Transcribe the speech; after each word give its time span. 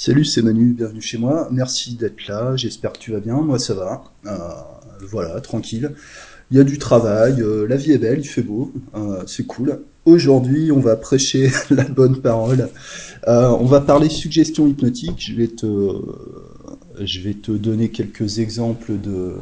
Salut, 0.00 0.24
c'est 0.24 0.42
Manu, 0.42 0.74
bienvenue 0.74 1.00
chez 1.02 1.18
moi. 1.18 1.48
Merci 1.50 1.96
d'être 1.96 2.28
là, 2.28 2.54
j'espère 2.54 2.92
que 2.92 3.00
tu 3.00 3.10
vas 3.10 3.18
bien. 3.18 3.34
Moi, 3.40 3.58
ça 3.58 3.74
va. 3.74 4.04
Euh, 4.26 4.38
voilà, 5.00 5.40
tranquille. 5.40 5.90
Il 6.52 6.56
y 6.56 6.60
a 6.60 6.62
du 6.62 6.78
travail, 6.78 7.42
euh, 7.42 7.66
la 7.66 7.74
vie 7.74 7.90
est 7.90 7.98
belle, 7.98 8.20
il 8.20 8.24
fait 8.24 8.42
beau, 8.42 8.72
euh, 8.94 9.24
c'est 9.26 9.44
cool. 9.44 9.80
Aujourd'hui, 10.04 10.70
on 10.70 10.78
va 10.78 10.94
prêcher 10.94 11.50
la 11.70 11.82
bonne 11.82 12.20
parole. 12.20 12.68
On 13.26 13.64
va 13.64 13.80
parler 13.80 14.08
suggestion 14.08 14.68
hypnotique. 14.68 15.16
Je 15.18 15.34
vais 15.34 15.48
te, 15.48 15.66
je 17.00 17.20
vais 17.20 17.34
te 17.34 17.50
donner 17.50 17.88
quelques 17.88 18.38
exemples 18.38 19.00
de, 19.00 19.32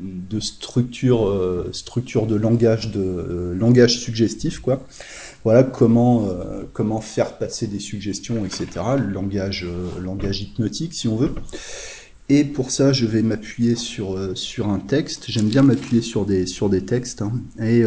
de 0.00 0.40
structure, 0.40 1.28
euh, 1.28 1.70
structure 1.72 2.26
de 2.26 2.34
langage, 2.34 2.90
de 2.90 3.00
euh, 3.00 3.54
langage 3.54 3.98
suggestif, 3.98 4.60
quoi. 4.60 4.86
Voilà 5.44 5.62
comment, 5.62 6.28
euh, 6.28 6.62
comment 6.72 7.00
faire 7.00 7.38
passer 7.38 7.66
des 7.66 7.78
suggestions, 7.78 8.44
etc. 8.44 8.66
Le 8.98 9.06
langage, 9.10 9.66
langage 10.00 10.42
hypnotique, 10.42 10.94
si 10.94 11.08
on 11.08 11.16
veut. 11.16 11.32
Et 12.28 12.44
pour 12.44 12.70
ça, 12.70 12.92
je 12.92 13.06
vais 13.06 13.22
m'appuyer 13.22 13.74
sur, 13.74 14.16
sur 14.36 14.68
un 14.68 14.78
texte. 14.78 15.24
J'aime 15.28 15.48
bien 15.48 15.62
m'appuyer 15.62 16.00
sur 16.02 16.24
des, 16.26 16.46
sur 16.46 16.68
des 16.68 16.84
textes. 16.84 17.22
hein. 17.22 17.32
Et 17.60 17.82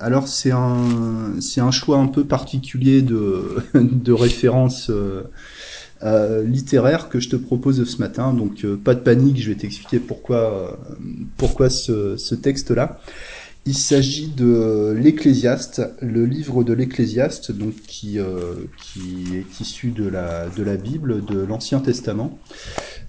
alors, 0.00 0.28
c'est 0.28 0.52
un, 0.52 1.34
c'est 1.40 1.60
un 1.60 1.70
choix 1.70 1.98
un 1.98 2.06
peu 2.06 2.24
particulier 2.24 3.02
de, 3.02 3.56
de 3.74 4.12
référence 4.12 4.90
euh, 6.02 6.42
littéraire 6.42 7.08
que 7.08 7.20
je 7.20 7.28
te 7.28 7.36
propose 7.36 7.82
ce 7.84 7.98
matin. 7.98 8.32
Donc, 8.32 8.64
euh, 8.64 8.76
pas 8.76 8.94
de 8.94 9.00
panique, 9.00 9.40
je 9.40 9.48
vais 9.48 9.56
t'expliquer 9.56 9.98
pourquoi, 9.98 10.36
euh, 10.36 10.70
pourquoi 11.36 11.70
ce, 11.70 12.16
ce 12.16 12.34
texte-là. 12.34 13.00
Il 13.68 13.74
s'agit 13.74 14.28
de 14.28 14.94
l'Ecclésiaste, 14.96 15.82
le 16.00 16.24
livre 16.24 16.62
de 16.62 16.72
l'Ecclésiaste, 16.72 17.50
donc 17.50 17.74
qui, 17.88 18.20
euh, 18.20 18.54
qui 18.80 19.36
est 19.36 19.60
issu 19.60 19.90
de 19.90 20.06
la, 20.06 20.48
de 20.48 20.62
la 20.62 20.76
Bible, 20.76 21.24
de 21.24 21.40
l'Ancien 21.40 21.80
Testament, 21.80 22.38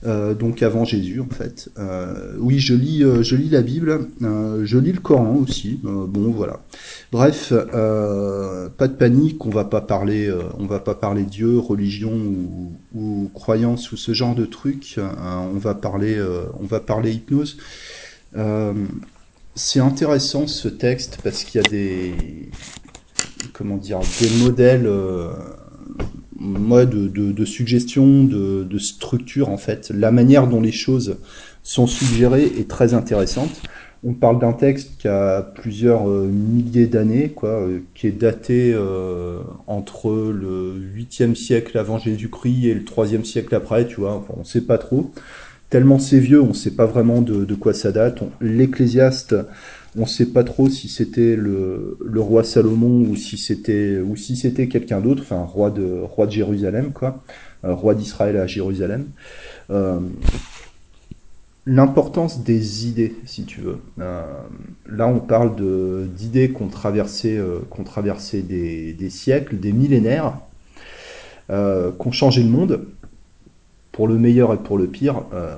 euh, 0.06 0.34
donc 0.34 0.64
avant 0.64 0.84
Jésus 0.84 1.20
en 1.22 1.30
fait. 1.30 1.70
Euh, 1.78 2.34
oui, 2.40 2.58
je 2.58 2.74
lis, 2.74 3.04
je 3.22 3.36
lis 3.36 3.50
la 3.50 3.62
Bible, 3.62 4.08
je 4.20 4.78
lis 4.80 4.94
le 4.94 5.00
Coran 5.00 5.36
aussi. 5.36 5.80
bon, 5.84 6.32
voilà. 6.32 6.64
Bref, 7.12 7.50
pas 7.52 8.88
de 8.88 8.94
panique, 8.94 9.46
on 9.46 9.52
va 9.52 9.66
pas 9.66 9.82
parler, 9.82 10.34
on 10.58 10.66
va 10.66 10.80
pas 10.80 10.96
parler 10.96 11.22
Dieu, 11.22 11.60
religion 11.60 12.14
ou, 12.14 12.72
ou 12.96 13.30
croyance 13.34 13.92
ou 13.92 13.98
ce 13.98 14.14
genre 14.14 14.34
de 14.34 14.46
trucs. 14.46 14.96
euh, 14.98 15.04
on 15.54 15.58
va 15.60 15.76
parler, 15.76 16.20
on 16.60 16.66
va 16.66 16.80
parler 16.80 17.12
hypnose. 17.12 17.58
C'est 19.58 19.80
intéressant 19.80 20.48
ce 20.48 20.68
texte 20.68 21.18
parce 21.24 21.44
qu'il 21.44 21.60
y 21.62 21.66
a 21.66 21.68
des 21.68 22.14
comment 23.54 23.78
dire 23.78 24.00
des 24.22 24.30
modèles 24.44 24.86
euh, 24.86 25.32
de, 26.40 27.08
de, 27.08 27.32
de 27.32 27.46
suggestion, 27.46 28.24
de, 28.24 28.78
structure 28.78 29.50
en 29.50 29.58
fait. 29.58 29.90
La 29.90 30.12
manière 30.12 30.48
dont 30.48 30.62
les 30.62 30.72
choses 30.72 31.18
sont 31.64 31.88
suggérées 31.88 32.46
est 32.46 32.70
très 32.70 32.94
intéressante. 32.94 33.62
On 34.04 34.14
parle 34.14 34.40
d'un 34.40 34.54
texte 34.54 35.00
qui 35.00 35.08
a 35.08 35.42
plusieurs 35.42 36.08
euh, 36.08 36.28
milliers 36.28 36.86
d'années, 36.86 37.30
quoi, 37.30 37.50
euh, 37.50 37.80
qui 37.96 38.06
est 38.06 38.12
daté 38.12 38.78
entre 39.66 40.12
le 40.12 40.80
8e 40.96 41.34
siècle 41.34 41.80
avant 41.80 41.98
Jésus-Christ 41.98 42.66
et 42.66 42.74
le 42.76 42.84
3e 42.84 43.24
siècle 43.24 43.56
après, 43.56 43.88
tu 43.88 44.02
vois. 44.02 44.14
Enfin, 44.14 44.36
on 44.38 44.44
sait 44.44 44.62
pas 44.62 44.78
trop. 44.78 45.12
Tellement 45.70 46.00
c'est 46.00 46.20
vieux, 46.20 46.42
on 46.42 46.54
sait 46.54 46.72
pas 46.72 46.86
vraiment 46.86 47.22
de, 47.22 47.54
quoi 47.56 47.74
ça 47.74 47.92
date. 47.92 48.24
L'Ecclésiaste, 48.40 49.36
on 49.98 50.06
sait 50.06 50.28
pas 50.28 50.46
trop 50.46 50.70
si 50.70 50.88
c'était 50.88 51.36
le, 51.36 51.98
roi 52.16 52.46
Salomon 52.46 53.02
ou 53.10 53.16
si 53.18 53.38
c'était 53.38 54.68
quelqu'un 54.70 55.02
d'autre, 55.02 55.24
enfin 55.24 55.44
roi 55.44 55.70
de 55.70 56.02
roi 56.02 56.26
de 56.26 56.32
Jérusalem 56.32 56.92
quoi, 56.94 57.22
Euh, 57.66 57.74
roi 57.74 57.96
d'Israël 57.96 58.38
à 58.38 58.48
Jérusalem. 58.48 59.08
Euh, 59.72 60.00
L'importance 61.66 62.46
des 62.46 62.88
idées, 62.88 63.16
si 63.26 63.44
tu 63.44 63.60
veux. 63.60 63.80
Euh, 64.00 64.24
là, 64.90 65.06
on 65.08 65.20
parle 65.20 65.54
d'idées 66.16 66.54
ont 66.62 66.68
traversé 66.70 68.42
des, 68.42 69.10
siècles, 69.10 69.60
des 69.60 69.74
millénaires, 69.74 70.38
qui 71.50 72.08
ont 72.08 72.12
changé 72.12 72.42
le 72.42 72.50
monde 72.50 72.88
pour 73.98 74.08
le 74.08 74.18
meilleur 74.18 74.54
et 74.54 74.58
pour 74.58 74.78
le 74.78 74.88
pire. 74.88 75.24
Euh, 75.34 75.58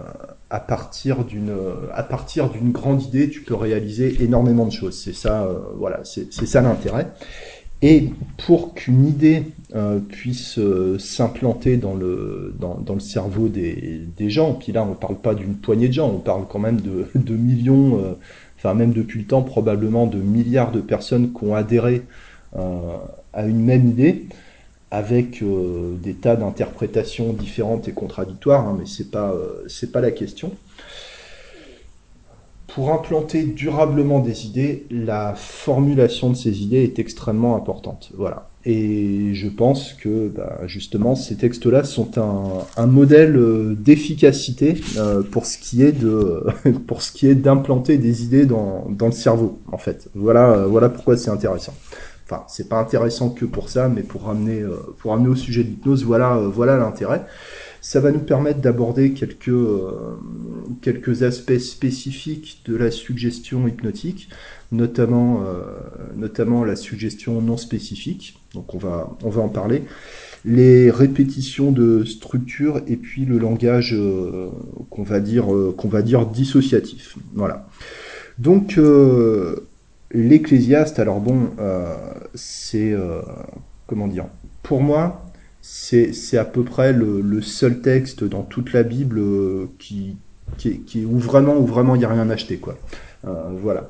à 0.50 0.60
partir 0.60 1.26
d'une 1.26 1.54
à 1.94 2.02
partir 2.02 2.50
d'une 2.50 2.72
grande 2.72 3.04
idée, 3.04 3.30
tu 3.30 3.42
peux 3.42 3.54
réaliser 3.54 4.24
énormément 4.24 4.66
de 4.66 4.72
choses. 4.72 5.00
C'est 5.00 5.14
ça, 5.14 5.44
euh, 5.44 5.60
voilà, 5.78 6.00
c'est 6.04 6.48
ça 6.48 6.62
l'intérêt. 6.62 7.06
Et 7.82 8.10
pour 8.46 8.74
qu'une 8.74 9.06
idée 9.06 9.44
euh, 9.74 10.00
puisse 10.00 10.60
euh, 10.60 11.00
s'implanter 11.00 11.78
dans 11.78 11.94
le, 11.94 12.54
dans, 12.60 12.94
le 12.94 13.00
cerveau 13.00 13.48
des, 13.48 14.30
gens, 14.30 14.54
puis 14.54 14.74
là 14.74 14.84
on 14.84 14.90
ne 14.90 14.96
parle 14.96 15.16
pas 15.16 15.34
d'une 15.34 15.56
poignée 15.56 15.88
de 15.88 15.94
gens, 15.94 16.10
on 16.10 16.20
parle 16.20 16.46
quand 16.50 16.60
même 16.60 16.82
de, 16.82 17.08
de 17.16 17.36
millions, 17.36 17.98
euh, 18.00 18.14
enfin 18.58 18.74
même 18.74 18.92
depuis 18.92 19.20
le 19.20 19.26
temps 19.26 19.44
probablement 19.44 20.08
de 20.08 20.18
milliards 20.18 20.72
de 20.72 20.82
personnes 20.82 21.32
qui 21.32 21.46
ont 21.46 21.56
adhéré 21.56 22.02
euh, 22.58 22.98
à 23.32 23.46
une 23.46 23.64
même 23.64 23.88
idée, 23.88 24.26
avec 24.92 25.42
euh, 25.42 25.96
des 26.02 26.14
tas 26.14 26.36
d'interprétations 26.36 27.34
différentes 27.34 27.88
et 27.88 27.92
contradictoires, 27.92 28.68
hein, 28.68 28.76
mais 28.80 28.86
c'est 28.88 29.12
pas, 29.12 29.32
euh, 29.32 29.88
pas 29.92 30.02
la 30.02 30.12
question. 30.12 30.52
Pour 32.68 32.92
implanter 32.92 33.44
durablement 33.44 34.20
des 34.20 34.46
idées, 34.46 34.86
la 34.92 35.34
formulation 35.36 36.30
de 36.30 36.36
ces 36.36 36.62
idées 36.62 36.84
est 36.84 37.00
extrêmement 37.00 37.56
importante. 37.56 38.12
Voilà. 38.16 38.48
Et 38.66 39.34
je 39.34 39.48
pense 39.48 39.94
que 39.94 40.28
bah, 40.28 40.60
justement 40.66 41.16
ces 41.16 41.36
textes-là 41.38 41.84
sont 41.84 42.12
un, 42.78 42.86
modèle 42.88 43.38
euh, 43.38 43.76
d'efficacité 43.80 44.76
pour 45.32 45.46
ce 45.46 45.58
qui 45.58 45.82
est 45.82 45.94
de 45.94 46.46
ce 47.00 47.26
d'implanter 47.36 47.98
des 47.98 48.24
idées 48.24 48.46
dans, 48.46 48.86
dans 48.90 49.08
le 49.08 49.14
cerveau. 49.14 49.60
En 49.72 49.78
fait, 49.78 50.10
voilà 50.14 50.66
voilà 50.68 50.90
pourquoi 50.90 51.16
c'est 51.16 51.32
intéressant. 51.32 51.74
Enfin, 52.32 52.44
c'est 52.48 52.70
pas 52.70 52.80
intéressant 52.80 53.32
que 53.32 53.44
pour 53.44 53.70
ça, 53.70 53.90
mais 53.90 54.04
pour 54.04 54.26
ramener 54.26 54.62
euh, 54.62 54.76
pour 55.00 55.12
ramener 55.12 55.30
au 55.30 55.36
sujet 55.36 55.64
de 55.64 55.70
l'hypnose, 55.70 56.04
voilà 56.04 56.38
euh, 56.38 56.48
voilà 56.48 56.78
l'intérêt. 56.78 57.26
Ça 57.82 58.00
va 58.00 58.12
nous 58.12 58.20
permettre 58.20 58.60
d'aborder 58.60 59.14
quelques, 59.14 59.48
euh, 59.48 60.18
quelques 60.82 61.24
aspects 61.24 61.58
spécifiques 61.58 62.62
de 62.68 62.76
la 62.76 62.92
suggestion 62.92 63.68
hypnotique, 63.68 64.30
notamment, 64.74 65.46
notamment 66.18 66.66
la 66.66 66.76
suggestion 66.76 67.42
non 67.42 67.56
spécifique. 67.56 68.38
Donc 68.54 68.76
on 68.76 68.78
va, 68.78 69.18
on 69.24 69.30
va 69.30 69.42
en 69.42 69.48
parler. 69.48 69.84
Les 70.44 70.92
répétitions 70.92 71.72
de 71.72 72.04
structure 72.04 72.82
et 72.86 72.98
puis 72.98 73.24
le 73.24 73.38
langage 73.38 73.98
qu'on 74.90 75.04
va 75.04 75.22
dire, 75.22 75.48
qu'on 75.78 75.88
va 75.88 76.02
dire 76.02 76.26
dissociatif. 76.26 77.16
Voilà. 77.34 77.66
Donc 78.40 78.78
euh, 78.78 79.68
l'Ecclésiaste, 80.12 81.00
alors 81.00 81.20
bon, 81.20 81.52
euh, 81.60 81.96
c'est 82.34 82.92
euh, 82.92 83.22
comment 83.88 84.08
dire 84.08 84.26
Pour 84.64 84.82
moi, 84.82 85.26
c'est 85.62 86.38
à 86.38 86.46
peu 86.46 86.64
près 86.64 86.94
le, 86.94 87.42
seul 87.42 87.82
texte 87.82 88.24
dans 88.24 88.44
toute 88.44 88.74
la 88.74 88.84
Bible 88.84 89.20
euh, 89.20 89.68
qui, 89.78 90.18
qui, 90.58 90.82
qui 90.82 91.06
où 91.06 91.18
vraiment 91.18 91.56
où 91.58 91.66
vraiment 91.66 91.96
il 91.96 92.00
n'y 92.00 92.06
a 92.06 92.10
rien 92.10 92.30
acheté 92.30 92.58
quoi. 92.58 92.78
Voilà. 93.24 93.90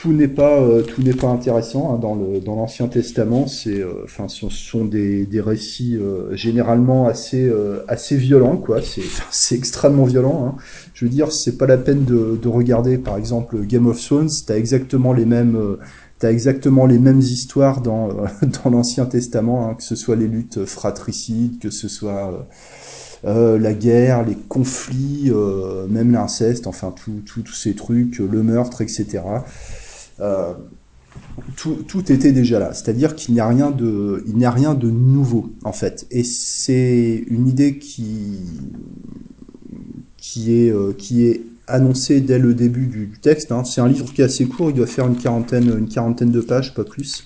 Tout 0.00 0.12
n'est 0.14 0.28
pas 0.28 0.58
euh, 0.62 0.82
tout 0.82 1.02
n'est 1.02 1.12
pas 1.12 1.26
intéressant 1.28 1.92
hein, 1.94 1.98
dans 1.98 2.14
le 2.14 2.40
dans 2.40 2.54
l'Ancien 2.56 2.88
Testament. 2.88 3.46
C'est 3.46 3.80
euh, 3.80 4.04
enfin 4.04 4.28
ce 4.28 4.48
sont 4.48 4.84
des, 4.86 5.26
des 5.26 5.40
récits 5.42 5.96
euh, 5.96 6.34
généralement 6.34 7.06
assez 7.06 7.44
euh, 7.46 7.80
assez 7.86 8.16
violents 8.16 8.56
quoi. 8.56 8.80
C'est 8.80 9.02
c'est 9.30 9.56
extrêmement 9.56 10.04
violent. 10.04 10.46
Hein. 10.46 10.62
Je 10.94 11.04
veux 11.04 11.10
dire 11.10 11.32
c'est 11.32 11.58
pas 11.58 11.66
la 11.66 11.76
peine 11.76 12.04
de, 12.04 12.38
de 12.40 12.48
regarder 12.48 12.96
par 12.96 13.18
exemple 13.18 13.60
Game 13.66 13.86
of 13.88 14.00
Thrones. 14.02 14.30
T'as 14.46 14.56
exactement 14.56 15.12
les 15.12 15.26
mêmes 15.26 15.56
euh, 15.56 15.76
T'as 16.18 16.30
exactement 16.30 16.84
les 16.86 16.98
mêmes 16.98 17.20
histoires 17.20 17.80
dans, 17.80 18.08
dans 18.64 18.70
l'Ancien 18.70 19.06
Testament, 19.06 19.68
hein, 19.70 19.74
que 19.74 19.82
ce 19.82 19.96
soit 19.96 20.16
les 20.16 20.28
luttes 20.28 20.64
fratricides, 20.66 21.58
que 21.58 21.70
ce 21.70 21.88
soit 21.88 22.46
euh, 23.24 23.58
la 23.58 23.72
guerre, 23.74 24.24
les 24.24 24.36
conflits, 24.36 25.30
euh, 25.30 25.86
même 25.88 26.12
l'inceste, 26.12 26.66
enfin 26.66 26.92
tout- 26.92 27.22
tout- 27.26 27.42
tous 27.42 27.54
ces 27.54 27.74
trucs, 27.74 28.18
le 28.18 28.42
meurtre, 28.42 28.82
etc. 28.82 29.22
Euh, 30.20 30.54
tout, 31.56 32.12
était 32.12 32.32
déjà 32.32 32.58
là. 32.58 32.72
C'est-à-dire 32.72 33.14
qu'il 33.14 33.34
n'y 33.34 33.40
a 33.40 33.48
rien 33.48 33.70
de, 33.70 34.24
il 34.26 34.36
n'y 34.36 34.44
a 34.44 34.50
rien 34.50 34.74
de 34.74 34.90
nouveau 34.90 35.50
en 35.64 35.72
fait. 35.72 36.06
Et 36.10 36.24
c'est 36.24 37.24
une 37.28 37.48
idée 37.48 37.78
qui, 37.78 38.40
qui 40.16 40.54
est, 40.54 40.70
euh, 40.70 40.92
qui 40.92 41.26
est 41.26 41.42
annoncée 41.66 42.20
dès 42.20 42.38
le 42.38 42.54
début 42.54 42.86
du, 42.86 43.10
texte. 43.20 43.52
hein. 43.52 43.64
C'est 43.64 43.80
un 43.80 43.88
livre 43.88 44.12
qui 44.12 44.22
est 44.22 44.24
assez 44.24 44.46
court, 44.46 44.70
il 44.70 44.76
doit 44.76 44.86
faire 44.86 45.06
une 45.06 45.16
quarantaine, 45.16 45.68
une 45.78 45.88
quarantaine 45.88 46.30
de 46.30 46.40
pages, 46.40 46.74
pas 46.74 46.84
plus, 46.84 47.24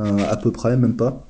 euh, 0.00 0.18
à 0.28 0.36
peu 0.36 0.52
près, 0.52 0.76
même 0.76 0.96
pas. 0.96 1.26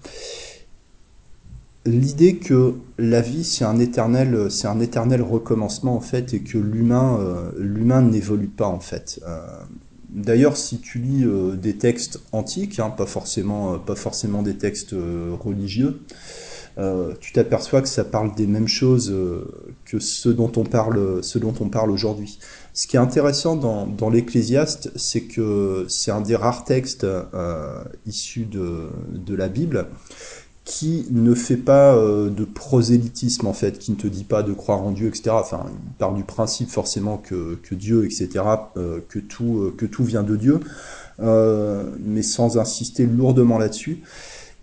L'idée 1.86 2.36
que 2.36 2.74
la 2.98 3.20
vie 3.20 3.44
c'est 3.44 3.64
un 3.64 3.78
éternel, 3.78 4.50
c'est 4.50 4.66
un 4.66 4.80
éternel 4.80 5.20
recommencement 5.20 5.94
en 5.94 6.00
fait, 6.00 6.32
et 6.32 6.40
que 6.40 6.56
l'humain, 6.56 7.18
l'humain 7.58 8.00
n'évolue 8.00 8.48
pas 8.48 8.68
en 8.68 8.80
fait. 8.80 9.20
D'ailleurs, 10.14 10.56
si 10.56 10.78
tu 10.78 11.00
lis 11.00 11.24
euh, 11.24 11.56
des 11.56 11.76
textes 11.76 12.20
antiques, 12.30 12.78
hein, 12.78 12.90
pas 12.90 13.06
forcément, 13.06 13.74
euh, 13.74 13.78
pas 13.78 13.96
forcément 13.96 14.42
des 14.42 14.56
textes 14.56 14.92
euh, 14.92 15.34
religieux, 15.38 16.00
tu 17.20 17.32
t'aperçois 17.32 17.82
que 17.82 17.88
ça 17.88 18.02
parle 18.02 18.34
des 18.34 18.48
mêmes 18.48 18.66
choses 18.66 19.14
que 19.84 20.00
ce 20.00 20.28
dont 20.28 20.50
on 20.56 20.64
parle, 20.64 20.98
aujourd'hui. 21.88 22.40
Ce 22.72 22.88
qui 22.88 22.96
est 22.96 22.98
intéressant 22.98 23.54
dans, 23.54 24.10
l'Ecclésiaste, 24.10 24.90
c'est 24.96 25.20
que 25.20 25.86
c'est 25.88 26.10
un 26.10 26.20
des 26.20 26.34
rares 26.34 26.64
textes 26.64 27.06
issus 28.06 28.48
de 28.50 29.34
la 29.36 29.48
Bible 29.48 29.86
qui 30.64 31.06
ne 31.10 31.34
fait 31.34 31.58
pas 31.58 31.94
euh, 31.94 32.30
de 32.30 32.44
prosélytisme 32.44 33.46
en 33.46 33.52
fait, 33.52 33.78
qui 33.78 33.90
ne 33.90 33.96
te 33.96 34.06
dit 34.06 34.24
pas 34.24 34.42
de 34.42 34.52
croire 34.52 34.82
en 34.82 34.92
Dieu, 34.92 35.08
etc. 35.08 35.30
Enfin, 35.32 35.66
il 35.68 35.92
part 35.98 36.14
du 36.14 36.24
principe 36.24 36.70
forcément 36.70 37.18
que, 37.18 37.58
que 37.62 37.74
Dieu, 37.74 38.06
etc., 38.06 38.28
euh, 38.76 39.00
que, 39.08 39.18
tout, 39.18 39.58
euh, 39.58 39.74
que 39.76 39.84
tout 39.84 40.04
vient 40.04 40.22
de 40.22 40.36
Dieu, 40.36 40.60
mais 41.18 42.22
sans 42.22 42.58
insister 42.58 43.06
lourdement 43.06 43.58
là-dessus. 43.58 44.02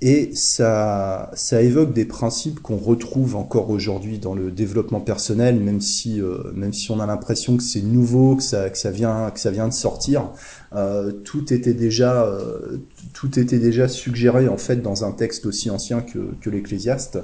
Et 0.04 0.32
ça, 0.34 1.30
évoque 1.52 1.94
des 1.94 2.06
principes 2.06 2.60
qu'on 2.60 2.78
retrouve 2.78 3.36
encore 3.36 3.70
aujourd'hui 3.70 4.18
dans 4.18 4.34
le 4.34 4.50
développement 4.50 5.00
personnel, 5.00 5.60
même 5.60 5.80
si, 5.80 6.20
euh, 6.20 6.52
même 6.56 6.74
si 6.74 6.90
on 6.90 7.00
a 7.00 7.06
l'impression 7.06 7.56
que 7.56 7.62
c'est 7.62 7.84
nouveau, 7.84 8.36
que 8.36 8.42
ça, 8.42 8.72
que 8.72 8.80
ça 8.80 8.90
vient, 8.90 9.30
que 9.30 9.40
ça 9.40 9.52
vient 9.52 9.68
de 9.68 9.74
sortir. 9.74 10.32
Euh, 10.74 11.12
tout 11.12 11.54
était 11.54 11.76
déjà, 11.76 12.24
euh, 12.24 12.78
tout 13.14 13.38
était 13.38 13.60
déjà 13.60 13.88
suggéré 13.88 14.48
en 14.48 14.58
fait 14.58 14.78
dans 14.78 15.06
un 15.06 15.12
texte 15.12 15.46
aussi 15.46 15.70
ancien 15.70 16.02
que, 16.02 16.34
que 16.42 16.50
l'Ecclésiaste. 16.50 17.20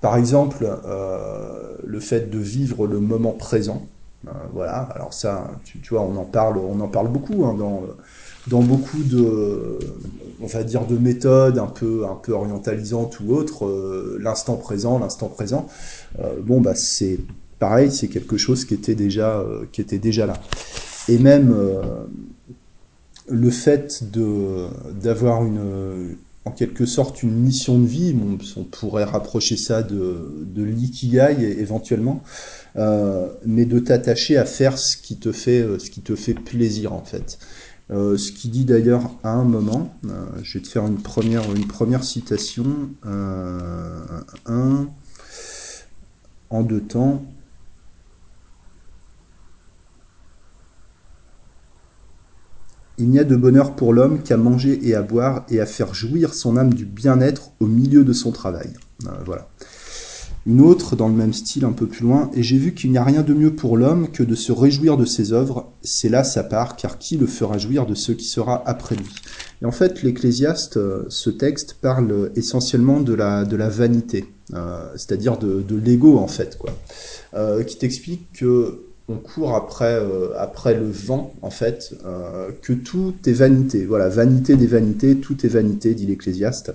Par 0.00 0.16
exemple, 0.16 0.68
le 1.84 1.98
fait 1.98 2.30
de 2.30 2.38
vivre 2.38 2.86
le 2.86 3.00
moment 3.00 3.32
présent. 3.32 3.88
voilà. 4.52 4.82
Alors 4.94 5.12
ça, 5.12 5.50
tu, 5.64 5.80
tu, 5.80 5.94
vois, 5.94 6.02
on 6.02 6.16
en 6.16 6.24
parle, 6.24 6.58
on 6.58 6.78
en 6.78 6.86
parle 6.86 7.08
beaucoup 7.08 7.44
hein, 7.44 7.54
dans 7.54 7.82
dans 8.48 8.62
beaucoup 8.62 9.02
de, 9.02 9.78
on 10.40 10.46
va 10.46 10.62
dire, 10.62 10.86
de 10.86 10.96
méthodes 10.96 11.58
un 11.58 11.66
peu, 11.66 12.06
un 12.06 12.14
peu 12.14 12.32
orientalisantes 12.32 13.20
ou 13.20 13.34
autres, 13.34 13.66
euh, 13.66 14.18
l'instant 14.20 14.56
présent, 14.56 14.98
l'instant 14.98 15.28
présent, 15.28 15.68
euh, 16.20 16.34
bon, 16.42 16.60
bah, 16.60 16.74
c'est 16.74 17.18
pareil, 17.58 17.90
c'est 17.90 18.08
quelque 18.08 18.36
chose 18.36 18.64
qui 18.64 18.74
était 18.74 18.94
déjà, 18.94 19.38
euh, 19.38 19.64
qui 19.72 19.80
était 19.80 19.98
déjà 19.98 20.26
là. 20.26 20.34
Et 21.08 21.18
même 21.18 21.54
le 23.28 23.50
fait 23.50 24.04
d'avoir 25.02 25.42
une, 25.42 26.16
en 26.44 26.50
quelque 26.50 26.84
sorte, 26.84 27.22
une 27.22 27.34
mission 27.34 27.78
de 27.78 27.86
vie, 27.86 28.14
on 28.58 28.64
pourrait 28.64 29.04
rapprocher 29.04 29.56
ça 29.56 29.82
de, 29.82 30.44
de 30.44 30.62
l'ikigai 30.62 31.56
éventuellement, 31.58 32.22
mais 32.76 33.64
de 33.64 33.78
t'attacher 33.78 34.36
à 34.36 34.44
faire 34.44 34.76
ce 34.76 34.98
qui 34.98 35.16
te 35.16 35.32
fait, 35.32 35.64
ce 35.78 35.88
qui 35.88 36.02
te 36.02 36.14
fait 36.14 36.34
plaisir 36.34 36.92
en 36.92 37.02
fait. 37.02 37.38
Euh, 37.90 38.18
ce 38.18 38.32
qui 38.32 38.48
dit 38.48 38.64
d'ailleurs 38.66 39.10
à 39.22 39.30
un 39.30 39.44
moment, 39.44 39.94
euh, 40.04 40.26
je 40.42 40.58
vais 40.58 40.62
te 40.62 40.68
faire 40.68 40.86
une 40.86 40.98
première, 41.00 42.04
citation, 42.04 42.90
euh, 43.06 44.84
en 46.50 46.62
deux 46.62 46.82
temps. 46.82 47.24
Il 52.98 53.08
n'y 53.08 53.18
a 53.18 53.24
de 53.24 53.36
bonheur 53.36 53.76
pour 53.76 53.94
l'homme 53.94 54.22
qu'à 54.22 54.36
manger 54.36 54.86
et 54.86 54.94
à 54.94 55.02
boire 55.02 55.46
et 55.48 55.60
à 55.60 55.66
faire 55.66 55.94
jouir 55.94 56.34
son 56.34 56.56
âme 56.56 56.74
du 56.74 56.84
bien-être 56.84 57.52
au 57.60 57.66
milieu 57.66 58.04
de 58.04 58.12
son 58.12 58.32
travail. 58.32 58.72
voilà. 59.24 59.48
Une 60.48 60.62
autre, 60.62 60.96
dans 60.96 61.08
le 61.08 61.14
même 61.14 61.34
style, 61.34 61.66
un 61.66 61.72
peu 61.72 61.86
plus 61.86 62.04
loin, 62.04 62.30
et 62.32 62.42
j'ai 62.42 62.56
vu 62.56 62.72
qu'il 62.72 62.90
n'y 62.90 62.96
a 62.96 63.04
rien 63.04 63.20
de 63.20 63.34
mieux 63.34 63.54
pour 63.54 63.76
l'homme 63.76 64.08
que 64.10 64.22
de 64.22 64.34
se 64.34 64.50
réjouir 64.50 64.96
de 64.96 65.04
ses 65.04 65.34
œuvres, 65.34 65.70
c'est 65.82 66.08
là 66.08 66.24
sa 66.24 66.42
part, 66.42 66.76
car 66.76 66.96
qui 66.96 67.18
le 67.18 67.26
fera 67.26 67.58
jouir 67.58 67.84
de 67.84 67.94
ce 67.94 68.12
qui 68.12 68.24
sera 68.24 68.66
après 68.66 68.94
lui? 68.94 69.14
Et 69.60 69.66
en 69.66 69.72
fait, 69.72 70.02
l'Ecclésiaste, 70.02 70.78
euh, 70.78 71.04
ce 71.10 71.28
texte, 71.28 71.76
parle 71.82 72.30
essentiellement 72.34 73.00
de 73.00 73.12
la, 73.12 73.44
vanité, 73.68 74.24
euh, 74.54 74.88
c'est-à-dire 74.96 75.36
de, 75.36 75.60
de 75.60 75.76
l'ego, 75.76 76.16
en 76.16 76.28
fait, 76.28 76.56
quoi, 76.56 76.70
euh, 77.34 77.62
qui 77.62 77.76
t'explique 77.76 78.32
que 78.32 78.84
on 79.10 79.16
court 79.16 79.54
après, 79.54 80.02
après 80.38 80.74
le 80.74 80.90
vent, 80.90 81.34
en 81.40 81.48
fait, 81.48 81.94
que 82.60 82.74
tout 82.74 83.14
est 83.24 83.32
vanité. 83.32 83.86
Voilà, 83.86 84.10
vanité 84.10 84.54
des 84.54 84.66
vanités, 84.66 85.16
tout 85.16 85.46
est 85.46 85.48
vanité, 85.48 85.94
dit 85.94 86.04
l'Ecclésiaste. 86.04 86.74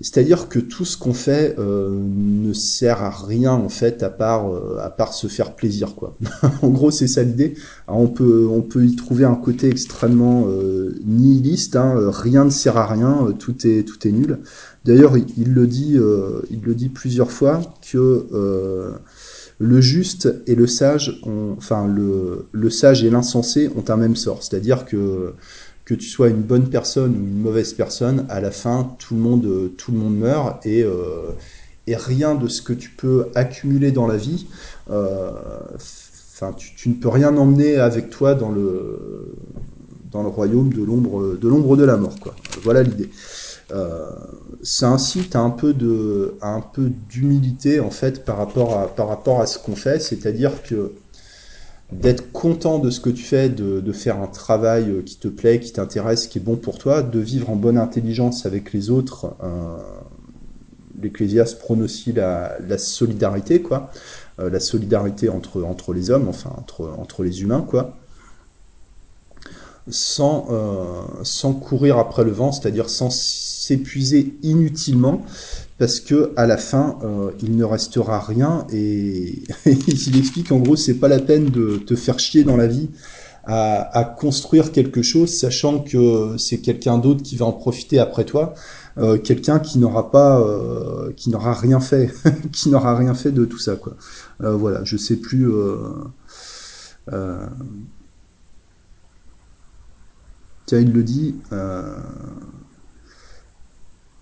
C'est-à-dire 0.00 0.48
que 0.48 0.58
tout 0.58 0.84
ce 0.84 0.98
qu'on 0.98 1.14
fait 1.14 1.54
euh, 1.58 1.88
ne 1.92 2.52
sert 2.52 3.02
à 3.02 3.10
rien 3.10 3.52
en 3.52 3.68
fait 3.68 4.02
à 4.02 4.10
part 4.10 4.52
euh, 4.52 4.78
à 4.80 4.90
part 4.90 5.14
se 5.14 5.28
faire 5.28 5.54
plaisir 5.54 5.94
quoi. 5.94 6.16
en 6.62 6.68
gros 6.68 6.90
c'est 6.90 7.06
ça 7.06 7.22
l'idée. 7.22 7.54
On 7.86 8.08
peut 8.08 8.48
on 8.50 8.60
peut 8.60 8.84
y 8.84 8.96
trouver 8.96 9.24
un 9.24 9.36
côté 9.36 9.68
extrêmement 9.68 10.46
euh, 10.48 10.98
nihiliste. 11.04 11.76
Hein, 11.76 12.10
rien 12.10 12.44
ne 12.44 12.50
sert 12.50 12.76
à 12.76 12.86
rien, 12.86 13.28
tout 13.38 13.66
est 13.68 13.84
tout 13.84 14.08
est 14.08 14.10
nul. 14.10 14.40
D'ailleurs 14.84 15.16
il, 15.16 15.54
le 15.54 15.66
dit 15.68 15.96
il 16.50 16.60
le 16.62 16.74
dit 16.74 16.88
plusieurs 16.88 17.30
fois 17.30 17.60
que 17.88 18.26
le 19.58 19.80
juste 19.80 20.28
et 20.48 20.56
le 20.56 20.66
sage 20.66 21.20
ont, 21.22 21.54
enfin 21.56 21.86
le 21.86 22.46
le 22.50 22.70
sage 22.70 23.04
et 23.04 23.10
l'insensé 23.10 23.70
ont 23.76 23.84
un 23.88 23.96
même 23.96 24.16
sort. 24.16 24.42
C'est-à-dire 24.42 24.84
que 24.84 25.34
que 25.84 25.94
tu 25.94 26.06
sois 26.08 26.28
une 26.28 26.42
bonne 26.42 26.68
personne 26.68 27.12
ou 27.12 27.18
une 27.18 27.40
mauvaise 27.40 27.74
personne, 27.74 28.26
à 28.28 28.40
la 28.40 28.50
fin, 28.50 28.94
tout 28.98 29.14
le 29.14 29.20
monde, 29.20 29.44
euh, 29.44 29.72
tout 29.76 29.92
le 29.92 29.98
monde 29.98 30.16
meurt 30.16 30.64
et, 30.64 30.82
euh, 30.82 31.32
et 31.86 31.94
rien 31.94 32.34
de 32.34 32.48
ce 32.48 32.62
que 32.62 32.72
tu 32.72 32.90
peux 32.90 33.26
accumuler 33.34 33.92
dans 33.92 34.06
la 34.06 34.16
vie, 34.16 34.46
euh, 34.90 35.30
enfin, 36.32 36.54
tu, 36.56 36.88
ne 36.88 36.94
peux 36.94 37.08
rien 37.08 37.36
emmener 37.36 37.76
avec 37.76 38.08
toi 38.08 38.34
dans 38.34 38.50
le, 38.50 39.34
dans 40.10 40.22
le 40.22 40.28
royaume 40.28 40.72
de 40.72 40.82
l'ombre, 40.82 41.36
de 41.36 41.76
de 41.76 41.84
la 41.84 41.96
mort, 41.96 42.18
quoi. 42.18 42.34
Voilà 42.62 42.82
l'idée. 42.82 43.10
Ça 44.62 44.88
incite 44.88 45.34
à 45.34 45.40
un 45.40 45.50
peu 45.50 45.74
de, 45.74 46.34
un 46.40 46.60
peu 46.60 46.90
d'humilité 47.08 47.80
en 47.80 47.90
fait 47.90 48.24
par 48.24 48.36
rapport 48.36 48.78
à, 48.78 48.86
par 48.86 49.08
rapport 49.08 49.40
à 49.40 49.46
ce 49.46 49.58
qu'on 49.58 49.74
fait, 49.74 50.00
c'est-à-dire 50.00 50.62
que 50.62 50.92
d'être 51.92 52.32
content 52.32 52.78
de 52.78 52.90
ce 52.90 53.00
que 53.00 53.10
tu 53.10 53.22
fais, 53.22 53.48
de, 53.48 53.92
faire 53.92 54.20
un 54.20 54.26
travail 54.26 54.90
euh, 54.90 55.02
qui 55.02 55.16
te 55.16 55.28
plaît, 55.28 55.60
qui 55.60 55.72
t'intéresse, 55.72 56.26
qui 56.26 56.38
est 56.38 56.40
bon 56.42 56.56
pour 56.56 56.78
toi, 56.78 57.02
de 57.02 57.18
vivre 57.18 57.50
en 57.50 57.56
bonne 57.56 57.78
intelligence 57.78 58.46
avec 58.46 58.72
les 58.72 58.90
autres. 58.90 59.36
Euh, 59.42 59.76
L'Ecclésiaste 61.00 61.58
prône 61.58 61.82
aussi 61.82 62.12
la, 62.12 62.56
solidarité, 62.78 63.60
quoi. 63.60 63.90
Euh, 64.38 64.48
la 64.48 64.60
solidarité 64.60 65.28
entre, 65.28 65.62
entre 65.62 65.92
les 65.92 66.10
hommes, 66.10 66.28
enfin 66.28 66.50
entre, 66.56 66.92
entre 66.98 67.22
les 67.22 67.42
humains, 67.42 67.64
quoi. 67.68 67.96
Sans, 69.90 70.48
sans 71.24 71.52
courir 71.52 71.98
après 71.98 72.24
le 72.24 72.30
vent, 72.30 72.52
c'est-à-dire 72.52 72.88
sans 72.88 73.10
s'épuiser 73.10 74.34
inutilement, 74.42 75.22
parce 75.78 76.00
que 76.00 76.32
à 76.36 76.46
la 76.46 76.56
fin, 76.56 76.98
euh, 77.02 77.30
il 77.42 77.56
ne 77.56 77.64
restera 77.64 78.20
rien 78.20 78.66
et, 78.72 79.42
il 79.66 80.18
explique 80.18 80.52
en 80.52 80.58
gros, 80.58 80.76
c'est 80.76 80.94
pas 80.94 81.08
la 81.08 81.18
peine 81.18 81.46
de 81.46 81.78
te 81.78 81.96
faire 81.96 82.18
chier 82.18 82.44
dans 82.44 82.56
la 82.56 82.66
vie 82.66 82.90
à, 83.46 84.16
construire 84.18 84.72
quelque 84.72 85.02
chose, 85.02 85.36
sachant 85.36 85.80
que 85.80 86.34
c'est 86.38 86.58
quelqu'un 86.58 86.96
d'autre 86.96 87.22
qui 87.22 87.36
va 87.36 87.44
en 87.44 87.52
profiter 87.52 87.98
après 87.98 88.24
toi, 88.24 88.54
euh, 88.96 89.18
quelqu'un 89.18 89.58
qui 89.58 89.78
n'aura 89.78 90.10
pas, 90.10 90.40
euh, 90.40 91.12
qui 91.14 91.28
n'aura 91.28 91.52
rien 91.52 91.78
fait, 91.78 92.10
qui 92.52 92.70
n'aura 92.70 92.96
rien 92.96 93.12
fait 93.12 93.32
de 93.32 93.44
tout 93.44 93.58
ça 93.58 93.76
quoi. 93.76 93.96
voilà, 94.40 94.82
je 94.84 94.96
sais 94.96 95.16
plus. 95.16 95.46
Tiens, 100.66 100.80
il 100.80 100.92
le 100.92 101.02
dit. 101.02 101.34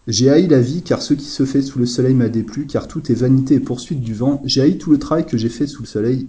J'ai 0.08 0.30
haï 0.30 0.48
la 0.48 0.60
vie, 0.60 0.82
car 0.82 1.00
ce 1.00 1.14
qui 1.14 1.26
se 1.26 1.44
fait 1.44 1.62
sous 1.62 1.78
le 1.78 1.86
soleil 1.86 2.14
m'a 2.14 2.28
déplu, 2.28 2.66
car 2.66 2.88
tout 2.88 3.12
est 3.12 3.14
vanité 3.14 3.54
et 3.54 3.60
poursuite 3.60 4.00
du 4.00 4.14
vent. 4.14 4.42
J'ai 4.44 4.60
haï 4.60 4.76
tout 4.76 4.90
le 4.90 4.98
travail 4.98 5.26
que 5.26 5.36
j'ai 5.36 5.48
fait 5.48 5.68
sous 5.68 5.82
le 5.82 5.86
soleil, 5.86 6.28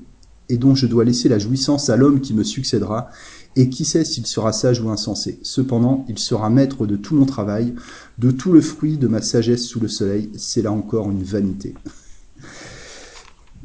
et 0.49 0.57
dont 0.57 0.75
je 0.75 0.85
dois 0.85 1.05
laisser 1.05 1.27
la 1.27 1.39
jouissance 1.39 1.89
à 1.89 1.97
l'homme 1.97 2.21
qui 2.21 2.35
me 2.35 2.43
succédera, 2.43 3.09
et 3.55 3.69
qui 3.69 3.83
sait 3.83 4.05
s'il 4.05 4.27
sera 4.27 4.53
sage 4.53 4.79
ou 4.79 4.89
insensé. 4.89 5.39
Cependant, 5.41 6.05
il 6.07 6.19
sera 6.19 6.51
maître 6.51 6.85
de 6.85 6.95
tout 6.95 7.15
mon 7.15 7.25
travail, 7.25 7.73
de 8.19 8.29
tout 8.29 8.51
le 8.51 8.61
fruit 8.61 8.97
de 8.97 9.07
ma 9.07 9.21
sagesse 9.21 9.63
sous 9.63 9.79
le 9.79 9.87
soleil. 9.87 10.29
C'est 10.37 10.61
là 10.61 10.71
encore 10.71 11.09
une 11.09 11.23
vanité. 11.23 11.73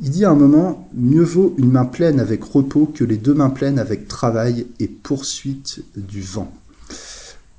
Il 0.00 0.11
dit 0.11 0.25
à 0.25 0.31
un 0.31 0.37
moment, 0.37 0.88
mieux 0.95 1.25
vaut 1.25 1.55
une 1.59 1.71
main 1.71 1.85
pleine 1.85 2.21
avec 2.21 2.45
repos 2.45 2.87
que 2.87 3.02
les 3.02 3.17
deux 3.17 3.35
mains 3.35 3.50
pleines 3.50 3.78
avec 3.78 4.07
travail 4.07 4.67
et 4.78 4.87
poursuite 4.87 5.83
du 5.97 6.21
vent. 6.21 6.52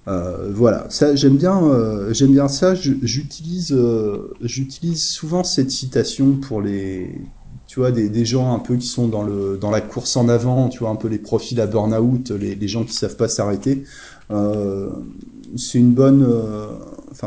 Euh, 0.08 0.50
voilà, 0.54 0.88
ça 0.90 1.16
j'aime 1.16 1.36
bien, 1.36 1.62
euh, 1.64 2.14
j'aime 2.14 2.32
bien 2.32 2.48
ça. 2.48 2.76
J'utilise, 2.76 3.74
euh, 3.74 4.34
j'utilise 4.42 5.04
souvent 5.06 5.44
cette 5.44 5.70
citation 5.70 6.38
pour 6.38 6.62
les, 6.62 7.22
tu 7.68 7.82
vois, 7.82 7.92
des, 7.92 8.26
gens 8.26 8.56
un 8.56 8.60
peu 8.60 8.78
qui 8.78 8.88
sont 8.88 9.10
dans 9.10 9.24
le 9.24 9.58
dans 9.60 9.70
la 9.70 9.82
course 9.82 10.16
en 10.16 10.30
avant, 10.30 10.70
tu 10.70 10.80
vois, 10.80 10.90
un 10.90 10.96
peu 10.96 11.10
les 11.10 11.20
profils 11.20 11.60
à 11.60 11.68
burn-out, 11.68 12.32
les, 12.32 12.56
les, 12.56 12.68
gens 12.70 12.86
qui 12.86 12.94
savent 12.94 13.18
pas 13.18 13.28
s'arrêter. 13.28 13.84
c'est 15.58 15.78
une 15.78 15.92
bonne, 15.92 16.26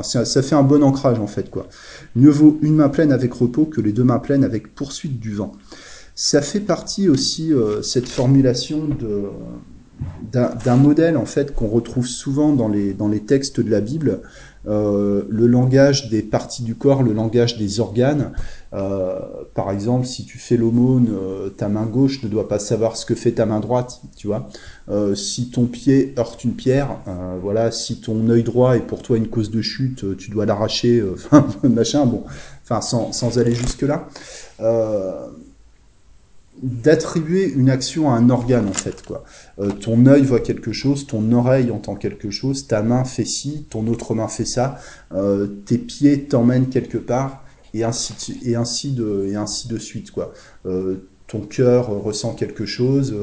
ça, 0.03 0.43
fait 0.43 0.55
un 0.55 0.63
bon 0.63 0.83
ancrage 0.83 1.19
en 1.19 1.27
fait 1.27 1.51
quoi. 1.51 1.69
Mieux 2.17 2.31
vaut 2.31 2.59
une 2.63 2.77
main 2.77 2.89
pleine 2.89 3.13
avec 3.13 3.33
repos 3.35 3.67
que 3.67 3.81
les 3.81 3.93
deux 3.93 4.05
mains 4.05 4.19
pleines 4.19 4.45
avec 4.45 4.75
poursuite 4.75 5.21
du 5.21 5.35
vent. 5.35 5.53
Ça 6.15 6.41
fait 6.41 6.61
partie 6.61 7.09
aussi 7.09 7.53
cette 7.83 8.09
formulation 8.09 8.89
d'un 10.33 10.77
modèle 10.77 11.17
en 11.17 11.25
fait 11.27 11.55
qu'on 11.55 11.69
retrouve 11.69 12.07
souvent 12.07 12.53
dans 12.53 12.69
les, 12.69 12.95
dans 12.95 13.09
les 13.09 13.21
textes 13.21 13.61
de 13.61 13.71
la 13.71 13.81
Bible, 13.81 14.21
euh, 14.69 15.25
le 15.29 15.47
langage 15.49 16.09
des 16.09 16.23
parties 16.23 16.63
du 16.63 16.77
corps, 16.77 17.03
le 17.03 17.13
langage 17.13 17.59
des 17.59 17.81
organes. 17.81 18.33
Euh, 18.75 19.19
par 19.55 19.71
exemple, 19.71 20.07
si 20.07 20.25
tu 20.25 20.39
fais 20.39 20.57
l'aumône, 20.57 21.09
euh, 21.13 21.51
ta 21.51 21.69
main 21.69 21.85
gauche 21.85 22.23
ne 22.23 22.29
doit 22.29 22.49
pas 22.49 22.59
savoir 22.59 22.97
ce 22.97 23.05
que 23.05 23.15
fait 23.15 23.33
ta 23.33 23.47
main 23.47 23.61
droite, 23.61 24.01
tu 24.17 24.27
vois. 24.27 24.49
si 25.15 25.51
ton 25.51 25.67
pied 25.67 26.15
heurte 26.19 26.45
une 26.45 26.55
pierre, 26.55 26.97
voilà, 27.43 27.71
si 27.71 28.01
ton 28.01 28.29
œil 28.29 28.43
droit 28.43 28.77
est 28.77 28.87
pour 28.87 29.03
toi 29.03 29.17
une 29.17 29.29
cause 29.29 29.51
de 29.51 29.63
chute, 29.63 30.17
tu 30.17 30.31
dois 30.31 30.47
l'arracher, 30.47 31.03
machin, 31.63 32.07
bon, 32.07 32.25
enfin 32.65 32.81
sans, 32.81 33.39
aller 33.39 33.55
jusque 33.55 33.83
là 33.83 34.09
d'attribuer 36.63 37.51
une 37.51 37.69
action 37.69 38.11
à 38.11 38.15
un 38.15 38.31
organe 38.31 38.69
en 38.69 38.73
fait 38.73 39.05
quoi. 39.05 39.25
Euh, 39.59 39.71
ton 39.71 40.07
œil 40.07 40.23
voit 40.23 40.41
quelque 40.41 40.73
chose, 40.73 41.07
ton 41.07 41.33
oreille 41.33 41.71
entend 41.71 41.97
quelque 41.97 42.31
chose, 42.31 42.67
ta 42.69 42.83
main 42.83 43.05
fait 43.05 43.25
ci, 43.25 43.67
ton 43.69 43.87
autre 43.89 44.15
main 44.15 44.29
fait 44.29 44.45
ça, 44.45 44.79
euh, 45.13 45.47
tes 45.67 45.79
pieds 45.79 46.25
t'emmènent 46.25 46.69
quelque 46.69 46.99
part 46.99 47.45
et 47.75 47.85
ainsi 47.85 48.39
et 48.45 48.55
ainsi 48.57 48.93
de 48.93 49.27
et 49.29 49.37
ainsi 49.37 49.69
de 49.69 49.79
suite 49.79 50.11
quoi. 50.11 50.33
Euh, 50.67 51.09
ton 51.29 51.41
cœur 51.41 51.89
ressent 51.89 52.35
quelque 52.35 52.67
chose, 52.67 53.17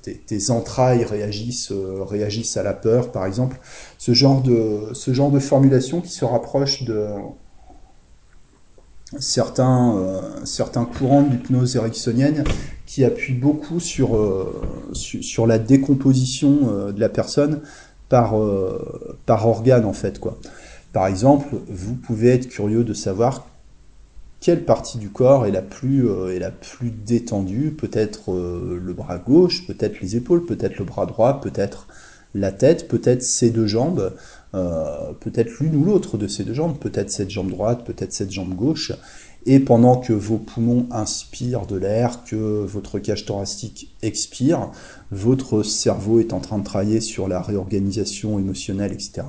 tes, 0.00 0.16
tes, 0.16 0.50
entrailles 0.50 1.04
réagissent 1.04 1.70
réagissent 1.72 2.56
à 2.56 2.62
la 2.62 2.72
peur 2.72 3.12
par 3.12 3.26
exemple. 3.26 3.60
Ce 3.98 4.14
genre 4.14 4.42
de 4.42 4.94
ce 4.94 5.12
genre 5.12 5.30
de 5.30 5.38
formulation 5.38 6.00
qui 6.00 6.08
se 6.08 6.24
rapproche 6.24 6.84
de 6.84 7.08
certains, 9.18 9.96
euh, 9.96 10.20
certains 10.44 10.84
courants 10.84 11.22
d'hypnose 11.22 11.76
ericksonienne 11.76 12.48
qui 12.86 13.04
appuient 13.04 13.34
beaucoup 13.34 13.80
sur, 13.80 14.16
euh, 14.16 14.90
sur, 14.92 15.46
la 15.46 15.58
décomposition 15.58 16.68
euh, 16.68 16.92
de 16.92 17.00
la 17.00 17.08
personne 17.08 17.62
par, 18.08 18.36
par 19.26 19.48
organe 19.48 19.84
en 19.84 19.92
fait. 19.92 20.20
Quoi. 20.20 20.38
Par 20.92 21.08
exemple, 21.08 21.56
vous 21.68 21.94
pouvez 21.94 22.28
être 22.28 22.48
curieux 22.48 22.84
de 22.84 22.94
savoir 22.94 23.48
quelle 24.40 24.64
partie 24.64 24.98
du 24.98 25.10
corps 25.10 25.46
est 25.46 25.50
la 25.50 25.62
plus, 25.62 26.06
plus 26.60 26.90
détendue, 26.90 27.74
peut-être 27.76 28.32
le 28.32 28.92
bras 28.92 29.18
gauche, 29.18 29.66
peut-être 29.66 30.00
les 30.00 30.16
épaules, 30.16 30.44
peut-être 30.44 30.78
le 30.78 30.84
bras 30.84 31.06
droit, 31.06 31.40
peut-être 31.40 31.88
la 32.36 32.52
tête, 32.52 32.86
peut-être 32.88 33.22
ces 33.22 33.50
deux 33.50 33.66
jambes, 33.66 34.14
euh, 34.54 35.12
peut-être 35.20 35.58
l'une 35.60 35.76
ou 35.76 35.84
l'autre 35.84 36.18
de 36.18 36.28
ces 36.28 36.44
deux 36.44 36.54
jambes, 36.54 36.78
peut-être 36.78 37.10
cette 37.10 37.30
jambe 37.30 37.50
droite, 37.50 37.84
peut-être 37.84 38.12
cette 38.12 38.30
jambe 38.30 38.54
gauche. 38.54 38.92
Et 39.48 39.60
pendant 39.60 39.96
que 39.96 40.12
vos 40.12 40.38
poumons 40.38 40.88
inspirent 40.90 41.66
de 41.66 41.76
l'air, 41.76 42.24
que 42.24 42.64
votre 42.64 42.98
cage 42.98 43.26
thoracique 43.26 43.94
expire, 44.02 44.72
votre 45.12 45.62
cerveau 45.62 46.18
est 46.18 46.32
en 46.32 46.40
train 46.40 46.58
de 46.58 46.64
travailler 46.64 47.00
sur 47.00 47.28
la 47.28 47.40
réorganisation 47.40 48.40
émotionnelle, 48.40 48.92
etc. 48.92 49.22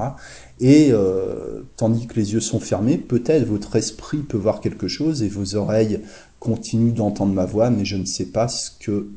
Et 0.59 0.89
euh, 0.91 1.61
tandis 1.75 2.07
que 2.07 2.15
les 2.15 2.33
yeux 2.33 2.39
sont 2.39 2.59
fermés, 2.59 2.97
peut-être 2.97 3.45
votre 3.45 3.75
esprit 3.75 4.19
peut 4.19 4.37
voir 4.37 4.59
quelque 4.59 4.87
chose 4.87 5.21
et 5.21 5.27
vos 5.27 5.55
oreilles 5.55 6.01
continuent 6.39 6.93
d'entendre 6.93 7.33
ma 7.33 7.45
voix, 7.45 7.69
mais 7.69 7.85
je 7.85 7.95
ne 7.95 8.05
sais 8.05 8.25
pas 8.25 8.47
ce 8.47 8.71
que 8.79 9.07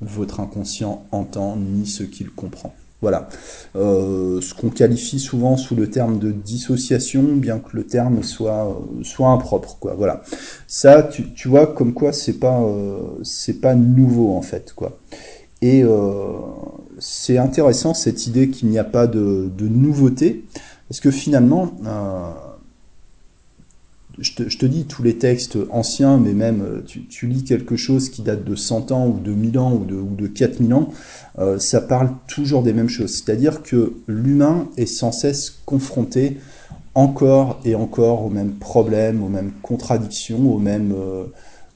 votre 0.00 0.40
inconscient 0.40 1.04
entend 1.12 1.56
ni 1.56 1.86
ce 1.86 2.02
qu'il 2.02 2.30
comprend. 2.30 2.74
Voilà. 3.00 3.28
Euh, 3.76 4.40
ce 4.40 4.54
qu'on 4.54 4.70
qualifie 4.70 5.20
souvent 5.20 5.56
sous 5.56 5.76
le 5.76 5.88
terme 5.88 6.18
de 6.18 6.32
dissociation, 6.32 7.22
bien 7.22 7.60
que 7.60 7.76
le 7.76 7.84
terme 7.84 8.24
soit 8.24 8.76
soit 9.02 9.28
impropre. 9.28 9.76
Voilà. 9.96 10.22
Ça, 10.66 11.04
tu, 11.04 11.48
vois, 11.48 11.68
comme 11.68 11.94
quoi 11.94 12.12
c'est 12.12 12.40
pas 12.40 12.60
euh, 12.60 12.98
c'est 13.22 13.60
pas 13.60 13.76
nouveau 13.76 14.34
en 14.34 14.42
fait. 14.42 14.74
Et 15.62 15.84
euh, 15.84 16.32
c'est 16.98 17.38
intéressant 17.38 17.94
cette 17.94 18.26
idée 18.26 18.50
qu'il 18.50 18.68
n'y 18.68 18.78
a 18.78 18.84
pas 18.84 19.06
de 19.06 19.50
nouveauté, 19.60 20.44
parce 20.88 21.00
que 21.00 21.10
finalement, 21.10 21.70
euh, 21.86 22.30
je 24.18 24.32
te, 24.34 24.66
dis 24.66 24.86
tous 24.86 25.02
les 25.02 25.18
textes 25.18 25.58
anciens, 25.70 26.16
mais 26.16 26.32
même 26.32 26.62
euh, 26.62 26.82
tu, 26.82 27.26
lis 27.26 27.44
quelque 27.44 27.76
chose 27.76 28.08
qui 28.08 28.22
date 28.22 28.42
de 28.44 28.54
100 28.54 28.90
ans 28.90 29.06
ou 29.06 29.20
de 29.20 29.32
1000 29.32 29.58
ans 29.58 29.74
ou 29.74 29.84
de, 29.84 29.94
ou 29.94 30.14
de 30.16 30.26
4000 30.26 30.72
ans, 30.74 30.88
euh, 31.38 31.58
ça 31.58 31.82
parle 31.82 32.10
toujours 32.26 32.62
des 32.62 32.72
mêmes 32.72 32.88
choses. 32.88 33.14
C'est-à-dire 33.14 33.62
que 33.62 33.92
l'humain 34.06 34.68
est 34.76 34.86
sans 34.86 35.12
cesse 35.12 35.58
confronté 35.66 36.38
encore 36.94 37.60
et 37.64 37.74
encore 37.74 38.24
aux 38.24 38.30
mêmes 38.30 38.54
problèmes, 38.54 39.22
aux 39.22 39.28
mêmes 39.28 39.52
contradictions, 39.62 40.52
aux 40.52 40.58
mêmes, 40.58 40.94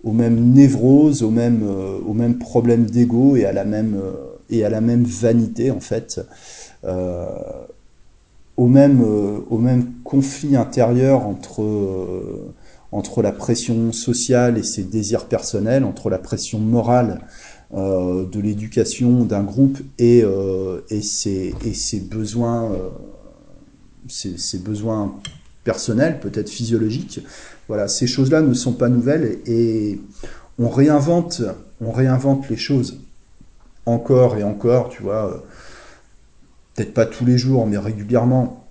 névroses, 0.04 1.22
aux 1.22 1.30
mêmes, 1.30 2.38
problèmes 2.40 2.86
d'ego 2.86 3.36
et 3.36 3.44
à 3.44 3.52
la 3.52 3.64
même 3.64 5.04
vanité 5.04 5.70
en 5.70 5.80
fait 5.80 6.20
au 8.56 8.66
même, 8.66 9.02
euh, 9.02 9.38
au 9.50 9.58
même 9.58 9.92
conflit 10.04 10.56
intérieur 10.56 11.26
entre, 11.26 11.62
euh, 11.62 12.54
entre 12.90 13.22
la 13.22 13.32
pression 13.32 13.92
sociale 13.92 14.58
et 14.58 14.62
ses 14.62 14.84
désirs 14.84 15.26
personnels, 15.26 15.84
entre 15.84 16.10
la 16.10 16.18
pression 16.18 16.58
morale 16.58 17.20
euh, 17.74 18.26
de 18.26 18.40
l'éducation 18.40 19.24
d'un 19.24 19.42
groupe 19.42 19.78
et, 19.98 20.24
et, 20.90 21.02
ses, 21.02 21.54
et 21.64 21.72
ses 21.72 22.00
besoins, 22.00 22.70
ses, 24.08 24.58
besoins 24.58 25.14
personnels, 25.64 26.20
peut-être 26.20 26.50
physiologiques. 26.50 27.20
Voilà, 27.68 27.88
ces 27.88 28.06
choses-là 28.06 28.42
ne 28.42 28.52
sont 28.52 28.74
pas 28.74 28.90
nouvelles 28.90 29.38
et 29.46 29.98
on 30.58 30.68
réinvente, 30.68 31.42
on 31.80 31.92
réinvente 31.92 32.50
les 32.50 32.56
choses 32.58 33.00
encore 33.86 34.36
et 34.36 34.44
encore, 34.44 34.90
tu 34.90 35.02
vois 35.02 35.42
peut-être 36.74 36.94
pas 36.94 37.06
tous 37.06 37.24
les 37.24 37.38
jours, 37.38 37.66
mais 37.66 37.78
régulièrement, 37.78 38.62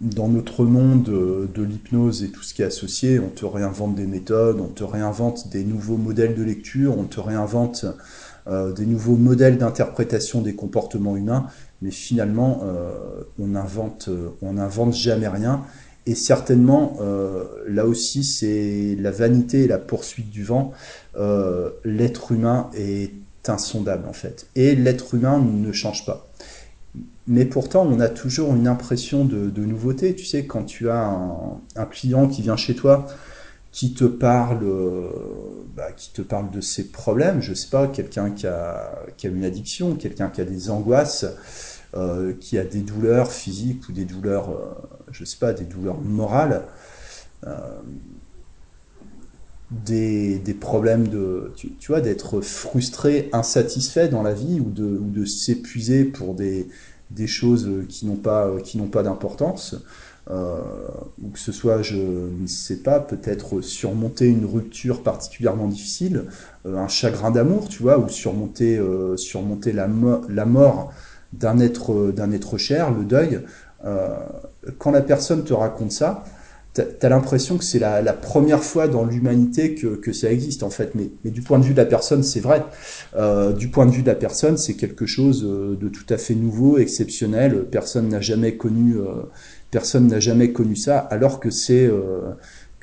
dans 0.00 0.28
notre 0.28 0.64
monde 0.64 1.04
de 1.04 1.62
l'hypnose 1.62 2.24
et 2.24 2.28
tout 2.28 2.42
ce 2.42 2.52
qui 2.52 2.62
est 2.62 2.66
associé, 2.66 3.20
on 3.20 3.28
te 3.28 3.44
réinvente 3.46 3.94
des 3.94 4.06
méthodes, 4.06 4.60
on 4.60 4.68
te 4.68 4.84
réinvente 4.84 5.48
des 5.48 5.64
nouveaux 5.64 5.96
modèles 5.96 6.34
de 6.34 6.42
lecture, 6.42 6.98
on 6.98 7.04
te 7.04 7.20
réinvente 7.20 7.86
euh, 8.46 8.72
des 8.72 8.84
nouveaux 8.84 9.16
modèles 9.16 9.56
d'interprétation 9.56 10.42
des 10.42 10.54
comportements 10.54 11.16
humains, 11.16 11.46
mais 11.80 11.90
finalement, 11.90 12.60
euh, 12.64 12.92
on 13.38 13.46
n'invente 13.46 14.92
jamais 14.92 15.28
rien. 15.28 15.62
Et 16.06 16.14
certainement, 16.14 16.98
euh, 17.00 17.44
là 17.66 17.86
aussi, 17.86 18.22
c'est 18.22 18.96
la 19.00 19.10
vanité 19.10 19.62
et 19.62 19.66
la 19.66 19.78
poursuite 19.78 20.28
du 20.28 20.44
vent. 20.44 20.72
l'être 21.84 22.32
humain 22.32 22.68
est 22.74 23.12
insondable 23.46 24.06
en 24.08 24.12
fait. 24.12 24.46
Et 24.56 24.74
l'être 24.74 25.14
humain 25.14 25.38
ne 25.38 25.72
change 25.72 26.04
pas 26.04 26.26
mais 27.26 27.46
pourtant, 27.46 27.86
on 27.90 28.00
a 28.00 28.08
toujours 28.08 28.54
une 28.54 28.68
impression 28.68 29.24
de, 29.24 29.64
nouveauté. 29.64 30.14
Tu 30.14 30.26
sais, 30.26 30.44
quand 30.44 30.64
tu 30.64 30.90
as 30.90 31.16
un, 31.76 31.84
client 31.86 32.28
qui 32.28 32.42
vient 32.42 32.56
chez 32.56 32.74
toi, 32.74 33.06
qui 33.72 33.94
te 33.94 34.04
parle, 34.04 34.62
euh, 34.62 35.08
bah, 35.74 35.90
qui 35.96 36.12
te 36.12 36.22
parle 36.22 36.50
de 36.50 36.60
ses 36.60 36.90
problèmes, 36.90 37.40
je 37.40 37.54
sais 37.54 37.68
pas, 37.70 37.88
quelqu'un 37.88 38.30
qui 38.30 38.46
a, 38.46 39.02
qui 39.16 39.26
a 39.26 39.30
une 39.30 39.44
addiction, 39.44 39.96
quelqu'un 39.96 40.28
qui 40.28 40.42
a 40.42 40.44
des 40.44 40.70
angoisses, 40.70 41.24
euh, 41.96 42.34
qui 42.38 42.58
a 42.58 42.64
des 42.64 42.80
douleurs 42.80 43.32
physiques 43.32 43.88
ou 43.88 43.92
des 43.92 44.04
douleurs, 44.04 44.50
euh, 44.50 44.74
je 45.10 45.24
sais 45.24 45.38
pas, 45.38 45.52
des 45.52 45.64
douleurs 45.64 46.00
morales, 46.00 46.64
des, 49.70 50.38
des, 50.38 50.54
problèmes 50.54 51.08
de, 51.08 51.52
tu, 51.56 51.74
tu 51.74 51.88
vois, 51.88 52.00
d'être 52.00 52.40
frustré, 52.40 53.28
insatisfait 53.32 54.08
dans 54.08 54.22
la 54.22 54.32
vie 54.32 54.60
ou 54.60 54.70
de, 54.70 54.84
ou 54.84 55.10
de 55.10 55.26
s'épuiser 55.26 56.04
pour 56.04 56.34
des, 56.34 56.68
des 57.10 57.26
choses 57.26 57.68
qui 57.88 58.06
n'ont 58.06 58.16
pas, 58.16 58.50
pas 58.90 59.02
d'importance, 59.02 59.76
euh, 60.30 60.58
ou 61.22 61.28
que 61.28 61.38
ce 61.38 61.52
soit, 61.52 61.82
je 61.82 61.96
ne 61.96 62.46
sais 62.46 62.76
pas, 62.76 62.98
peut-être 62.98 63.60
surmonter 63.60 64.26
une 64.26 64.46
rupture 64.46 65.02
particulièrement 65.02 65.68
difficile, 65.68 66.24
euh, 66.66 66.78
un 66.78 66.88
chagrin 66.88 67.30
d'amour, 67.30 67.68
tu 67.68 67.82
vois, 67.82 67.98
ou 67.98 68.08
surmonter, 68.08 68.78
euh, 68.78 69.18
surmonter 69.18 69.72
la, 69.72 69.86
la 70.30 70.46
mort 70.46 70.92
d'un 71.34 71.58
être, 71.60 72.10
d'un 72.10 72.32
être 72.32 72.56
cher, 72.56 72.90
le 72.90 73.04
deuil. 73.04 73.40
quand 74.78 74.92
la 74.92 75.02
personne 75.02 75.44
te 75.44 75.52
raconte 75.52 75.92
ça, 75.92 76.24
t'as 76.74 77.08
l'impression 77.08 77.56
que 77.56 77.64
c'est 77.64 77.78
la, 77.78 78.02
la, 78.02 78.12
première 78.12 78.62
fois 78.62 78.88
dans 78.88 79.04
l'humanité 79.04 79.74
que, 79.74 79.94
que, 79.94 80.12
ça 80.12 80.30
existe 80.30 80.62
en 80.62 80.70
fait. 80.70 80.94
Mais, 80.94 81.10
mais, 81.24 81.30
du 81.30 81.40
point 81.40 81.58
de 81.58 81.64
vue 81.64 81.72
de 81.72 81.78
la 81.78 81.86
personne, 81.86 82.22
c'est 82.22 82.40
vrai. 82.40 82.64
Euh, 83.16 83.52
du 83.52 83.68
point 83.68 83.86
de 83.86 83.92
vue 83.92 84.02
de 84.02 84.08
la 84.08 84.16
personne, 84.16 84.56
c'est 84.56 84.74
quelque 84.74 85.06
chose 85.06 85.44
euh, 85.44 85.76
de 85.80 85.88
tout 85.88 86.06
à 86.10 86.18
fait 86.18 86.34
nouveau, 86.34 86.78
exceptionnel. 86.78 87.64
Personne 87.70 88.08
n'a 88.08 88.20
jamais 88.20 88.56
connu, 88.56 88.96
euh, 88.96 89.22
personne 89.70 90.08
n'a 90.08 90.20
jamais 90.20 90.52
connu 90.52 90.74
ça, 90.74 90.98
alors 90.98 91.38
que 91.38 91.50
c'est 91.50 91.86
euh, 91.86 92.32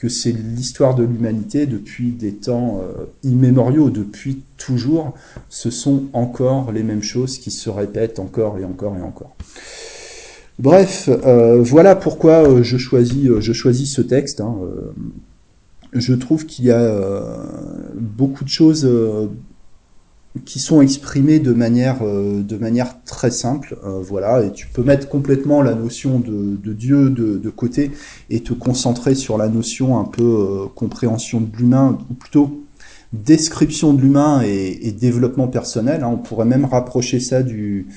que 0.01 0.10
c'est 0.10 0.31
l'histoire 0.31 0.95
de 0.95 1.03
l'humanité 1.03 1.67
depuis 1.67 2.10
des 2.10 2.33
temps 2.33 2.81
euh, 2.81 3.05
immémoriaux, 3.21 3.91
depuis 3.91 4.41
toujours. 4.57 5.13
Ce 5.48 5.69
sont 5.69 6.05
encore 6.13 6.71
les 6.71 6.81
mêmes 6.81 7.03
choses 7.03 7.38
qui 7.38 7.51
se 7.51 7.69
répètent 7.69 8.17
encore 8.17 8.57
et 8.57 8.65
encore 8.65 8.98
et 8.98 9.01
encore. 9.03 9.36
Bref, 10.60 11.10
euh, 11.10 11.62
voilà 11.62 11.96
pourquoi 11.96 12.48
euh, 12.48 12.63
je 12.63 12.77
choisis, 12.77 13.27
euh, 13.27 13.41
je 13.41 13.53
choisis 13.53 13.93
ce 13.93 14.01
texte. 14.01 14.41
Hein, 14.41 14.55
je 15.93 16.13
trouve 16.13 16.46
qu'il 16.46 16.65
y 16.65 16.72
a 16.72 17.03
beaucoup 17.96 18.46
de 18.46 18.50
choses 18.50 18.89
qui 20.46 20.60
sont 20.60 20.79
exprimés 20.79 21.39
de 21.39 21.51
manière, 21.51 22.00
très 23.03 23.29
simple. 23.29 23.77
Voilà, 23.84 24.41
et 24.41 24.53
tu 24.53 24.67
peux 24.67 24.84
mettre 24.84 25.10
complètement 25.10 25.62
la 25.62 25.75
notion 25.75 26.20
de, 26.20 26.72
Dieu 26.72 27.10
de, 27.10 27.50
côté 27.50 27.91
et 28.29 28.39
te 28.39 28.53
concentrer 28.53 29.15
sur 29.15 29.38
la 29.38 29.50
notion 29.50 30.00
un 30.00 30.05
peu 30.05 30.67
compréhension 30.75 31.41
de 31.41 31.58
l'humain, 31.58 31.98
ou 32.10 32.13
plutôt 32.13 32.63
description 33.12 33.93
de 33.93 34.01
l'humain 34.01 34.41
et, 34.46 34.88
et, 34.88 34.93
développement 34.93 35.50
personnel. 35.50 36.05
Hein. 36.05 36.12
On 36.13 36.17
pourrait 36.17 36.46
même 36.46 36.63
rapprocher 36.63 37.20
ça 37.20 37.43
du, 37.43 37.88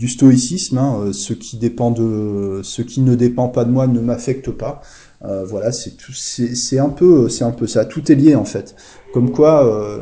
du 0.00 0.08
stoïcisme. 0.08 0.78
Hein. 0.78 1.12
Ce 1.12 1.34
qui 1.34 1.58
dépend 1.58 1.90
de, 1.90 2.62
ce 2.64 2.80
qui 2.80 3.02
ne 3.02 3.14
dépend 3.14 3.48
pas 3.48 3.64
de 3.64 3.70
moi 3.70 3.86
ne 3.86 4.00
m'affecte 4.00 4.50
pas. 4.50 4.80
Euh, 5.22 5.44
voilà, 5.44 5.70
c'est 5.72 6.78
un 6.78 6.88
peu, 6.88 7.28
c'est 7.28 7.44
un 7.44 7.50
peu 7.50 7.66
ça. 7.66 7.84
Tout 7.84 8.10
est 8.10 8.14
lié 8.14 8.34
en 8.34 8.46
fait. 8.46 8.74
Comme 9.12 9.30
quoi, 9.30 9.66
euh, 9.66 9.98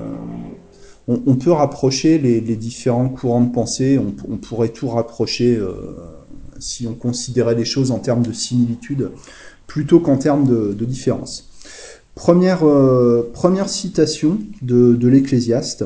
on, 1.09 1.35
peut 1.35 1.50
rapprocher 1.50 2.19
les, 2.19 2.40
différents 2.40 3.09
courants 3.09 3.40
de 3.40 3.50
pensée, 3.50 3.99
on, 3.99 4.37
pourrait 4.37 4.69
tout 4.69 4.88
rapprocher 4.88 5.57
euh, 5.57 5.73
si 6.61 6.87
on 6.87 6.95
considérait 6.95 7.57
les 7.57 7.64
choses 7.64 7.90
en 7.90 7.99
termes 7.99 8.23
de 8.23 8.33
similitude 8.33 9.11
plutôt 9.67 9.99
qu'en 9.99 10.17
termes 10.17 10.47
de, 10.47 10.85
différence. 10.85 11.49
Première, 12.14 12.64
euh, 12.64 13.33
citation 13.67 14.38
de 14.62 15.09
l'Ecclésiaste. 15.09 15.85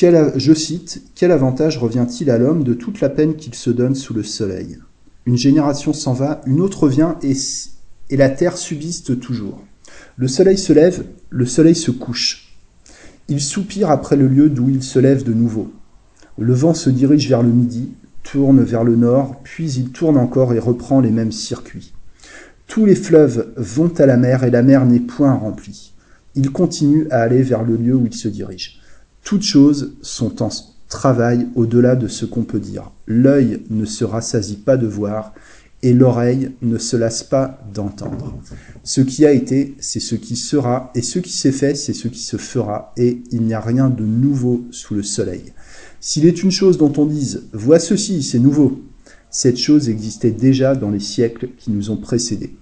Je 0.00 0.54
cite, 0.54 1.02
Quel 1.16 1.32
avantage 1.32 1.76
revient-il 1.76 2.30
à 2.30 2.38
l'homme 2.38 2.62
de 2.62 2.72
toute 2.72 3.00
la 3.00 3.08
peine 3.08 3.34
qu'il 3.34 3.56
se 3.56 3.68
donne 3.68 3.96
sous 3.96 4.14
le 4.14 4.22
soleil? 4.22 4.78
Une 5.26 5.36
génération 5.36 5.92
s'en 5.92 6.12
va, 6.12 6.40
une 6.46 6.60
autre 6.60 6.88
vient 6.88 7.18
et, 7.24 7.34
la 8.16 8.30
terre 8.30 8.56
subsiste 8.56 9.18
toujours. 9.18 9.60
Le 10.16 10.28
soleil 10.28 10.56
se 10.56 10.72
lève, 10.72 11.04
le 11.30 11.46
soleil 11.46 11.74
se 11.74 11.90
couche. 11.90 12.54
Il 13.26 13.40
soupire 13.40 13.90
après 13.90 14.14
le 14.14 14.28
lieu 14.28 14.48
d'où 14.48 14.68
il 14.68 14.84
se 14.84 15.00
lève 15.00 15.24
de 15.24 15.34
nouveau. 15.34 15.72
Le 16.38 16.54
vent 16.54 16.74
se 16.74 16.90
dirige 16.90 17.28
vers 17.28 17.42
le 17.42 17.50
midi, 17.50 17.90
tourne 18.22 18.62
vers 18.62 18.84
le 18.84 18.94
nord, 18.94 19.40
puis 19.42 19.68
il 19.72 19.90
tourne 19.90 20.16
encore 20.16 20.54
et 20.54 20.60
reprend 20.60 21.00
les 21.00 21.10
mêmes 21.10 21.32
circuits. 21.32 21.92
Tous 22.68 22.86
les 22.86 22.94
fleuves 22.94 23.52
vont 23.56 23.92
à 23.98 24.06
la 24.06 24.16
mer 24.16 24.44
et 24.44 24.50
la 24.52 24.62
mer 24.62 24.86
n'est 24.86 25.00
point 25.00 25.32
remplie. 25.32 25.92
Il 26.36 26.52
continue 26.52 27.08
à 27.10 27.22
aller 27.22 27.42
vers 27.42 27.64
le 27.64 27.74
lieu 27.74 27.96
où 27.96 28.06
il 28.06 28.14
se 28.14 28.28
dirige. 28.28 28.77
Toutes 29.28 29.42
choses 29.42 29.92
sont 30.00 30.42
en 30.42 30.48
travail 30.88 31.48
au-delà 31.54 31.96
de 31.96 32.08
ce 32.08 32.24
qu'on 32.24 32.44
peut 32.44 32.60
dire. 32.60 32.92
L'œil 33.06 33.62
ne 33.68 33.84
se 33.84 34.02
rassasie 34.02 34.56
pas 34.56 34.78
de 34.78 34.86
voir 34.86 35.34
et 35.82 35.92
l'oreille 35.92 36.52
ne 36.62 36.78
se 36.78 36.96
lasse 36.96 37.24
pas 37.24 37.60
d'entendre. 37.74 38.38
Ce 38.84 39.02
qui 39.02 39.26
a 39.26 39.32
été, 39.32 39.74
c'est 39.80 40.00
ce 40.00 40.14
qui 40.14 40.34
sera, 40.34 40.90
et 40.94 41.02
ce 41.02 41.18
qui 41.18 41.32
s'est 41.32 41.52
fait, 41.52 41.74
c'est 41.74 41.92
ce 41.92 42.08
qui 42.08 42.22
se 42.22 42.38
fera, 42.38 42.94
et 42.96 43.20
il 43.30 43.42
n'y 43.42 43.52
a 43.52 43.60
rien 43.60 43.90
de 43.90 44.02
nouveau 44.02 44.64
sous 44.70 44.94
le 44.94 45.02
soleil. 45.02 45.52
S'il 46.00 46.24
est 46.24 46.42
une 46.42 46.50
chose 46.50 46.78
dont 46.78 46.94
on 46.96 47.04
dise⁇ 47.04 47.48
Vois 47.56 47.80
ceci, 47.80 48.22
c'est 48.22 48.38
nouveau⁇ 48.38 48.82
cette 49.30 49.58
chose 49.58 49.90
existait 49.90 50.30
déjà 50.30 50.74
dans 50.74 50.90
les 50.90 51.00
siècles 51.00 51.50
qui 51.58 51.70
nous 51.70 51.90
ont 51.90 51.98
précédés. 51.98 52.56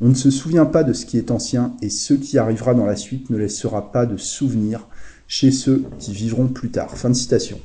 On 0.00 0.08
ne 0.08 0.14
se 0.14 0.32
souvient 0.32 0.66
pas 0.66 0.82
de 0.82 0.92
ce 0.92 1.06
qui 1.06 1.16
est 1.16 1.30
ancien, 1.30 1.76
et 1.80 1.90
ce 1.90 2.14
qui 2.14 2.38
arrivera 2.38 2.74
dans 2.74 2.86
la 2.86 2.96
suite 2.96 3.30
ne 3.30 3.36
laissera 3.36 3.92
pas 3.92 4.04
de 4.04 4.16
souvenir 4.16 4.88
chez 5.28 5.52
ceux 5.52 5.84
qui 6.00 6.12
vivront 6.12 6.48
plus 6.48 6.70
tard. 6.70 6.96
Fin 6.96 7.10
de 7.10 7.14
citation. 7.14 7.60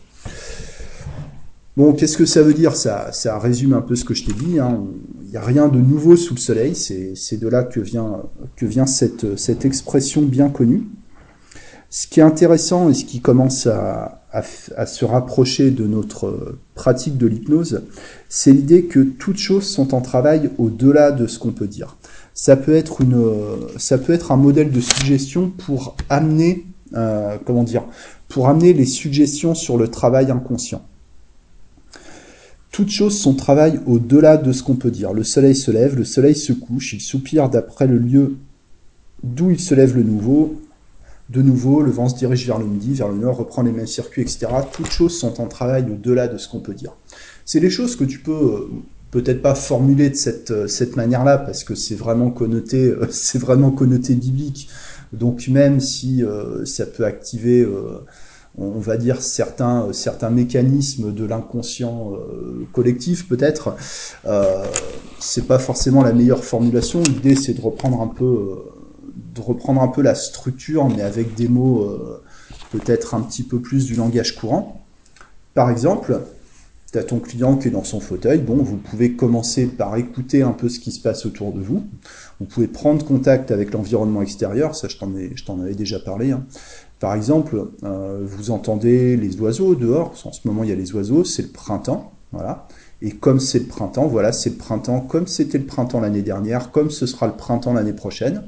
Bon, 1.76 1.94
qu'est-ce 1.94 2.18
que 2.18 2.26
ça 2.28 2.44
veut 2.44 2.54
dire? 2.54 2.76
Ça, 2.76 3.12
ça 3.12 3.40
résume 3.40 3.74
un 3.74 3.82
peu 3.82 3.96
ce 3.96 4.06
que 4.06 4.14
je 4.14 4.26
t'ai 4.26 4.34
dit. 4.34 4.60
Hein. 4.60 4.84
Il 5.24 5.30
n'y 5.30 5.38
a 5.38 5.42
rien 5.42 5.70
de 5.70 5.80
nouveau 5.80 6.16
sous 6.16 6.36
le 6.36 6.40
soleil. 6.40 6.76
C'est 6.76 7.38
de 7.38 7.48
là 7.48 7.64
que 7.64 7.80
vient, 7.80 8.22
que 8.56 8.68
vient 8.68 8.86
cette, 8.86 9.40
cette 9.40 9.66
expression 9.66 10.22
bien 10.22 10.50
connue. 10.50 10.84
Ce 11.90 12.06
qui 12.06 12.20
est 12.20 12.24
intéressant 12.24 12.90
et 12.90 12.94
ce 12.94 13.06
qui 13.06 13.22
commence 13.22 13.66
à, 13.66 14.24
à, 14.32 14.44
à 14.78 14.86
se 14.86 15.06
rapprocher 15.06 15.72
de 15.72 15.86
notre 15.86 16.58
pratique 16.76 17.18
de 17.18 17.28
l'hypnose, 17.28 17.84
c'est 18.30 18.52
l'idée 18.52 18.86
que 18.86 19.00
toutes 19.00 19.38
choses 19.38 19.66
sont 19.66 19.94
en 19.94 20.02
travail 20.02 20.50
au-delà 20.58 21.12
de 21.12 21.28
ce 21.28 21.40
qu'on 21.40 21.52
peut 21.52 21.68
dire. 21.68 21.98
Ça 22.34 22.56
peut 22.56 22.74
être 22.74 23.02
une, 23.02 23.32
ça 23.78 24.00
peut 24.00 24.14
être 24.14 24.32
un 24.32 24.38
modèle 24.38 24.72
de 24.72 24.82
suggestion 24.82 25.52
pour 25.52 25.96
amener, 26.10 26.66
euh, 26.96 27.38
comment 27.46 27.64
dire, 27.64 27.84
pour 28.30 28.48
amener 28.48 28.74
les 28.74 28.86
suggestions 28.86 29.56
sur 29.56 29.78
le 29.78 29.88
travail 29.88 30.32
inconscient. 30.32 30.84
Toutes 32.72 32.90
choses 32.90 33.18
sont 33.20 33.36
travail 33.36 33.80
au-delà 33.86 34.38
de 34.38 34.52
ce 34.52 34.64
qu'on 34.64 34.76
peut 34.76 34.90
dire. 34.90 35.14
Le 35.14 35.24
soleil 35.24 35.56
se 35.56 35.70
lève, 35.70 35.96
le 35.96 36.04
soleil 36.04 36.36
se 36.36 36.54
couche, 36.54 36.94
il 36.94 37.02
soupire 37.02 37.50
d'après 37.50 37.86
le 37.86 38.00
lieu 38.00 38.36
d'où 39.24 39.52
il 39.52 39.60
se 39.60 39.76
lève 39.76 39.96
le 39.96 40.04
nouveau. 40.04 40.60
De 41.30 41.42
nouveau, 41.42 41.82
le 41.82 41.92
vent 41.92 42.10
se 42.10 42.16
dirige 42.16 42.46
vers 42.46 42.60
le 42.60 42.66
midi, 42.66 42.94
vers 42.94 43.08
le 43.10 43.18
nord, 43.18 43.38
reprend 43.38 43.62
les 43.62 43.72
mêmes 43.72 43.88
circuits, 43.88 44.22
etc. 44.22 44.48
Toutes 44.72 44.92
choses 44.92 45.18
sont 45.18 45.40
en 45.40 45.48
travail 45.48 45.86
au-delà 45.90 46.28
de 46.28 46.38
ce 46.38 46.50
qu'on 46.50 46.60
peut 46.60 46.74
dire. 46.74 46.94
C'est 47.46 47.60
des 47.60 47.70
choses 47.70 47.96
que 47.96 48.04
tu 48.04 48.20
peux 48.20 48.32
euh, 48.32 48.70
peut-être 49.12 49.42
pas 49.42 49.56
formuler 49.56 50.10
de 50.10 50.16
cette, 50.16 50.52
euh, 50.52 50.68
cette 50.68 50.96
manière-là, 50.96 51.38
parce 51.38 51.64
que 51.64 51.76
c'est 51.76 51.96
vraiment 51.96 52.34
c'est 53.12 53.40
vraiment 53.40 53.72
connoté 53.72 54.16
biblique. 54.16 54.68
Donc 55.14 55.48
même 55.48 55.80
si 55.80 56.24
ça 56.66 56.86
peut 56.86 57.06
activer 57.06 57.66
on 58.58 58.80
va 58.80 58.98
dire 58.98 59.22
certains 59.22 59.92
certains 59.94 60.30
mécanismes 60.30 61.14
de 61.14 61.26
l'inconscient 61.26 62.14
euh, 62.14 62.68
collectif 62.72 63.28
peut-être 63.28 63.76
euh, 64.26 64.66
c'est 65.20 65.48
pas 65.48 65.60
forcément 65.60 66.04
la 66.04 66.14
meilleure 66.14 66.44
formulation. 66.44 67.02
L'idée 67.02 67.36
c'est 67.36 67.54
de 67.54 67.62
reprendre 67.62 68.02
un 68.02 68.08
peu 68.08 68.26
euh, 68.26 68.56
de 69.34 69.42
reprendre 69.42 69.82
un 69.82 69.88
peu 69.88 70.02
la 70.02 70.16
structure 70.16 70.88
mais 70.88 71.02
avec 71.02 71.34
des 71.34 71.48
mots 71.48 71.84
euh, 71.84 72.22
peut-être 72.72 73.16
un 73.16 73.22
petit 73.22 73.44
peu 73.44 73.60
plus 73.60 73.86
du 73.86 73.96
langage 73.96 74.36
courant. 74.36 74.86
Par 75.54 75.70
exemple 75.70 76.22
as 76.98 77.04
ton 77.04 77.20
client 77.20 77.58
qui 77.58 77.68
est 77.68 77.72
dans 77.72 77.84
son 77.84 78.00
fauteuil 78.00 78.40
bon 78.40 78.58
vous 78.58 78.78
pouvez 78.78 79.14
commencer 79.14 79.66
par 79.66 79.96
écouter 79.98 80.42
un 80.42 80.52
peu 80.52 80.70
ce 80.70 80.80
qui 80.80 80.92
se 80.92 81.02
passe 81.02 81.26
autour 81.26 81.52
de 81.52 81.60
vous 81.60 81.84
vous 82.40 82.46
pouvez 82.46 82.68
prendre 82.68 83.06
contact 83.06 83.52
avec 83.52 83.74
l'environnement 83.74 84.22
extérieur 84.22 84.76
ça 84.76 84.88
je 84.88 84.98
t'en 84.98 85.16
ai 85.16 85.32
je 85.36 85.46
t'en 85.46 85.60
avais 85.60 85.76
déjà 85.76 86.00
parlé 86.00 86.32
hein. 86.32 86.46
Par 87.04 87.16
exemple, 87.16 87.68
euh, 87.84 88.22
vous 88.24 88.50
entendez 88.50 89.18
les 89.18 89.38
oiseaux 89.42 89.76
dehors, 89.76 90.14
en 90.24 90.32
ce 90.32 90.48
moment 90.48 90.64
il 90.64 90.70
y 90.70 90.72
a 90.72 90.76
les 90.76 90.96
oiseaux, 90.96 91.26
c'est 91.26 91.42
le 91.42 91.50
printemps, 91.50 92.14
voilà. 92.32 92.66
Et 93.02 93.12
comme 93.12 93.42
c'est 93.42 93.60
le 93.60 93.66
printemps, 93.66 94.08
voilà, 94.08 94.32
c'est 94.32 94.52
le 94.52 94.56
printemps 94.56 95.02
comme 95.02 95.28
c'était 95.28 95.58
le 95.58 95.66
printemps 95.66 96.00
l'année 96.00 96.22
dernière, 96.22 96.72
comme 96.72 96.90
ce 96.90 97.06
sera 97.06 97.28
le 97.28 97.34
printemps 97.34 97.74
l'année 97.74 97.92
prochaine. 97.92 98.44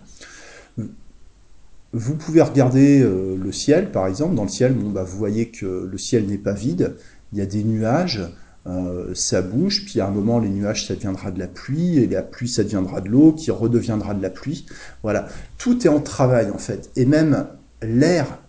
Vous 1.92 2.16
pouvez 2.16 2.42
regarder 2.42 3.02
euh, 3.02 3.36
le 3.38 3.52
ciel, 3.52 3.92
par 3.92 4.08
exemple. 4.08 4.36
Dans 4.36 4.44
le 4.44 4.50
ciel, 4.50 4.74
bon, 4.74 4.90
bah, 4.90 5.04
vous 5.04 5.18
voyez 5.18 5.50
que 5.50 5.90
le 5.92 5.98
ciel 5.98 6.26
n'est 6.26 6.38
pas 6.38 6.54
vide. 6.54 6.96
Il 7.36 7.40
y 7.40 7.42
a 7.42 7.46
des 7.46 7.66
nuages, 7.66 8.22
euh, 8.66 9.14
ça 9.14 9.42
bouge, 9.42 9.84
puis 9.86 10.00
à 10.00 10.08
un 10.08 10.10
moment, 10.10 10.40
les 10.40 10.48
nuages, 10.48 10.88
ça 10.88 10.96
deviendra 10.96 11.32
de 11.32 11.40
la 11.40 11.48
pluie, 11.48 11.98
et 11.98 12.08
la 12.08 12.24
pluie, 12.24 12.48
ça 12.48 12.64
deviendra 12.64 13.02
de 13.02 13.10
l'eau, 13.10 13.34
qui 13.34 13.52
redeviendra 13.52 14.14
de 14.14 14.22
la 14.22 14.30
pluie. 14.30 14.66
Voilà. 15.04 15.28
Tout 15.58 15.86
est 15.86 15.90
en 15.90 16.00
travail, 16.00 16.50
en 16.50 16.58
fait. 16.58 16.90
Et 16.96 17.06
même 17.06 17.46
l'air 17.82 18.40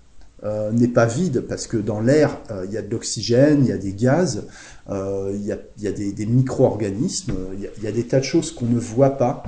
euh, 0.44 0.70
n'est 0.70 0.86
pas 0.86 1.06
vide 1.06 1.40
parce 1.48 1.66
que 1.66 1.76
dans 1.76 2.00
l'air, 2.00 2.38
euh, 2.52 2.64
il 2.64 2.72
y 2.72 2.76
a 2.76 2.82
de 2.82 2.90
l'oxygène, 2.92 3.64
il 3.64 3.70
y 3.70 3.72
a 3.72 3.76
des 3.76 3.92
gaz, 3.92 4.44
il 4.88 5.44
y 5.44 5.50
a, 5.50 5.92
des 5.92 6.26
micro-organismes, 6.26 7.34
il, 7.58 7.82
y 7.82 7.88
a 7.88 7.92
des 7.92 8.04
tas 8.04 8.20
de 8.20 8.24
choses 8.24 8.52
qu'on 8.52 8.66
ne 8.66 8.78
voit 8.78 9.18
pas. 9.18 9.42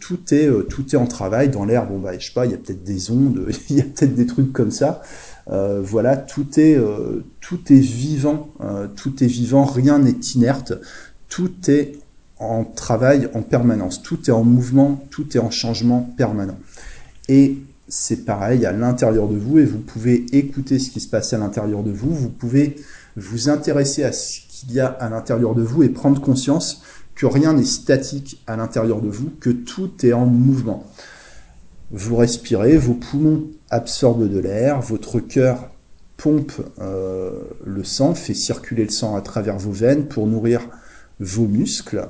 tout, 0.00 0.34
est, 0.34 0.50
tout 0.68 0.94
est 0.94 0.98
en 0.98 1.06
travail. 1.06 1.48
Dans 1.48 1.64
l'air, 1.64 1.86
bon, 1.86 1.98
bah, 1.98 2.18
je 2.18 2.26
sais 2.26 2.34
pas, 2.34 2.44
il 2.44 2.52
y 2.52 2.54
a 2.54 2.58
peut-être 2.58 2.84
des 2.84 3.10
ondes, 3.10 3.48
il 3.70 3.76
y 3.76 3.80
a 3.80 3.84
peut-être 3.84 4.14
des 4.14 4.26
trucs 4.26 4.52
comme 4.52 4.70
ça. 4.70 5.00
Voilà, 5.46 6.16
tout 6.16 6.58
est, 6.58 6.78
tout 7.40 7.72
est 7.72 7.78
vivant, 7.78 8.48
tout 8.96 9.22
est 9.22 9.28
vivant, 9.28 9.64
rien 9.64 9.98
n'est 9.98 10.18
inerte, 10.34 10.72
tout 11.28 11.52
est 11.68 11.98
en 12.38 12.64
travail 12.64 13.28
en 13.34 13.42
permanence, 13.42 14.02
tout 14.02 14.28
est 14.28 14.32
en 14.32 14.44
mouvement, 14.44 15.04
tout 15.10 15.36
est 15.36 15.40
en 15.40 15.50
changement 15.50 16.02
permanent. 16.16 16.58
Et 17.28 17.58
c'est 17.88 18.24
pareil 18.24 18.66
à 18.66 18.72
l'intérieur 18.72 19.28
de 19.28 19.36
vous 19.36 19.58
et 19.58 19.64
vous 19.64 19.78
pouvez 19.78 20.26
écouter 20.32 20.78
ce 20.78 20.90
qui 20.90 21.00
se 21.00 21.08
passe 21.08 21.32
à 21.32 21.38
l'intérieur 21.38 21.82
de 21.82 21.92
vous, 21.92 22.12
vous 22.12 22.28
pouvez 22.28 22.76
vous 23.16 23.48
intéresser 23.48 24.04
à 24.04 24.12
ce 24.12 24.40
qu'il 24.48 24.72
y 24.72 24.80
a 24.80 24.86
à 24.86 25.08
l'intérieur 25.08 25.54
de 25.54 25.62
vous 25.62 25.82
et 25.82 25.88
prendre 25.88 26.20
conscience 26.20 26.82
que 27.14 27.26
rien 27.26 27.54
n'est 27.54 27.64
statique 27.64 28.42
à 28.46 28.56
l'intérieur 28.56 29.00
de 29.00 29.08
vous, 29.08 29.30
que 29.40 29.50
tout 29.50 29.90
est 30.04 30.12
en 30.12 30.26
mouvement. 30.26 30.84
Vous 31.90 32.16
respirez, 32.16 32.76
vos 32.76 32.94
poumons 32.94 33.44
absorbent 33.70 34.26
de 34.26 34.38
l'air, 34.38 34.80
votre 34.80 35.20
cœur 35.20 35.70
pompe 36.16 36.52
euh, 36.80 37.32
le 37.64 37.84
sang, 37.84 38.14
fait 38.14 38.34
circuler 38.34 38.84
le 38.84 38.90
sang 38.90 39.16
à 39.16 39.20
travers 39.20 39.58
vos 39.58 39.72
veines 39.72 40.06
pour 40.06 40.26
nourrir 40.26 40.68
vos 41.20 41.46
muscles. 41.46 42.08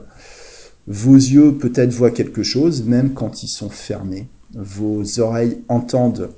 Vos 0.86 1.14
yeux 1.14 1.56
peut-être 1.56 1.92
voient 1.92 2.10
quelque 2.12 2.42
chose, 2.42 2.84
même 2.84 3.14
quand 3.14 3.42
ils 3.42 3.48
sont 3.48 3.70
fermés 3.70 4.28
vos 4.56 5.20
oreilles 5.20 5.62
entendent 5.68 6.30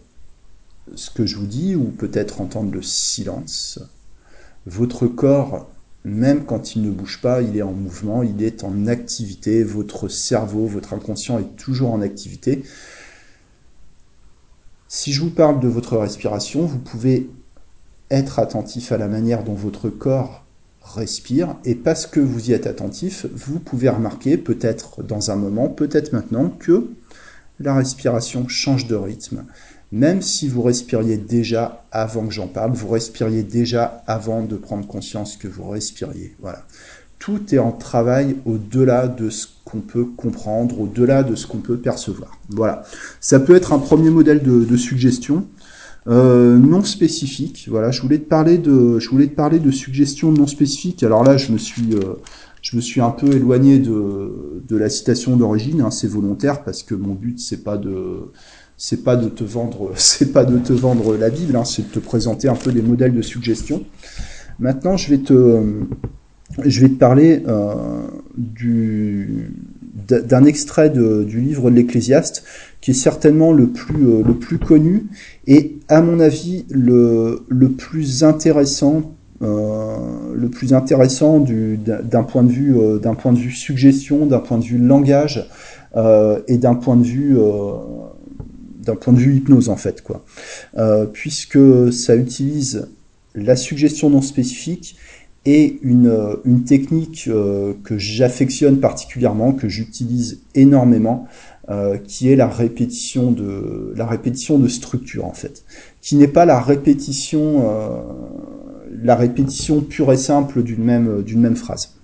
ce 0.95 1.11
que 1.11 1.27
je 1.27 1.37
vous 1.37 1.47
dis 1.47 1.75
ou 1.75 1.85
peut-être 1.85 2.41
entendent 2.41 2.75
le 2.75 2.83
silence. 2.83 3.79
Votre 4.67 5.07
corps, 5.07 5.71
même 6.05 6.45
quand 6.45 6.75
il 6.75 6.83
ne 6.83 6.91
bouge 6.91 7.21
pas, 7.21 7.43
il 7.43 7.57
est 7.57 7.63
en 7.63 7.73
mouvement, 7.73 8.23
il 8.23 8.43
est 8.43 8.65
en 8.65 8.87
activité. 8.87 9.63
Votre 9.63 10.09
cerveau, 10.09 10.67
votre 10.67 10.95
inconscient 10.95 11.39
est 11.39 11.57
toujours 11.57 11.93
en 11.93 12.01
activité. 12.01 12.63
Si 14.91 15.13
je 15.13 15.21
vous 15.21 15.29
parle 15.29 15.61
de 15.61 15.69
votre 15.69 15.99
respiration, 15.99 16.65
vous 16.65 16.79
pouvez 16.79 17.29
être 18.11 18.39
attentif 18.39 18.91
à 18.91 18.97
la 18.97 19.07
manière 19.07 19.45
dont 19.45 19.53
votre 19.53 19.91
corps 19.91 20.47
respire, 20.83 21.57
et 21.67 21.75
parce 21.75 22.07
que 22.07 22.21
vous 22.21 22.49
y 22.49 22.55
êtes 22.55 22.67
attentif, 22.67 23.27
vous 23.35 23.61
pouvez 23.61 23.91
remarquer, 23.91 24.39
peut-être 24.39 25.03
dans 25.03 25.31
un 25.31 25.37
moment, 25.37 25.69
peut-être 25.69 26.15
maintenant, 26.15 26.49
que 26.49 26.89
la 27.61 27.75
respiration 27.75 28.49
change 28.49 28.87
de 28.87 28.95
rythme. 28.95 29.45
Même 29.93 30.23
si 30.23 30.49
vous 30.49 30.63
respiriez 30.63 31.19
déjà 31.19 31.85
avant 31.93 32.27
que 32.27 32.33
j'en 32.33 32.49
parle, 32.49 32.73
vous 32.73 32.89
respiriez 32.89 33.43
déjà 33.43 34.03
avant 34.07 34.43
de 34.43 34.57
prendre 34.57 34.87
conscience 34.87 35.37
que 35.37 35.49
vous 35.49 35.69
respiriez. 35.69 36.35
Voilà. 36.41 36.65
Tout 37.19 37.55
est 37.55 37.59
en 37.59 37.73
travail 37.73 38.37
au-delà 38.47 39.09
de 39.09 39.29
ce 39.29 39.47
qu'on 39.65 39.81
peut 39.81 40.05
comprendre, 40.05 40.81
au-delà 40.81 41.23
de 41.23 41.35
ce 41.35 41.47
qu'on 41.47 41.59
peut 41.59 41.77
percevoir. 41.77 42.39
Voilà. 42.49 42.85
Ça 43.21 43.41
peut 43.41 43.55
être 43.55 43.73
un 43.73 43.79
premier 43.79 44.11
modèle 44.11 44.43
de, 44.43 44.77
suggestion. 44.77 45.47
Euh, 46.07 46.57
non 46.57 46.85
spécifique. 46.85 47.67
Voilà, 47.69 47.91
je 47.91 48.01
voulais 48.01 48.19
te 48.19 48.29
parler 48.29 48.57
de, 48.57 48.99
je 48.99 49.11
voulais 49.11 49.27
te 49.27 49.35
parler 49.35 49.59
de 49.59 49.71
suggestions 49.71 50.33
non 50.33 50.47
spécifiques. 50.47 51.03
Alors 51.03 51.23
là, 51.23 51.37
je 51.37 51.53
me 51.53 51.59
suis, 51.59 51.93
euh, 51.93 52.15
je 52.63 52.77
me 52.77 52.81
suis 52.81 53.01
un 53.01 53.11
peu 53.11 53.31
éloigné 53.33 53.79
de, 53.79 54.63
de 54.67 54.77
la 54.77 54.89
citation 54.89 55.37
d'origine. 55.37 55.83
Hein, 55.83 55.91
c'est 55.91 56.09
volontaire 56.09 56.63
parce 56.63 56.83
que 56.83 56.95
mon 56.95 57.15
but 57.15 57.39
c'est 57.41 57.63
pas 57.63 57.77
de, 57.77 58.31
c'est 58.79 59.03
pas 59.03 59.17
de 59.17 59.29
te 59.29 59.45
vendre, 59.45 59.91
c'est 59.97 60.33
pas 60.33 60.45
de 60.45 60.57
te 60.59 60.73
vendre 60.73 61.17
la 61.17 61.29
Bible. 61.29 61.57
Hein, 61.57 61.65
c'est 61.65 61.83
de 61.83 61.93
te 61.93 61.99
présenter 61.99 62.49
un 62.49 62.55
peu 62.55 62.73
des 62.73 62.83
modèles 62.83 63.15
de 63.15 63.23
suggestions. 63.23 63.85
Maintenant, 64.61 64.97
je 64.97 65.11
vais 65.11 65.19
te, 65.19 65.63
je 66.65 66.81
vais 66.81 66.89
te 66.89 66.99
parler 66.99 67.43
euh, 67.47 67.75
du 68.37 69.53
d'un 70.09 70.45
extrait 70.45 70.91
du 70.91 71.41
livre 71.41 71.71
de 71.71 71.77
l'Ecclésiaste, 71.77 72.45
qui 72.81 72.93
est 72.93 72.95
certainement 72.95 73.53
le 73.53 73.67
plus, 73.67 74.07
euh, 74.07 74.23
le 74.25 74.35
plus 74.35 74.59
connu 74.59 75.07
et, 75.47 75.77
à 75.89 76.01
mon 76.01 76.21
avis, 76.21 76.65
le, 76.71 77.43
le 77.49 77.71
plus 77.71 78.25
intéressant, 78.25 79.15
euh, 79.43 79.97
le 80.35 80.49
plus 80.49 80.73
intéressant 80.75 81.41
d'un 81.41 82.23
point 82.23 82.43
de 82.43 82.51
vue, 82.51 82.77
euh, 82.79 82.99
d'un 82.99 83.15
point 83.15 83.33
de 83.33 83.39
vue 83.39 83.53
suggestion, 83.53 84.27
d'un 84.27 84.41
point 84.41 84.59
de 84.59 84.65
vue 84.65 84.79
langage 84.79 85.49
euh, 85.97 86.41
et 86.49 86.59
d'un 86.59 86.75
point 86.75 86.97
de 86.97 87.05
vue, 87.05 87.37
euh, 87.39 87.73
d'un 88.83 88.97
point 88.97 89.13
de 89.13 89.19
vue 89.19 89.37
hypnose 89.37 89.69
en 89.69 89.77
fait, 89.77 90.03
quoi. 90.03 90.25
puisque 91.13 91.93
ça 91.93 92.17
utilise 92.17 92.89
la 93.35 93.57
suggestion 93.57 94.11
non 94.11 94.23
spécifique 94.23 94.97
et 95.45 95.79
une, 95.83 96.37
une 96.45 96.65
technique 96.65 97.25
euh, 97.29 97.75
que 97.85 97.97
j'affectionne 97.97 98.81
particulièrement, 98.81 99.53
que 99.53 99.69
j'utilise 99.69 100.41
énormément, 100.55 101.27
euh, 101.71 101.97
qui 101.99 102.31
est 102.31 102.37
la 102.37 102.49
répétition 102.49 103.31
de 103.31 103.93
la 103.97 104.07
répétition 104.07 104.59
de 104.59 104.69
structure 104.69 105.25
en 105.25 105.33
fait, 105.33 105.65
qui 106.01 106.17
n'est 106.17 106.29
pas 106.29 106.45
la 106.45 106.61
répétition 106.61 107.65
euh, 107.67 108.01
la 109.03 109.15
répétition 109.17 109.83
pure 109.83 110.13
et 110.13 110.17
simple 110.17 110.63
d'une 110.63 110.83
même 110.83 111.23
d'une 111.23 111.41
même 111.41 111.57
phrase. 111.57 111.95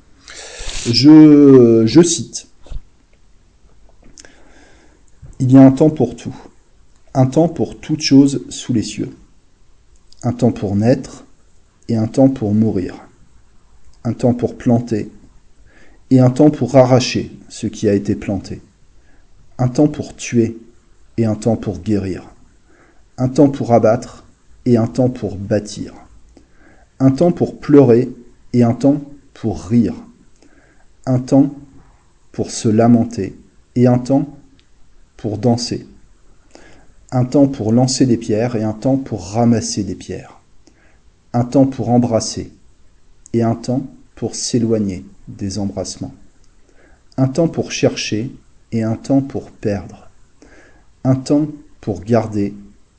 Je, 0.90 1.84
je 1.86 2.02
cite. 2.02 2.48
Il 5.40 5.50
y 5.50 5.56
a 5.56 5.62
un 5.62 5.70
temps 5.72 5.90
pour 5.90 6.14
tout, 6.14 6.36
un 7.14 7.26
temps 7.26 7.48
pour 7.48 7.78
toute 7.80 8.00
chose 8.00 8.44
sous 8.50 8.72
les 8.72 8.82
cieux, 8.82 9.10
un 10.22 10.32
temps 10.32 10.52
pour 10.52 10.76
naître 10.76 11.24
et 11.88 11.96
un 11.96 12.06
temps 12.06 12.28
pour 12.28 12.54
mourir 12.54 13.03
un 14.04 14.12
temps 14.12 14.34
pour 14.34 14.56
planter, 14.56 15.10
et 16.10 16.20
un 16.20 16.30
temps 16.30 16.50
pour 16.50 16.76
arracher 16.76 17.32
ce 17.48 17.66
qui 17.66 17.88
a 17.88 17.94
été 17.94 18.14
planté, 18.14 18.60
un 19.58 19.68
temps 19.68 19.88
pour 19.88 20.14
tuer, 20.14 20.58
et 21.16 21.24
un 21.24 21.34
temps 21.34 21.56
pour 21.56 21.78
guérir, 21.78 22.30
un 23.16 23.28
temps 23.28 23.48
pour 23.48 23.72
abattre, 23.72 24.24
et 24.66 24.76
un 24.76 24.86
temps 24.86 25.08
pour 25.08 25.36
bâtir, 25.36 25.94
un 27.00 27.10
temps 27.10 27.32
pour 27.32 27.58
pleurer, 27.58 28.10
et 28.52 28.62
un 28.62 28.74
temps 28.74 29.00
pour 29.32 29.62
rire, 29.62 29.94
un 31.06 31.18
temps 31.18 31.54
pour 32.32 32.50
se 32.50 32.68
lamenter, 32.68 33.38
et 33.74 33.86
un 33.86 33.98
temps 33.98 34.38
pour 35.16 35.38
danser, 35.38 35.86
un 37.10 37.24
temps 37.24 37.48
pour 37.48 37.72
lancer 37.72 38.06
des 38.06 38.16
pierres, 38.16 38.56
et 38.56 38.64
un 38.64 38.72
temps 38.72 38.96
pour 38.96 39.32
ramasser 39.32 39.82
des 39.82 39.94
pierres, 39.94 40.40
un 41.32 41.44
temps 41.44 41.66
pour 41.66 41.88
embrasser, 41.88 42.52
et 43.34 43.42
un 43.42 43.56
temps 43.56 43.84
pour 44.14 44.36
s'éloigner 44.36 45.04
des 45.26 45.58
embrassements, 45.58 46.14
un 47.16 47.26
temps 47.26 47.48
pour 47.48 47.72
chercher 47.72 48.30
et 48.70 48.84
un 48.84 48.94
temps 48.94 49.22
pour 49.22 49.50
perdre, 49.50 50.08
un 51.02 51.16
temps 51.16 51.48
pour 51.80 52.00
garder 52.02 52.54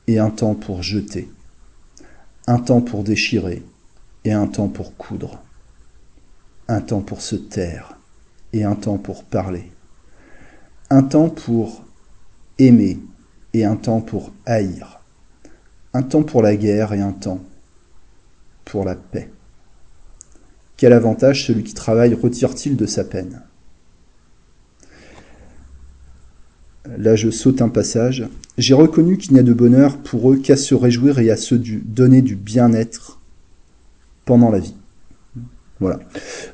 et 0.06 0.18
un 0.18 0.30
temps 0.30 0.54
pour 0.54 0.82
jeter, 0.82 1.30
un 2.46 2.58
temps 2.58 2.82
pour 2.82 3.02
déchirer 3.02 3.64
et 4.24 4.32
un 4.32 4.46
temps 4.46 4.68
pour 4.68 4.94
coudre, 4.96 5.42
un 6.68 6.82
temps 6.82 7.00
pour 7.00 7.22
se 7.22 7.36
taire 7.36 7.98
et 8.52 8.62
un 8.62 8.74
temps 8.74 8.98
pour 8.98 9.24
parler, 9.24 9.72
un 10.90 11.02
temps 11.02 11.30
pour 11.30 11.82
aimer 12.58 12.98
et 13.54 13.64
un 13.64 13.76
temps 13.76 14.02
pour 14.02 14.32
haïr, 14.44 15.00
un 15.94 16.02
temps 16.02 16.22
pour 16.22 16.42
la 16.42 16.56
guerre 16.56 16.92
et 16.92 17.00
un 17.00 17.12
temps 17.12 17.40
pour 18.66 18.84
la 18.84 18.96
paix. 18.96 19.30
Quel 20.76 20.92
avantage 20.92 21.46
celui 21.46 21.64
qui 21.64 21.74
travaille 21.74 22.14
retire-t-il 22.14 22.76
de 22.76 22.86
sa 22.86 23.04
peine? 23.04 23.42
Là, 26.98 27.16
je 27.16 27.30
saute 27.30 27.62
un 27.62 27.68
passage. 27.68 28.28
J'ai 28.58 28.74
reconnu 28.74 29.16
qu'il 29.16 29.32
n'y 29.32 29.40
a 29.40 29.42
de 29.42 29.52
bonheur 29.52 29.98
pour 29.98 30.32
eux 30.32 30.36
qu'à 30.36 30.56
se 30.56 30.74
réjouir 30.74 31.18
et 31.18 31.30
à 31.30 31.36
se 31.36 31.54
donner 31.54 32.22
du 32.22 32.36
bien-être 32.36 33.20
pendant 34.24 34.50
la 34.50 34.58
vie. 34.58 34.74
Voilà. 35.78 35.98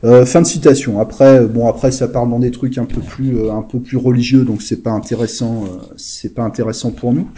Euh, 0.03 0.27
fin 0.27 0.43
de 0.43 0.47
citation. 0.47 0.99
Après, 0.99 1.47
bon, 1.47 1.69
après, 1.69 1.93
ça 1.93 2.09
part 2.09 2.27
dans 2.27 2.41
des 2.41 2.51
trucs 2.51 2.77
un 2.77 2.87
peu 2.87 3.01
plus, 3.01 3.39
euh, 3.39 3.53
un 3.53 3.63
peu 3.63 3.79
plus 3.79 3.97
religieux, 3.97 4.45
donc 4.45 4.63
c'est 4.63 4.83
pas 4.83 4.91
intéressant, 4.91 5.65
euh, 5.65 5.95
c'est 5.97 6.35
pas 6.35 6.43
intéressant 6.43 6.91
pour 6.91 7.13
nous. 7.13 7.29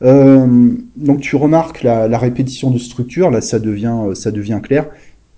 donc 0.00 1.20
tu 1.20 1.34
remarques 1.34 1.82
la, 1.82 2.06
la, 2.06 2.18
répétition 2.18 2.70
de 2.70 2.78
structure. 2.78 3.32
Là, 3.32 3.40
ça 3.40 3.58
devient, 3.58 4.14
ça 4.14 4.30
devient 4.30 4.60
clair 4.62 4.86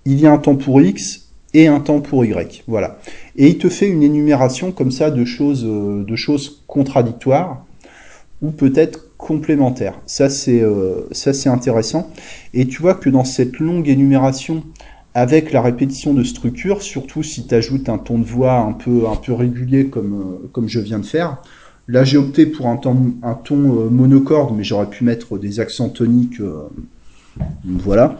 il 0.07 0.21
y 0.21 0.25
a 0.25 0.31
un 0.31 0.37
temps 0.37 0.55
pour 0.55 0.81
X 0.81 1.27
et 1.53 1.67
un 1.67 1.81
temps 1.81 1.99
pour 1.99 2.23
Y. 2.23 2.63
Voilà. 2.67 2.97
Et 3.35 3.49
il 3.49 3.57
te 3.57 3.67
fait 3.67 3.89
une 3.89 4.03
énumération 4.03 4.71
comme 4.71 4.89
ça 4.89 5.11
de 5.11 5.25
choses, 5.25 5.65
euh, 5.65 6.05
contradictoires 6.65 7.65
ou 8.41 8.51
peut-être 8.51 9.17
complémentaires. 9.17 9.99
Ça 10.05 10.29
c'est 10.29 10.61
euh, 10.61 11.07
ça 11.11 11.33
c'est 11.33 11.49
intéressant. 11.49 12.09
Et 12.53 12.67
tu 12.67 12.81
vois 12.81 12.93
que 12.93 13.09
dans 13.09 13.25
cette 13.25 13.59
longue 13.59 13.89
énumération 13.89 14.63
avec 15.13 15.51
la 15.51 15.61
répétition 15.61 16.13
de 16.13 16.23
structure, 16.23 16.81
surtout 16.81 17.21
si 17.21 17.45
tu 17.45 17.53
ajoutes 17.53 17.89
un 17.89 17.97
ton 17.97 18.17
de 18.17 18.25
voix 18.25 18.59
un 18.59 18.73
peu 18.73 19.07
un 19.09 19.17
peu 19.17 19.33
régulier 19.33 19.87
comme 19.87 20.13
euh, 20.13 20.49
comme 20.53 20.69
je 20.69 20.79
viens 20.79 20.99
de 20.99 21.05
faire. 21.05 21.41
Là 21.89 22.05
j'ai 22.05 22.17
opté 22.17 22.45
pour 22.45 22.67
un 22.67 22.77
ton 22.77 23.15
un 23.23 23.33
ton 23.33 23.57
monocorde, 23.89 24.55
mais 24.55 24.63
j'aurais 24.63 24.89
pu 24.89 25.03
mettre 25.03 25.37
des 25.37 25.59
accents 25.59 25.89
toniques. 25.89 26.39
voilà 27.65 28.17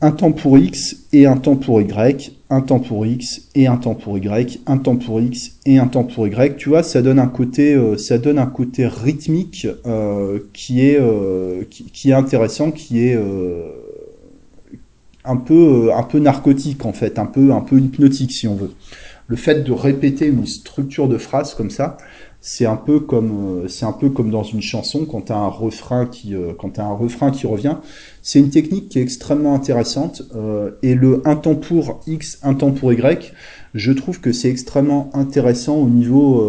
un 0.00 0.10
temps 0.10 0.32
pour 0.32 0.58
x 0.58 1.06
et 1.12 1.26
un 1.26 1.36
temps 1.36 1.56
pour 1.56 1.80
y, 1.80 2.32
un 2.50 2.60
temps 2.60 2.80
pour 2.80 3.06
x 3.06 3.48
et 3.54 3.66
un 3.66 3.76
temps 3.76 3.94
pour 3.94 4.18
y, 4.18 4.60
un 4.66 4.78
temps 4.78 4.96
pour 4.96 5.20
x 5.20 5.52
et 5.64 5.78
un 5.78 5.86
temps 5.86 6.04
pour 6.04 6.28
y. 6.28 6.56
Tu 6.56 6.68
vois, 6.68 6.82
ça 6.82 7.02
donne 7.02 7.18
un 7.18 7.26
côté, 7.28 7.74
euh, 7.74 7.96
ça 7.96 8.18
donne 8.18 8.38
un 8.38 8.46
côté 8.46 8.86
rythmique 8.86 9.66
euh, 9.86 10.40
qui 10.52 10.86
est 10.86 10.98
euh, 11.00 11.62
qui, 11.70 12.10
est 12.10 12.14
intéressant, 12.14 12.70
qui 12.70 13.00
est 13.00 13.18
un 15.24 15.36
peu 15.36 15.90
un 15.94 16.02
peu 16.02 16.18
narcotique 16.18 16.84
en 16.84 16.92
fait, 16.92 17.18
un 17.18 17.26
peu 17.26 17.52
un 17.52 17.60
peu 17.60 17.78
hypnotique 17.78 18.32
si 18.32 18.46
on 18.46 18.54
veut. 18.54 18.72
Le 19.28 19.36
fait 19.36 19.64
de 19.64 19.72
répéter 19.72 20.28
une 20.28 20.46
structure 20.46 21.08
de 21.08 21.18
phrase 21.18 21.54
comme 21.54 21.70
ça, 21.70 21.96
c'est 22.48 22.64
un 22.64 22.76
peu 22.76 23.00
comme 23.00 23.64
euh, 23.64 23.68
c'est 23.68 23.86
un 23.86 23.92
peu 23.92 24.08
comme 24.08 24.30
dans 24.30 24.44
une 24.44 24.62
chanson 24.62 25.04
quand 25.04 25.22
tu 25.22 25.32
un 25.32 25.48
refrain 25.48 26.06
qui 26.06 26.32
euh, 26.32 26.52
quand 26.56 26.78
un 26.78 26.92
refrain 26.92 27.32
qui 27.32 27.44
revient. 27.44 27.78
C'est 28.22 28.38
une 28.38 28.50
technique 28.50 28.88
qui 28.88 29.00
est 29.00 29.02
extrêmement 29.02 29.52
intéressante 29.52 30.22
euh, 30.36 30.70
et 30.80 30.94
le 30.94 31.22
un 31.24 31.34
temps 31.34 31.56
pour 31.56 32.02
x 32.06 32.38
un 32.44 32.54
temps 32.54 32.70
pour 32.70 32.92
y 32.92 33.32
je 33.74 33.90
trouve 33.90 34.20
que 34.20 34.30
c'est 34.30 34.48
extrêmement 34.48 35.10
intéressant 35.12 35.74
au 35.74 35.88
niveau 35.88 36.48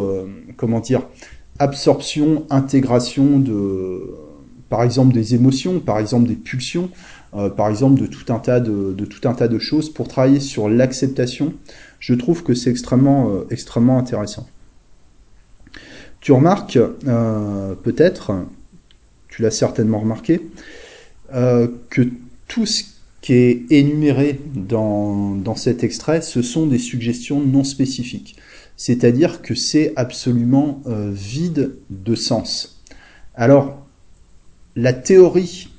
comment 0.56 0.80
dire 0.80 1.02
absorption 1.58 2.46
intégration 2.52 3.40
de 3.40 4.14
par 4.70 4.84
exemple 4.84 5.16
des 5.16 5.34
émotions 5.34 5.80
par 5.80 5.98
exemple 5.98 6.28
des 6.28 6.36
pulsions 6.36 6.92
par 7.32 7.70
exemple 7.70 8.00
de 8.00 8.06
tout 8.06 8.32
un 8.32 8.38
tas 8.40 8.60
de, 8.60 8.94
de, 8.94 9.06
tout 9.06 9.28
un 9.28 9.34
tas 9.34 9.48
de 9.48 9.58
choses 9.58 9.90
pour 9.90 10.08
travailler 10.08 10.40
sur 10.40 10.70
l'acceptation. 10.70 11.54
Je 12.00 12.14
trouve 12.14 12.44
que 12.44 12.54
c'est 12.54 12.70
extrêmement 12.70 13.42
extrêmement 13.50 13.98
intéressant 13.98 14.46
tu 16.22 16.32
remarques 16.32 16.78
euh, 17.08 17.76
peut-être, 17.76 18.34
tu 19.28 19.42
l'as 19.42 19.52
certainement 19.52 20.00
remarqué, 20.00 20.42
euh, 21.34 21.68
que 21.90 22.02
tout 22.48 22.66
ce 22.66 22.84
qui 23.22 23.34
est 23.34 23.66
énuméré 23.70 24.40
dans, 24.54 25.56
cet 25.56 25.84
extrait, 25.84 26.22
ce 26.22 26.42
sont 26.42 26.66
des 26.66 26.78
suggestions 26.78 27.42
non 27.42 27.64
spécifiques. 27.64 28.38
C'est-à-dire 28.78 29.42
que 29.42 29.56
c'est 29.56 29.94
absolument 29.96 30.82
euh, 30.86 31.12
vide 31.14 31.76
de 31.90 32.16
sens. 32.16 32.84
Alors, 33.36 33.86
la 34.76 34.94
théorie 34.94 35.70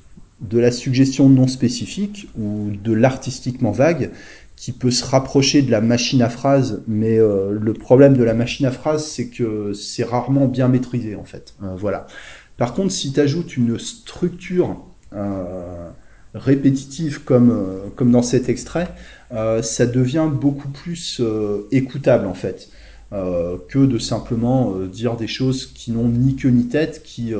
de 0.40 0.59
la 0.59 0.70
suggestion 0.70 1.29
non 1.29 1.46
spécifique 1.46 2.29
ou 2.38 2.70
de 2.83 2.92
l'artistiquement 2.92 3.72
vague 3.72 4.11
qui 4.59 4.73
peut 4.73 4.90
se 4.90 5.05
rapprocher 5.05 5.62
de 5.62 5.71
la 5.71 5.81
machine 5.81 6.21
à 6.21 6.29
phrase, 6.29 6.83
mais 6.88 7.18
euh, 7.18 7.57
le 7.59 7.73
problème 7.73 8.16
de 8.16 8.25
la 8.25 8.35
machine 8.35 8.66
à 8.66 8.73
phrase, 8.73 9.07
c'est 9.07 9.29
que 9.29 9.73
c'est 9.73 10.03
rarement 10.03 10.47
bien 10.47 10.66
maîtrisé 10.66 11.14
en 11.14 11.25
fait. 11.25 11.55
Euh, 11.62 11.77
voilà. 11.77 12.09
Par 12.57 12.75
contre, 12.75 12.90
si 12.90 13.12
tu 13.12 13.21
ajoutes 13.21 13.57
une 13.57 13.79
structure 13.79 14.77
euh, 15.14 15.88
répétitive 16.35 17.23
comme, 17.23 17.55
comme 17.94 18.11
dans 18.11 18.23
cet 18.23 18.49
extrait, 18.49 18.88
ça 19.31 19.87
devient 19.87 20.29
beaucoup 20.33 20.68
plus 20.68 21.23
écoutable 21.71 22.27
en 22.27 22.35
fait. 22.35 22.68
que 23.12 23.87
de 23.87 23.99
simplement 23.99 24.73
dire 24.87 25.16
des 25.16 25.29
choses 25.29 25.66
qui 25.66 25.92
n'ont 25.92 26.09
ni 26.09 26.35
queue 26.35 26.49
ni 26.49 26.66
tête, 26.66 27.03
qui, 27.05 27.33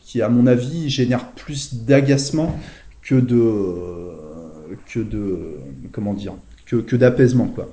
qui 0.00 0.22
à 0.22 0.30
mon 0.30 0.46
avis 0.46 0.88
génèrent 0.88 1.32
plus 1.32 1.84
d'agacement 1.84 2.58
que 3.02 3.16
de 3.16 4.16
que 4.86 5.00
de 5.00 5.58
comment 5.92 6.14
dire 6.14 6.34
que, 6.66 6.96
d'apaisement 6.96 7.46
quoi. 7.46 7.72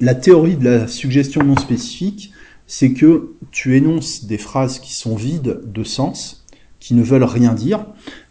La 0.00 0.14
théorie 0.14 0.56
de 0.56 0.64
la 0.64 0.88
suggestion 0.88 1.44
non 1.44 1.56
spécifique, 1.56 2.32
c'est 2.66 2.92
que 2.92 3.34
tu 3.50 3.76
énonces 3.76 4.24
des 4.24 4.38
phrases 4.38 4.78
qui 4.78 4.94
sont 4.94 5.14
vides 5.14 5.60
de 5.64 5.84
sens, 5.84 6.46
qui 6.80 6.94
ne 6.94 7.02
veulent 7.02 7.24
rien 7.24 7.52
dire. 7.52 7.86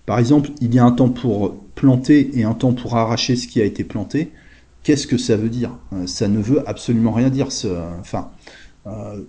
Par 0.05 0.19
exemple, 0.19 0.49
il 0.61 0.73
y 0.73 0.79
a 0.79 0.83
un 0.83 0.91
temps 0.91 1.09
pour 1.09 1.55
planter 1.75 2.31
et 2.37 2.43
un 2.43 2.53
temps 2.53 2.73
pour 2.73 2.95
arracher 2.95 3.35
ce 3.35 3.47
qui 3.47 3.61
a 3.61 3.65
été 3.65 3.83
planté. 3.83 4.31
Qu'est-ce 4.83 5.07
que 5.07 5.17
ça 5.17 5.37
veut 5.37 5.49
dire? 5.49 5.77
Euh, 5.93 6.07
Ça 6.07 6.27
ne 6.27 6.39
veut 6.39 6.67
absolument 6.67 7.11
rien 7.11 7.29
dire. 7.29 7.47
Enfin, 7.99 8.31
euh, 8.87 9.21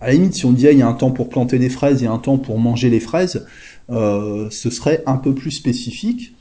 à 0.00 0.06
la 0.06 0.12
limite, 0.12 0.34
si 0.34 0.46
on 0.46 0.52
disait 0.52 0.72
il 0.72 0.78
y 0.78 0.82
a 0.82 0.88
un 0.88 0.94
temps 0.94 1.10
pour 1.10 1.28
planter 1.28 1.58
des 1.58 1.68
fraises 1.68 2.02
et 2.02 2.06
un 2.06 2.18
temps 2.18 2.38
pour 2.38 2.58
manger 2.58 2.90
les 2.90 3.00
fraises, 3.00 3.46
ce 3.90 4.70
serait 4.70 5.02
un 5.06 5.16
peu 5.16 5.34
plus 5.34 5.50
spécifique 5.50 6.34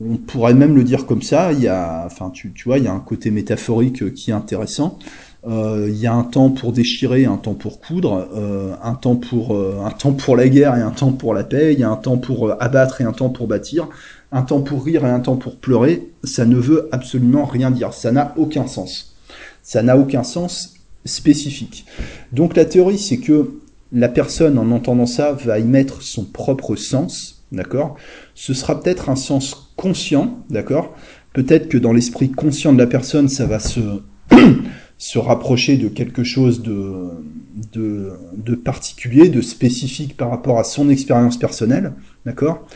on 0.00 0.16
pourrait 0.16 0.54
même 0.54 0.74
le 0.74 0.84
dire 0.84 1.06
comme 1.06 1.22
ça. 1.22 1.52
Il 1.52 1.60
y 1.60 1.68
a, 1.68 2.04
enfin, 2.06 2.30
tu, 2.30 2.52
tu 2.52 2.64
vois, 2.64 2.78
il 2.78 2.84
y 2.84 2.88
a 2.88 2.92
un 2.92 3.00
côté 3.00 3.30
métaphorique 3.30 4.12
qui 4.14 4.30
est 4.30 4.34
intéressant. 4.34 4.98
Euh, 5.46 5.88
il 5.88 5.96
y 5.96 6.06
a 6.06 6.14
un 6.14 6.24
temps 6.24 6.50
pour 6.50 6.72
déchirer, 6.72 7.26
un 7.26 7.36
temps 7.36 7.54
pour 7.54 7.80
coudre, 7.80 8.28
euh, 8.34 8.74
un 8.82 8.94
temps 8.94 9.16
pour 9.16 9.54
euh, 9.54 9.78
un 9.84 9.90
temps 9.90 10.12
pour 10.12 10.36
la 10.36 10.48
guerre 10.48 10.74
et 10.76 10.80
un 10.80 10.90
temps 10.90 11.12
pour 11.12 11.34
la 11.34 11.44
paix. 11.44 11.74
Il 11.74 11.80
y 11.80 11.84
a 11.84 11.90
un 11.90 11.96
temps 11.96 12.16
pour 12.16 12.50
abattre 12.60 13.00
et 13.00 13.04
un 13.04 13.12
temps 13.12 13.28
pour 13.28 13.46
bâtir, 13.46 13.88
un 14.32 14.42
temps 14.42 14.62
pour 14.62 14.84
rire 14.84 15.04
et 15.04 15.10
un 15.10 15.20
temps 15.20 15.36
pour 15.36 15.56
pleurer. 15.56 16.08
Ça 16.24 16.44
ne 16.44 16.56
veut 16.56 16.88
absolument 16.92 17.44
rien 17.44 17.70
dire. 17.70 17.92
Ça 17.92 18.10
n'a 18.10 18.32
aucun 18.36 18.66
sens. 18.66 19.16
Ça 19.62 19.82
n'a 19.82 19.96
aucun 19.98 20.22
sens 20.22 20.74
spécifique. 21.04 21.84
Donc 22.32 22.56
la 22.56 22.64
théorie, 22.64 22.98
c'est 22.98 23.18
que 23.18 23.60
la 23.94 24.08
personne, 24.08 24.58
en 24.58 24.70
entendant 24.72 25.06
ça, 25.06 25.32
va 25.32 25.60
y 25.60 25.64
mettre 25.64 26.02
son 26.02 26.24
propre 26.24 26.74
sens, 26.74 27.44
d'accord? 27.52 27.96
Ce 28.34 28.52
sera 28.52 28.80
peut-être 28.80 29.08
un 29.08 29.16
sens 29.16 29.72
conscient, 29.76 30.44
d'accord? 30.50 30.94
Peut-être 31.32 31.68
que 31.68 31.78
dans 31.78 31.92
l'esprit 31.92 32.30
conscient 32.30 32.72
de 32.72 32.78
la 32.78 32.88
personne, 32.88 33.28
ça 33.28 33.46
va 33.46 33.60
se, 33.60 33.80
rapprocher 35.16 35.76
de 35.76 35.88
quelque 35.88 36.24
chose 36.24 36.62
de, 36.62 38.54
particulier, 38.64 39.28
de 39.28 39.40
spécifique 39.40 40.16
par 40.16 40.30
rapport 40.30 40.58
à 40.58 40.64
son 40.64 40.90
expérience 40.90 41.38
personnelle, 41.38 41.92
d'accord? 42.26 42.66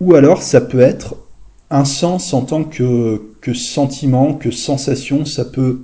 Ou 0.00 0.14
alors 0.14 0.42
ça 0.42 0.60
peut 0.60 0.80
être 0.80 1.16
un 1.70 1.84
sens 1.84 2.34
en 2.34 2.42
tant 2.42 2.64
que, 2.64 3.22
que 3.40 3.54
sentiment, 3.54 4.34
que 4.34 4.50
sensation, 4.50 5.24
ça 5.24 5.44
peut 5.44 5.82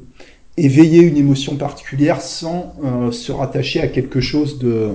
éveiller 0.56 1.02
une 1.02 1.16
émotion 1.16 1.56
particulière 1.56 2.20
sans 2.20 2.74
euh, 2.84 3.10
se 3.10 3.32
rattacher 3.32 3.80
à 3.80 3.88
quelque 3.88 4.20
chose 4.20 4.58
de, 4.58 4.90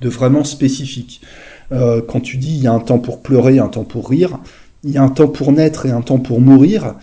vraiment 0.00 0.44
spécifique. 0.44 1.20
Euh, 1.70 2.00
quand 2.06 2.20
tu 2.20 2.36
dis 2.38 2.56
il 2.56 2.62
y 2.62 2.66
a 2.66 2.72
un 2.72 2.80
temps 2.80 2.98
pour 2.98 3.22
pleurer, 3.22 3.58
un 3.58 3.68
temps 3.68 3.84
pour 3.84 4.08
rire, 4.08 4.38
il 4.84 4.92
y 4.92 4.98
a 4.98 5.02
un 5.02 5.08
temps 5.08 5.28
pour 5.28 5.52
naître 5.52 5.86
et 5.86 5.90
un 5.90 6.02
temps 6.02 6.18
pour 6.18 6.40
mourir. 6.40 6.94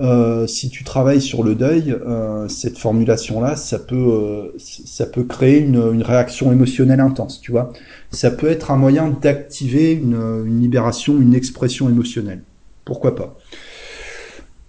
Euh, 0.00 0.46
si 0.46 0.68
tu 0.68 0.84
travailles 0.84 1.20
sur 1.20 1.42
le 1.42 1.54
deuil, 1.54 1.96
euh, 2.06 2.46
cette 2.48 2.76
formulation-là, 2.76 3.56
ça 3.56 3.78
peut, 3.78 3.96
euh, 3.96 4.52
ça 4.58 5.06
peut 5.06 5.24
créer 5.24 5.60
une, 5.60 5.92
une, 5.94 6.02
réaction 6.02 6.52
émotionnelle 6.52 7.00
intense, 7.00 7.40
tu 7.40 7.52
vois. 7.52 7.72
Ça 8.10 8.30
peut 8.30 8.50
être 8.50 8.70
un 8.70 8.76
moyen 8.76 9.08
d'activer 9.08 9.92
une, 9.92 10.44
une, 10.46 10.60
libération, 10.60 11.18
une 11.18 11.34
expression 11.34 11.88
émotionnelle. 11.88 12.42
Pourquoi 12.84 13.14
pas? 13.14 13.38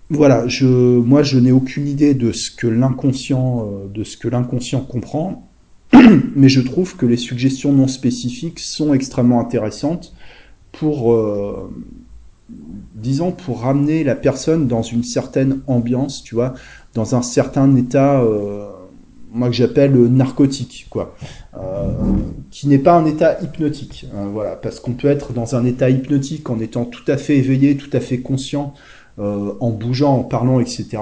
Voilà, 0.10 0.46
moi, 0.62 1.24
je 1.24 1.40
n'ai 1.40 1.52
aucune 1.52 1.88
idée 1.88 2.14
de 2.14 2.32
ce 2.32 2.52
que 2.52 2.68
l'inconscient, 2.68 3.68
de 3.94 4.04
ce 4.04 4.18
que 4.18 4.28
l'inconscient 4.28 4.82
comprend, 4.82 5.50
mais 6.36 6.50
je 6.50 6.62
trouve 6.62 6.96
que 6.96 7.06
les 7.06 7.18
suggestions 7.18 7.74
non 7.74 7.88
spécifiques 7.88 8.60
sont 8.60 8.94
extrêmement 8.94 9.40
intéressantes 9.40 10.14
pour 10.72 11.14
disons, 12.96 13.32
pour 13.32 13.62
ramener 13.62 14.04
la 14.04 14.16
personne 14.16 14.68
dans 14.68 14.82
une 14.82 15.04
certaine 15.04 15.62
ambiance, 15.68 16.24
tu 16.24 16.36
vois, 16.36 16.54
dans 16.94 17.16
un 17.16 17.22
certain 17.22 17.76
état, 17.76 18.22
euh, 18.22 18.68
moi 19.32 19.50
que 19.50 19.56
j'appelle 19.56 19.94
narcotique, 20.08 20.88
quoi, 20.90 21.16
euh, 21.58 21.92
qui 22.52 22.68
n'est 22.68 22.80
pas 22.80 22.94
un 22.94 23.06
état 23.06 23.42
hypnotique, 23.42 24.06
hein, 24.16 24.30
voilà, 24.32 24.56
parce 24.56 24.80
qu'on 24.80 24.94
peut 24.94 25.08
être 25.08 25.34
dans 25.34 25.56
un 25.56 25.66
état 25.66 25.90
hypnotique 25.90 26.50
en 26.50 26.60
étant 26.60 26.86
tout 26.86 27.04
à 27.08 27.18
fait 27.18 27.38
éveillé, 27.38 27.76
tout 27.76 27.90
à 27.94 28.00
fait 28.00 28.20
conscient, 28.20 28.74
euh, 28.74 28.93
en 29.18 29.70
bougeant, 29.70 30.18
en 30.18 30.24
parlant, 30.24 30.60
etc. 30.60 30.98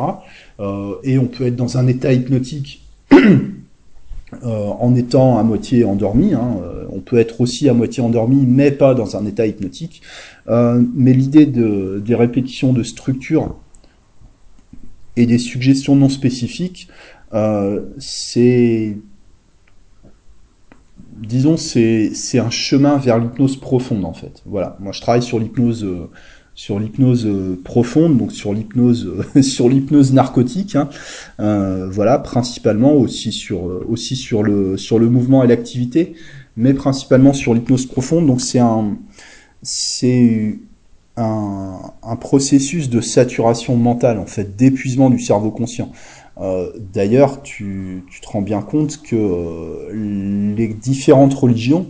et 1.03 1.17
on 1.17 1.27
peut 1.27 1.45
être 1.45 1.55
dans 1.55 1.77
un 1.77 1.87
état 1.87 2.11
hypnotique 2.11 2.83
en 4.43 4.95
étant 4.95 5.37
à 5.37 5.43
moitié 5.43 5.85
endormi. 5.85 6.33
Hein, 6.33 6.57
on 6.91 6.99
peut 6.99 7.17
être 7.17 7.41
aussi 7.41 7.69
à 7.69 7.73
moitié 7.73 8.03
endormi, 8.03 8.45
mais 8.45 8.71
pas 8.71 8.93
dans 8.93 9.15
un 9.15 9.25
état 9.25 9.47
hypnotique. 9.47 10.01
Euh, 10.47 10.83
mais 10.93 11.13
l'idée 11.13 11.45
de, 11.45 12.01
des 12.03 12.15
répétitions 12.15 12.73
de 12.73 12.83
structure 12.83 13.55
et 15.15 15.25
des 15.25 15.37
suggestions 15.37 15.95
non 15.95 16.09
spécifiques, 16.09 16.87
euh, 17.33 17.85
c'est 17.97 18.97
disons 21.17 21.55
c'est 21.55 22.39
un 22.39 22.49
chemin 22.49 22.97
vers 22.97 23.19
l'hypnose 23.19 23.57
profonde 23.57 24.05
en 24.05 24.13
fait. 24.13 24.41
Voilà, 24.45 24.77
moi 24.79 24.91
je 24.91 25.01
travaille 25.01 25.21
sur 25.21 25.39
l'hypnose 25.39 25.83
euh, 25.83 26.09
sur 26.55 26.79
l'hypnose 26.79 27.27
profonde, 27.63 28.17
donc 28.17 28.31
sur 28.31 28.53
l'hypnose 28.53 29.09
sur 29.41 29.69
l'hypnose 29.69 30.13
narcotique, 30.13 30.75
hein. 30.75 30.89
euh, 31.39 31.89
voilà 31.89 32.19
principalement 32.19 32.93
aussi 32.93 33.31
sur 33.31 33.63
aussi 33.89 34.15
sur 34.15 34.43
le 34.43 34.77
sur 34.77 34.99
le 34.99 35.09
mouvement 35.09 35.43
et 35.43 35.47
l'activité, 35.47 36.13
mais 36.57 36.73
principalement 36.73 37.33
sur 37.33 37.53
l'hypnose 37.53 37.85
profonde. 37.85 38.27
Donc 38.27 38.41
c'est 38.41 38.59
un 38.59 38.97
c'est 39.63 40.59
un, 41.17 42.15
processus 42.19 42.89
de 42.89 43.01
saturation 43.01 43.75
mentale, 43.75 44.19
en 44.19 44.25
fait, 44.25 44.55
d'épuisement 44.55 45.09
du 45.09 45.19
cerveau 45.19 45.51
conscient. 45.51 45.91
Euh, 46.39 46.71
d'ailleurs, 46.93 47.43
tu, 47.43 48.03
te 48.21 48.27
rends 48.27 48.41
bien 48.41 48.61
compte 48.61 49.01
que 49.01 49.15
euh, 49.15 50.53
les 50.55 50.67
différentes 50.69 51.33
religions 51.33 51.87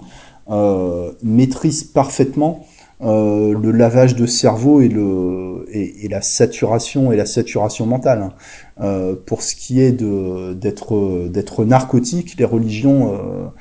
euh, 0.50 1.12
maîtrisent 1.24 1.84
parfaitement 1.84 2.65
le 3.02 3.72
lavage 3.72 4.16
de 4.16 4.26
cerveau 4.26 4.82
et, 4.82 4.88
le, 4.88 5.66
et, 5.72 6.08
la 6.08 6.22
saturation 6.22 7.12
et 7.12 7.18
la 7.18 7.26
saturation 7.26 7.86
mentale. 7.86 8.32
Hein. 8.80 9.16
pour 9.26 9.42
ce 9.42 9.56
qui 9.56 9.82
est 9.82 9.92
d'être 9.92 11.28
d'être 11.30 11.66
narcotique, 11.66 12.36
les 12.38 12.46
religions 12.46 13.52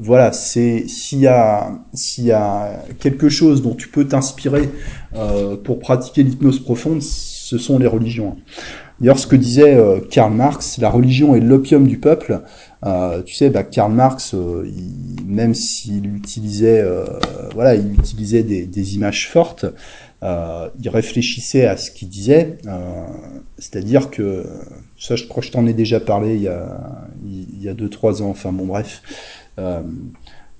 voilà, 0.00 0.32
c'est 0.32 0.86
s'il 0.88 1.20
y 1.20 1.26
a 1.26 1.72
s'il 1.92 2.24
y 2.24 2.32
a 2.32 2.84
quelque 2.98 3.28
chose 3.28 3.62
dont 3.62 3.74
tu 3.74 3.88
peux 3.88 4.06
t'inspirer 4.06 4.70
euh, 5.14 5.56
pour 5.56 5.78
pratiquer 5.78 6.22
l'hypnose 6.22 6.60
profonde, 6.60 7.02
ce 7.02 7.58
sont 7.58 7.78
les 7.78 7.86
religions. 7.86 8.36
D'ailleurs, 9.00 9.18
ce 9.18 9.26
que 9.26 9.36
disait 9.36 9.74
euh, 9.74 9.98
Karl 10.08 10.32
Marx, 10.32 10.78
la 10.78 10.88
religion 10.88 11.34
est 11.34 11.40
l'opium 11.40 11.86
du 11.86 11.98
peuple. 11.98 12.42
Euh, 12.84 13.22
tu 13.22 13.34
sais, 13.34 13.50
bah, 13.50 13.62
Karl 13.62 13.92
Marx, 13.92 14.34
même 15.24 15.54
s'il 15.54 16.14
utilisait, 16.14 16.84
voilà, 17.54 17.74
il 17.74 17.94
utilisait 17.94 18.42
des, 18.42 18.66
des 18.66 18.94
images 18.96 19.28
fortes, 19.28 19.66
il 20.22 20.88
réfléchissait 20.88 21.66
à 21.66 21.76
ce 21.76 21.90
qu'il 21.90 22.08
disait. 22.08 22.58
C'est-à-dire 23.58 24.10
que 24.10 24.44
ça, 24.98 25.16
je 25.16 25.24
crois 25.24 25.40
que 25.40 25.46
je 25.46 25.52
t'en 25.52 25.66
ai 25.66 25.72
déjà 25.72 26.00
parlé 26.00 26.34
il 26.36 26.42
y 26.42 26.48
a 26.48 26.80
il 27.24 27.62
y 27.62 27.68
a 27.68 27.74
deux 27.74 27.88
trois 27.88 28.22
ans. 28.22 28.30
Enfin 28.30 28.52
bon, 28.52 28.66
bref. 28.66 29.02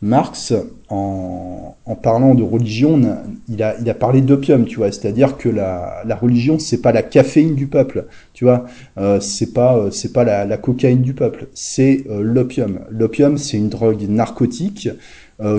Euh, 0.04 0.08
Marx, 0.08 0.52
en, 0.88 1.74
parlant 2.02 2.34
de 2.34 2.42
religion, 2.42 3.00
il 3.48 3.62
a, 3.62 3.94
parlé 3.94 4.20
d'opium, 4.20 4.64
tu 4.66 4.76
vois, 4.76 4.92
c'est-à-dire 4.92 5.36
que 5.36 5.48
la, 5.48 6.02
la 6.06 6.16
religion, 6.16 6.58
c'est 6.58 6.82
pas 6.82 6.92
la 6.92 7.02
caféine 7.02 7.54
du 7.54 7.66
peuple, 7.66 8.06
tu 8.32 8.44
vois, 8.44 8.66
euh, 8.98 9.20
c'est 9.20 9.52
pas, 9.52 9.76
euh, 9.76 9.90
c'est 9.90 10.12
pas 10.12 10.24
la, 10.24 10.56
cocaïne 10.56 11.02
du 11.02 11.14
peuple, 11.14 11.48
c'est 11.54 12.04
l'opium. 12.08 12.80
L'opium, 12.90 13.38
c'est 13.38 13.56
une 13.56 13.68
drogue 13.68 14.02
narcotique 14.08 14.88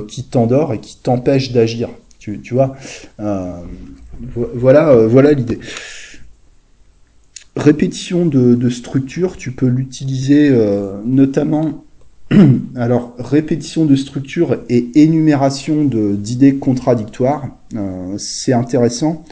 qui 0.08 0.24
t'endort 0.24 0.74
et 0.74 0.80
qui 0.80 0.98
t'empêche 1.02 1.52
d'agir, 1.52 1.90
tu, 2.20 2.40
vois. 2.52 2.76
voilà, 3.18 4.96
voilà 5.08 5.34
l'idée. 5.34 5.60
Répétition 7.56 8.26
de 8.26 8.70
structure, 8.70 9.38
tu 9.38 9.52
peux 9.52 9.68
l'utiliser 9.68 10.52
notamment 11.06 11.85
Alors, 12.76 13.14
répétition 13.20 13.86
de 13.86 13.96
structure 13.96 14.58
et 14.68 14.90
énumération 14.96 15.84
d'idées 15.86 16.56
contradictoires, 16.56 17.50
euh, 17.76 18.18
c'est 18.18 18.54
intéressant. 18.54 19.24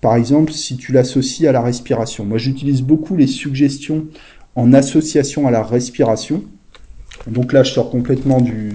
Par 0.00 0.16
exemple, 0.16 0.52
si 0.52 0.76
tu 0.76 0.92
l'associes 0.92 1.46
à 1.46 1.52
la 1.52 1.62
respiration. 1.62 2.24
Moi, 2.24 2.38
j'utilise 2.38 2.82
beaucoup 2.82 3.16
les 3.16 3.26
suggestions 3.26 4.06
en 4.54 4.72
association 4.74 5.46
à 5.46 5.50
la 5.50 5.62
respiration. 5.62 6.44
Donc 7.26 7.52
là, 7.52 7.62
je 7.62 7.72
sors 7.72 7.90
complètement 7.90 8.40
du, 8.40 8.72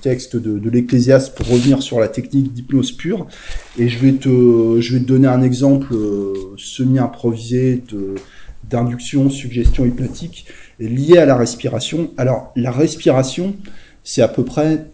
texte 0.00 0.36
de, 0.36 0.68
l'Ecclésiaste 0.68 1.36
pour 1.36 1.46
revenir 1.48 1.82
sur 1.82 2.00
la 2.00 2.08
technique 2.08 2.52
d'hypnose 2.54 2.92
pure. 2.92 3.26
Et 3.78 3.88
je 3.88 3.98
vais 3.98 4.12
te, 4.12 4.80
je 4.80 4.94
vais 4.94 5.00
te 5.00 5.06
donner 5.06 5.28
un 5.28 5.42
exemple 5.42 5.94
euh, 5.94 6.54
semi-improvisé 6.56 7.84
d'induction, 8.64 9.30
suggestion 9.30 9.84
hypnotique 9.84 10.46
lié 10.78 11.18
à 11.18 11.26
la 11.26 11.36
respiration. 11.36 12.10
Alors, 12.16 12.52
la 12.56 12.70
respiration, 12.70 13.56
c'est 14.04 14.22
à 14.22 14.28
peu 14.28 14.44
près 14.44 14.86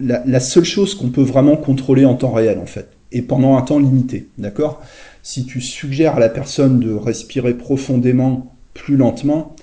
la, 0.00 0.22
la 0.26 0.40
seule 0.40 0.64
chose 0.64 0.94
qu'on 0.94 1.10
peut 1.10 1.22
vraiment 1.22 1.56
contrôler 1.56 2.04
en 2.04 2.14
temps 2.14 2.32
réel, 2.32 2.58
en 2.58 2.66
fait, 2.66 2.88
et 3.12 3.22
pendant 3.22 3.56
un 3.56 3.62
temps 3.62 3.78
limité, 3.78 4.28
d'accord? 4.38 4.82
Si 5.22 5.46
tu 5.46 5.60
suggères 5.60 6.16
à 6.16 6.20
la 6.20 6.28
personne 6.28 6.80
de 6.80 6.92
respirer 6.92 7.54
profondément, 7.54 8.54
plus 8.74 8.96
lentement, 8.96 9.56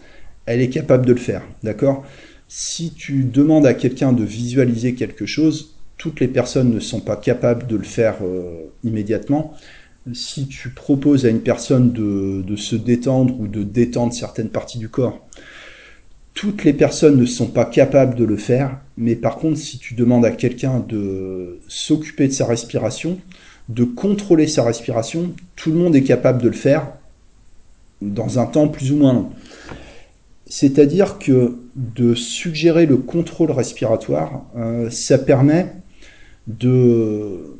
elle 0.45 0.61
est 0.61 0.69
capable 0.69 1.05
de 1.05 1.13
le 1.13 1.19
faire, 1.19 1.43
d'accord? 1.63 2.03
Si 2.47 2.93
tu 2.93 3.23
demandes 3.23 3.65
à 3.65 3.73
quelqu'un 3.73 4.11
de 4.11 4.23
visualiser 4.23 4.95
quelque 4.95 5.25
chose, 5.25 5.75
toutes 5.97 6.19
les 6.19 6.27
personnes 6.27 6.73
ne 6.73 6.79
sont 6.79 6.99
pas 6.99 7.15
capables 7.15 7.67
de 7.67 7.75
le 7.75 7.83
faire 7.83 8.15
euh, 8.23 8.71
immédiatement 8.83 9.53
si 10.13 10.47
tu 10.47 10.69
proposes 10.69 11.25
à 11.25 11.29
une 11.29 11.41
personne 11.41 11.91
de, 11.91 12.55
se 12.55 12.75
détendre 12.75 13.39
ou 13.39 13.47
de 13.47 13.63
détendre 13.63 14.13
certaines 14.13 14.49
parties 14.49 14.79
du 14.79 14.89
corps, 14.89 15.25
toutes 16.33 16.63
les 16.63 16.73
personnes 16.73 17.17
ne 17.17 17.25
sont 17.25 17.47
pas 17.47 17.65
capables 17.65 18.15
de 18.15 18.23
le 18.23 18.37
faire, 18.37 18.79
mais 18.97 19.15
par 19.15 19.35
contre, 19.35 19.57
si 19.57 19.77
tu 19.77 19.93
demandes 19.93 20.25
à 20.25 20.31
quelqu'un 20.31 20.79
de 20.79 21.59
s'occuper 21.67 22.27
de 22.27 22.33
sa 22.33 22.45
respiration, 22.45 23.19
de 23.69 23.83
contrôler 23.83 24.47
sa 24.47 24.63
respiration, 24.63 25.33
tout 25.55 25.71
le 25.71 25.77
monde 25.77 25.95
est 25.95 26.03
capable 26.03 26.41
de 26.41 26.47
le 26.47 26.55
faire 26.55 26.87
dans 28.01 28.39
un 28.39 28.45
temps 28.45 28.67
plus 28.67 28.91
ou 28.91 28.97
moins 28.97 29.13
long. 29.13 29.29
C'est-à-dire 30.47 31.19
que 31.19 31.57
de 31.75 32.15
suggérer 32.15 32.85
le 32.85 32.97
contrôle 32.97 33.51
respiratoire, 33.51 34.45
euh, 34.57 34.89
ça 34.89 35.17
permet 35.17 35.73
de 36.47 37.55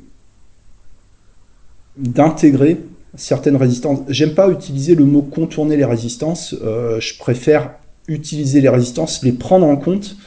d'intégrer 2.02 2.78
certaines 3.16 3.56
résistances. 3.56 4.00
J'aime 4.08 4.34
pas 4.34 4.50
utiliser 4.50 4.96
le 4.96 5.06
mot 5.06 5.22
contourner 5.22 5.78
les 5.78 5.86
résistances, 5.86 6.56
euh, 6.64 7.00
je 7.00 7.18
préfère 7.18 7.72
utiliser 8.08 8.62
les 8.62 8.70
résistances, 8.70 9.24
les 9.24 9.32
prendre 9.32 9.66
en 9.66 9.78
compte. 9.78 10.18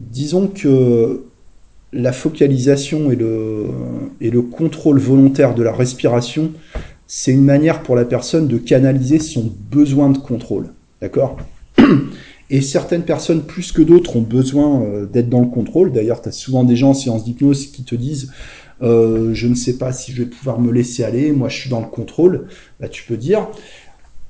Disons 0.00 0.48
que 0.48 1.24
la 1.92 2.12
focalisation 2.12 3.10
et 3.10 3.16
le, 3.16 3.66
et 4.20 4.30
le 4.30 4.42
contrôle 4.42 4.98
volontaire 4.98 5.54
de 5.54 5.62
la 5.62 5.72
respiration, 5.72 6.52
c'est 7.06 7.32
une 7.32 7.44
manière 7.44 7.82
pour 7.82 7.96
la 7.96 8.04
personne 8.04 8.48
de 8.48 8.58
canaliser 8.58 9.18
son 9.18 9.52
besoin 9.70 10.10
de 10.10 10.18
contrôle. 10.18 10.68
D'accord? 11.00 11.38
Et 12.50 12.62
certaines 12.62 13.02
personnes, 13.02 13.42
plus 13.42 13.72
que 13.72 13.82
d'autres, 13.82 14.16
ont 14.16 14.22
besoin 14.22 14.82
euh, 14.82 15.06
d'être 15.06 15.28
dans 15.28 15.40
le 15.40 15.48
contrôle. 15.48 15.92
D'ailleurs, 15.92 16.22
tu 16.22 16.30
as 16.30 16.32
souvent 16.32 16.64
des 16.64 16.76
gens 16.76 16.90
en 16.90 16.94
séance 16.94 17.24
d'hypnose 17.24 17.66
qui 17.66 17.84
te 17.84 17.94
disent 17.94 18.32
euh, 18.82 19.34
je 19.34 19.46
ne 19.46 19.54
sais 19.54 19.76
pas 19.76 19.92
si 19.92 20.12
je 20.12 20.22
vais 20.22 20.28
pouvoir 20.28 20.60
me 20.60 20.72
laisser 20.72 21.04
aller, 21.04 21.32
moi 21.32 21.48
je 21.48 21.56
suis 21.56 21.70
dans 21.70 21.80
le 21.80 21.86
contrôle, 21.86 22.48
bah, 22.80 22.88
tu 22.88 23.04
peux 23.04 23.16
dire, 23.16 23.48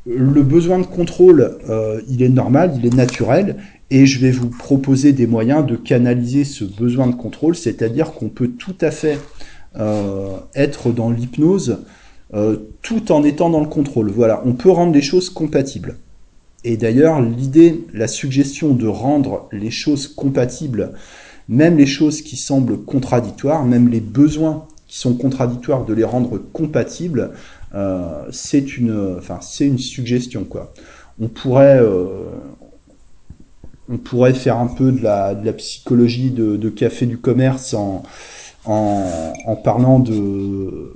le 0.07 0.43
besoin 0.43 0.79
de 0.79 0.87
contrôle, 0.87 1.59
euh, 1.69 2.01
il 2.09 2.23
est 2.23 2.29
normal, 2.29 2.75
il 2.79 2.87
est 2.87 2.95
naturel, 2.95 3.57
et 3.91 4.07
je 4.07 4.21
vais 4.21 4.31
vous 4.31 4.49
proposer 4.49 5.13
des 5.13 5.27
moyens 5.27 5.67
de 5.67 5.77
canaliser 5.77 6.45
ce 6.45 6.65
besoin 6.65 7.07
de 7.07 7.15
contrôle, 7.15 7.57
c'est-à-dire 7.57 8.13
qu'on 8.13 8.29
peut 8.29 8.49
tout 8.49 8.77
à 8.81 8.91
fait 8.91 9.19
euh, 9.77 10.37
être 10.55 10.93
dans 10.93 11.11
l'hypnose 11.11 11.79
tout 12.83 13.11
en 13.11 13.25
étant 13.25 13.49
dans 13.49 13.61
le 13.61 13.69
contrôle. 13.69 14.11
Voilà, 14.11 14.43
on 14.45 14.53
peut 14.53 14.71
rendre 14.71 14.93
les 14.93 15.01
choses 15.01 15.31
compatibles. 15.31 15.97
Et 16.63 16.77
d'ailleurs, 16.77 17.23
l'idée, 17.23 17.87
la 17.95 18.09
suggestion 18.09 18.75
de 18.75 18.87
rendre 18.87 19.49
les 19.53 19.71
choses 19.71 20.09
compatibles 20.09 20.93
même 21.49 21.77
les 21.77 21.87
choses 21.87 22.23
qui 22.23 22.37
semblent 22.37 22.85
contradictoires, 22.85 23.65
même 23.65 23.89
les 23.89 24.01
besoins 24.01 24.67
qui 24.87 24.99
sont 24.99 25.15
contradictoires, 25.15 25.85
de 25.85 25.95
les 25.95 26.05
rendre 26.05 26.39
compatibles, 26.39 27.33
euh, 27.75 28.25
c'est 28.31 28.77
une, 28.77 29.17
enfin, 29.19 29.39
c'est 29.43 29.67
une 29.67 29.79
suggestion 29.79 30.45
quoi. 30.45 30.73
On 31.21 31.29
pourrait, 31.29 31.79
euh, 31.81 32.31
on 33.91 33.99
pourrait 33.99 34.35
faire 34.35 34.59
un 34.59 34.69
peu 34.69 34.93
de 34.93 35.03
la, 35.03 35.35
psychologie 35.55 36.31
de, 36.31 36.69
café 36.69 37.07
du 37.07 37.19
commerce 37.19 37.75
en, 37.75 38.03
en, 38.65 39.33
en, 39.47 39.57
parlant 39.57 39.99
de, 39.99 40.95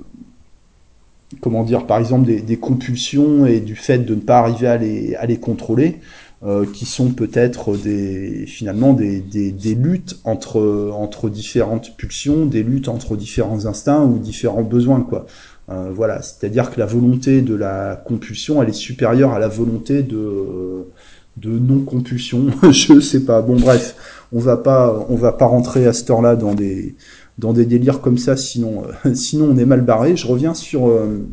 comment 1.41 1.63
dire, 1.63 1.85
par 1.85 1.99
exemple 1.99 2.25
des, 2.25 2.41
des, 2.41 2.57
compulsions 2.57 3.45
et 3.45 3.59
du 3.59 3.75
fait 3.75 3.99
de 3.99 4.15
ne 4.15 4.21
pas 4.21 4.39
arriver 4.39 4.67
à 4.67 4.77
les, 4.77 5.15
à 5.15 5.25
les 5.25 5.37
contrôler. 5.37 5.99
Euh, 6.45 6.65
qui 6.65 6.85
sont 6.85 7.11
peut-être 7.11 7.77
des 7.77 8.45
finalement 8.45 8.91
des, 8.91 9.21
des, 9.21 9.53
des, 9.53 9.75
luttes 9.75 10.19
entre 10.25 10.91
entre 10.93 11.29
différentes 11.29 11.95
pulsions, 11.95 12.45
des 12.45 12.63
luttes 12.63 12.89
entre 12.89 13.15
différents 13.15 13.65
instincts 13.65 14.03
ou 14.03 14.17
différents 14.19 14.63
besoins 14.63 14.99
quoi. 15.01 15.25
Euh, 15.69 15.91
voilà, 15.95 16.21
c'est-à-dire 16.21 16.69
que 16.69 16.81
la 16.81 16.85
volonté 16.85 17.41
de 17.41 17.55
la 17.55 17.95
compulsion, 17.95 18.61
elle 18.61 18.67
est 18.67 18.73
supérieure 18.73 19.31
à 19.31 19.39
la 19.39 19.47
volonté 19.47 20.03
de 20.03 20.85
de 21.37 21.49
non-compulsion. 21.49 22.47
Je 22.71 22.99
sais 22.99 23.23
pas. 23.23 23.41
Bon 23.41 23.55
bref, 23.57 23.95
on 24.33 24.39
va 24.39 24.57
pas 24.57 25.05
on 25.07 25.15
va 25.15 25.31
pas 25.31 25.45
rentrer 25.45 25.87
à 25.87 25.93
cette 25.93 26.09
heure-là 26.09 26.35
dans 26.35 26.53
des 26.53 26.95
dans 27.37 27.53
des 27.53 27.65
délires 27.65 28.01
comme 28.01 28.17
ça, 28.17 28.35
sinon 28.35 28.83
euh, 29.05 29.13
sinon 29.15 29.45
on 29.51 29.57
est 29.57 29.65
mal 29.65 29.81
barré. 29.81 30.17
Je 30.17 30.27
reviens 30.27 30.53
sur 30.53 30.89
euh, 30.89 31.25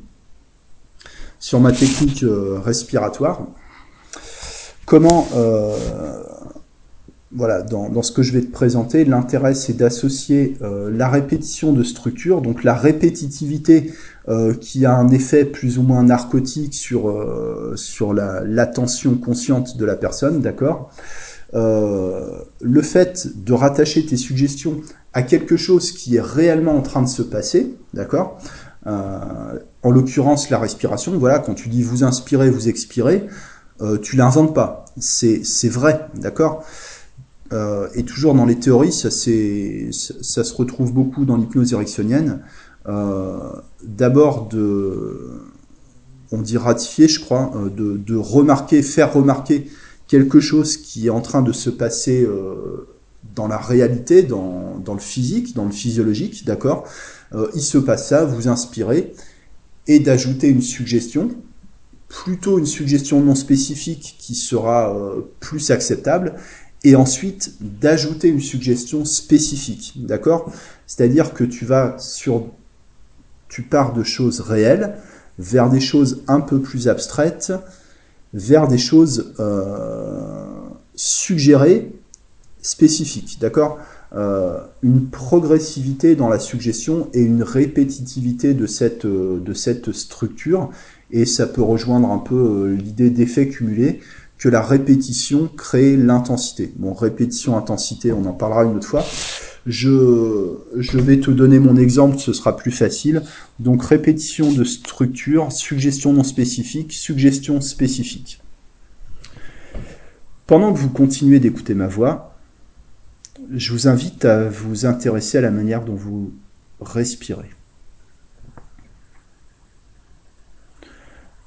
sur 1.41 1.59
ma 1.59 1.73
technique 1.73 2.23
euh, 2.23 2.61
respiratoire 2.65 3.47
comment, 4.91 5.29
euh, 5.37 5.73
voilà, 7.31 7.63
dans, 7.63 8.03
ce 8.03 8.11
que 8.11 8.25
je 8.25 8.33
vais 8.33 8.41
te 8.41 8.51
présenter, 8.51 9.05
l'intérêt 9.05 9.55
c'est 9.55 9.75
d'associer 9.75 10.57
euh, 10.63 10.91
la 10.93 11.09
répétition 11.09 11.73
de 11.73 11.85
structure, 11.85 12.43
donc 12.43 12.65
la 12.65 12.75
répétitivité 12.75 13.93
euh, 14.29 14.53
qui 14.53 14.85
a 14.85 14.93
un 14.93 15.09
effet 15.11 15.45
plus 15.45 15.79
ou 15.79 15.83
moins 15.83 16.03
narcotique 16.03 16.75
sur, 16.75 17.03
sur 17.77 18.13
l'attention 18.13 19.15
consciente 19.15 19.77
de 19.77 19.85
la 19.85 19.95
personne, 19.95 20.41
d'accord? 20.41 20.91
Le 21.53 22.83
fait 22.83 23.29
de 23.45 23.53
rattacher 23.53 24.05
tes 24.05 24.17
suggestions 24.17 24.81
à 25.13 25.23
quelque 25.23 25.57
chose 25.57 25.93
qui 25.93 26.17
est 26.17 26.21
réellement 26.21 26.77
en 26.77 26.83
train 26.83 27.03
de 27.03 27.09
se 27.09 27.23
passer, 27.23 27.77
d'accord? 27.95 28.39
En 28.87 29.91
l'occurrence, 29.91 30.51
la 30.51 30.59
respiration. 30.59 31.17
Voilà, 31.17 31.39
quand 31.39 31.55
tu 31.55 31.69
dis 31.69 31.83
vous 31.83 32.03
inspirez, 32.03 32.51
vous 32.51 32.69
expirez, 32.69 33.29
euh, 33.83 33.99
tu 33.99 34.17
l'inventes 34.17 34.55
pas. 34.55 34.85
C'est 34.99 35.69
vrai, 35.69 36.07
d'accord? 36.15 36.65
Euh, 37.53 37.89
Et 37.95 38.05
toujours 38.05 38.35
dans 38.35 38.45
les 38.45 38.59
théories, 38.59 38.93
ça, 38.93 39.11
ça 39.11 40.45
se 40.45 40.55
retrouve 40.55 40.93
beaucoup 40.93 41.25
dans 41.25 41.37
l'hypnose 41.37 41.73
ericksonienne. 41.73 42.41
Euh, 42.87 43.39
D'abord 43.83 44.49
de, 44.49 45.43
on 46.33 46.43
dit 46.43 46.59
ratifier, 46.59 47.09
je 47.09 47.21
crois, 47.21 47.53
de, 47.77 47.97
de, 47.97 48.17
remarquer, 48.17 48.83
faire 48.83 49.13
remarquer 49.13 49.69
quelque 50.07 50.41
chose 50.41 50.77
qui 50.77 51.07
est 51.07 51.11
en 51.11 51.21
train 51.21 51.43
de 51.43 51.53
se 51.53 51.71
passer 51.71 52.29
dans 53.35 53.49
la 53.49 53.59
réalité, 53.59 54.23
dans, 54.23 54.79
dans, 54.85 54.95
le 54.95 55.01
physique, 55.01 55.55
dans 55.55 55.65
le 55.65 55.71
physiologique, 55.71 56.45
d'accord? 56.45 56.85
Il 57.55 57.63
se 57.63 57.79
passe 57.79 58.09
ça, 58.09 58.25
vous 58.25 58.49
inspirez, 58.49 59.15
et 59.87 59.99
d'ajouter 59.99 60.49
une 60.49 60.63
suggestion, 60.63 61.31
plutôt 62.11 62.59
une 62.59 62.67
suggestion 62.67 63.21
non 63.21 63.37
spécifique 63.37 64.17
qui 64.19 64.35
sera 64.35 64.95
euh, 64.95 65.21
plus 65.39 65.71
acceptable, 65.71 66.35
et 66.83 66.97
ensuite 66.97 67.55
d'ajouter 67.61 68.29
une 68.29 68.41
suggestion 68.41 69.05
spécifique, 69.05 69.95
d'accord? 69.97 70.53
C'est-à-dire 70.87 71.33
que 71.35 71.45
tu 71.45 71.65
vas 71.65 71.97
sur, 71.99 72.47
tu 73.49 73.63
pars 73.63 73.93
de 73.93 74.03
choses 74.03 74.41
réelles 74.41 74.97
vers 75.39 75.71
des 75.71 75.81
choses 75.81 76.23
un 76.27 76.41
peu 76.41 76.61
plus 76.61 76.89
abstraites, 76.89 77.53
vers 78.35 78.67
des 78.67 78.79
choses 78.79 79.35
euh, 79.39 80.45
suggérées, 80.97 81.93
spécifiques, 82.61 83.39
d'accord? 83.41 83.79
Euh, 84.13 84.59
une 84.83 85.07
progressivité 85.07 86.17
dans 86.17 86.29
la 86.29 86.41
suggestion 86.41 87.09
et 87.15 87.21
une 87.21 87.45
répétitivité 87.45 88.55
de 88.55 88.67
de 89.39 89.55
cette 89.55 89.93
structure 89.93 90.71
et 91.13 91.27
ça 91.27 91.47
peut 91.47 91.63
rejoindre 91.63 92.11
un 92.11 92.19
peu 92.19 92.35
euh, 92.35 92.77
l'idée 92.77 93.11
d'effet 93.11 93.49
cumulé 93.49 94.01
que 94.39 94.49
la 94.49 94.63
répétition 94.63 95.49
crée 95.55 95.97
l'intensité. 95.97 96.73
Bon, 96.77 96.95
répétition, 96.95 97.57
intensité, 97.57 98.13
on 98.13 98.25
en 98.25 98.33
parlera 98.33 98.65
une 98.65 98.77
autre 98.77 98.87
fois. 98.87 99.05
Je, 99.67 100.57
je 100.79 100.99
vais 100.99 101.21
te 101.21 101.31
donner 101.31 101.59
mon 101.59 101.77
exemple, 101.77 102.19
ce 102.19 102.33
sera 102.33 102.57
plus 102.57 102.71
facile. 102.71 103.23
Donc 103.59 103.85
répétition 103.85 104.51
de 104.51 104.65
structure, 104.65 105.53
suggestion 105.53 106.15
non 106.15 106.25
spécifique, 106.25 106.95
suggestion 106.95 107.61
spécifique. 107.61 108.41
pendant 110.47 110.73
que 110.73 110.79
vous 110.79 110.89
continuez 110.89 111.39
d'écouter 111.39 111.75
ma 111.75 111.87
voix, 111.87 112.35
je 113.55 113.73
vous 113.73 113.89
invite 113.89 114.25
à 114.25 114.49
vous 114.49 114.87
intéresser 114.87 115.39
à 115.39 115.43
la 115.43 115.51
manière 115.51 115.85
dont 115.85 115.95
vous 115.95 116.33
respirez. 116.81 117.51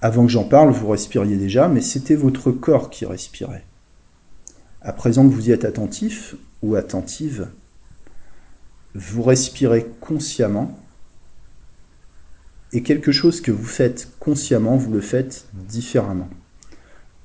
Avant 0.04 0.26
que 0.26 0.34
j'en 0.34 0.43
parle, 0.43 0.70
vous 0.72 0.89
respiriez 0.89 1.38
déjà, 1.38 1.70
mais 1.70 1.80
c'était 1.80 2.16
votre 2.16 2.51
corps 2.51 2.89
qui 2.89 3.06
respirait. 3.06 3.64
À 4.82 4.91
présent 4.91 5.26
que 5.26 5.34
vous 5.34 5.47
y 5.47 5.54
êtes 5.54 5.64
attentif 5.64 6.36
ou 6.62 6.76
attentive, 6.76 7.47
vous 8.95 9.24
respirez 9.24 9.88
consciemment 10.01 10.78
et 12.74 12.84
quelque 12.84 13.14
chose 13.14 13.39
que 13.39 13.51
vous 13.51 13.64
faites 13.64 14.10
consciemment, 14.20 14.76
vous 14.76 14.91
le 14.91 14.99
faites 14.99 15.45
différemment. 15.54 16.30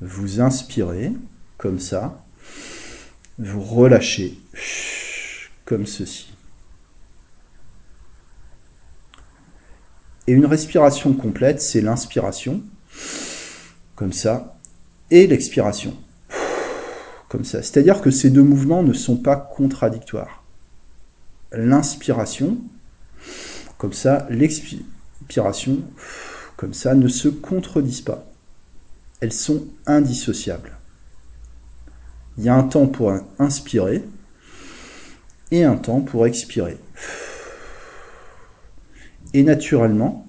Vous 0.00 0.40
inspirez 0.40 1.10
comme 1.56 1.80
ça, 1.80 2.24
vous 3.40 3.60
relâchez 3.60 4.38
comme 5.64 5.84
ceci. 5.84 6.37
Et 10.28 10.32
une 10.32 10.44
respiration 10.44 11.14
complète, 11.14 11.62
c'est 11.62 11.80
l'inspiration, 11.80 12.62
comme 13.96 14.12
ça, 14.12 14.58
et 15.10 15.26
l'expiration, 15.26 15.96
comme 17.30 17.46
ça. 17.46 17.62
C'est-à-dire 17.62 18.02
que 18.02 18.10
ces 18.10 18.28
deux 18.28 18.42
mouvements 18.42 18.82
ne 18.82 18.92
sont 18.92 19.16
pas 19.16 19.36
contradictoires. 19.36 20.44
L'inspiration, 21.50 22.58
comme 23.78 23.94
ça, 23.94 24.26
l'expiration, 24.28 25.78
comme 26.58 26.74
ça, 26.74 26.94
ne 26.94 27.08
se 27.08 27.28
contredisent 27.28 28.02
pas. 28.02 28.30
Elles 29.20 29.32
sont 29.32 29.64
indissociables. 29.86 30.76
Il 32.36 32.44
y 32.44 32.50
a 32.50 32.54
un 32.54 32.64
temps 32.64 32.86
pour 32.86 33.14
inspirer 33.38 34.04
et 35.52 35.64
un 35.64 35.76
temps 35.76 36.02
pour 36.02 36.26
expirer. 36.26 36.76
Et 39.34 39.42
naturellement, 39.42 40.26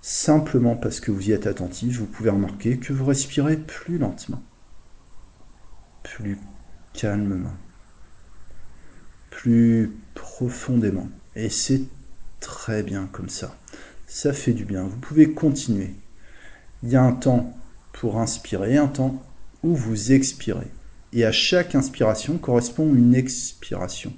simplement 0.00 0.74
parce 0.74 1.00
que 1.00 1.12
vous 1.12 1.28
y 1.28 1.32
êtes 1.32 1.46
attentif, 1.46 1.98
vous 1.98 2.06
pouvez 2.06 2.30
remarquer 2.30 2.78
que 2.78 2.92
vous 2.92 3.04
respirez 3.04 3.56
plus 3.56 3.98
lentement, 3.98 4.42
plus 6.02 6.38
calmement, 6.92 7.54
plus 9.30 9.92
profondément. 10.14 11.08
Et 11.36 11.48
c'est 11.48 11.82
très 12.40 12.82
bien 12.82 13.08
comme 13.12 13.28
ça. 13.28 13.56
Ça 14.06 14.32
fait 14.32 14.52
du 14.52 14.64
bien. 14.64 14.82
Vous 14.82 14.98
pouvez 14.98 15.32
continuer. 15.32 15.94
Il 16.82 16.90
y 16.90 16.96
a 16.96 17.02
un 17.02 17.12
temps 17.12 17.56
pour 17.92 18.18
inspirer, 18.18 18.76
un 18.76 18.88
temps 18.88 19.22
où 19.62 19.74
vous 19.74 20.12
expirez. 20.12 20.66
Et 21.12 21.24
à 21.24 21.32
chaque 21.32 21.74
inspiration 21.74 22.38
correspond 22.38 22.92
une 22.92 23.14
expiration 23.14 24.12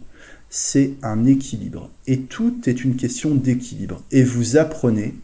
c'est 0.57 0.95
un 1.03 1.27
équilibre. 1.27 1.91
Et 2.07 2.21
tout 2.21 2.69
est 2.69 2.85
une 2.85 2.95
question 2.95 3.35
d'équilibre. 3.35 4.05
Et 4.13 4.23
vous 4.23 4.57
apprenez 4.57 5.17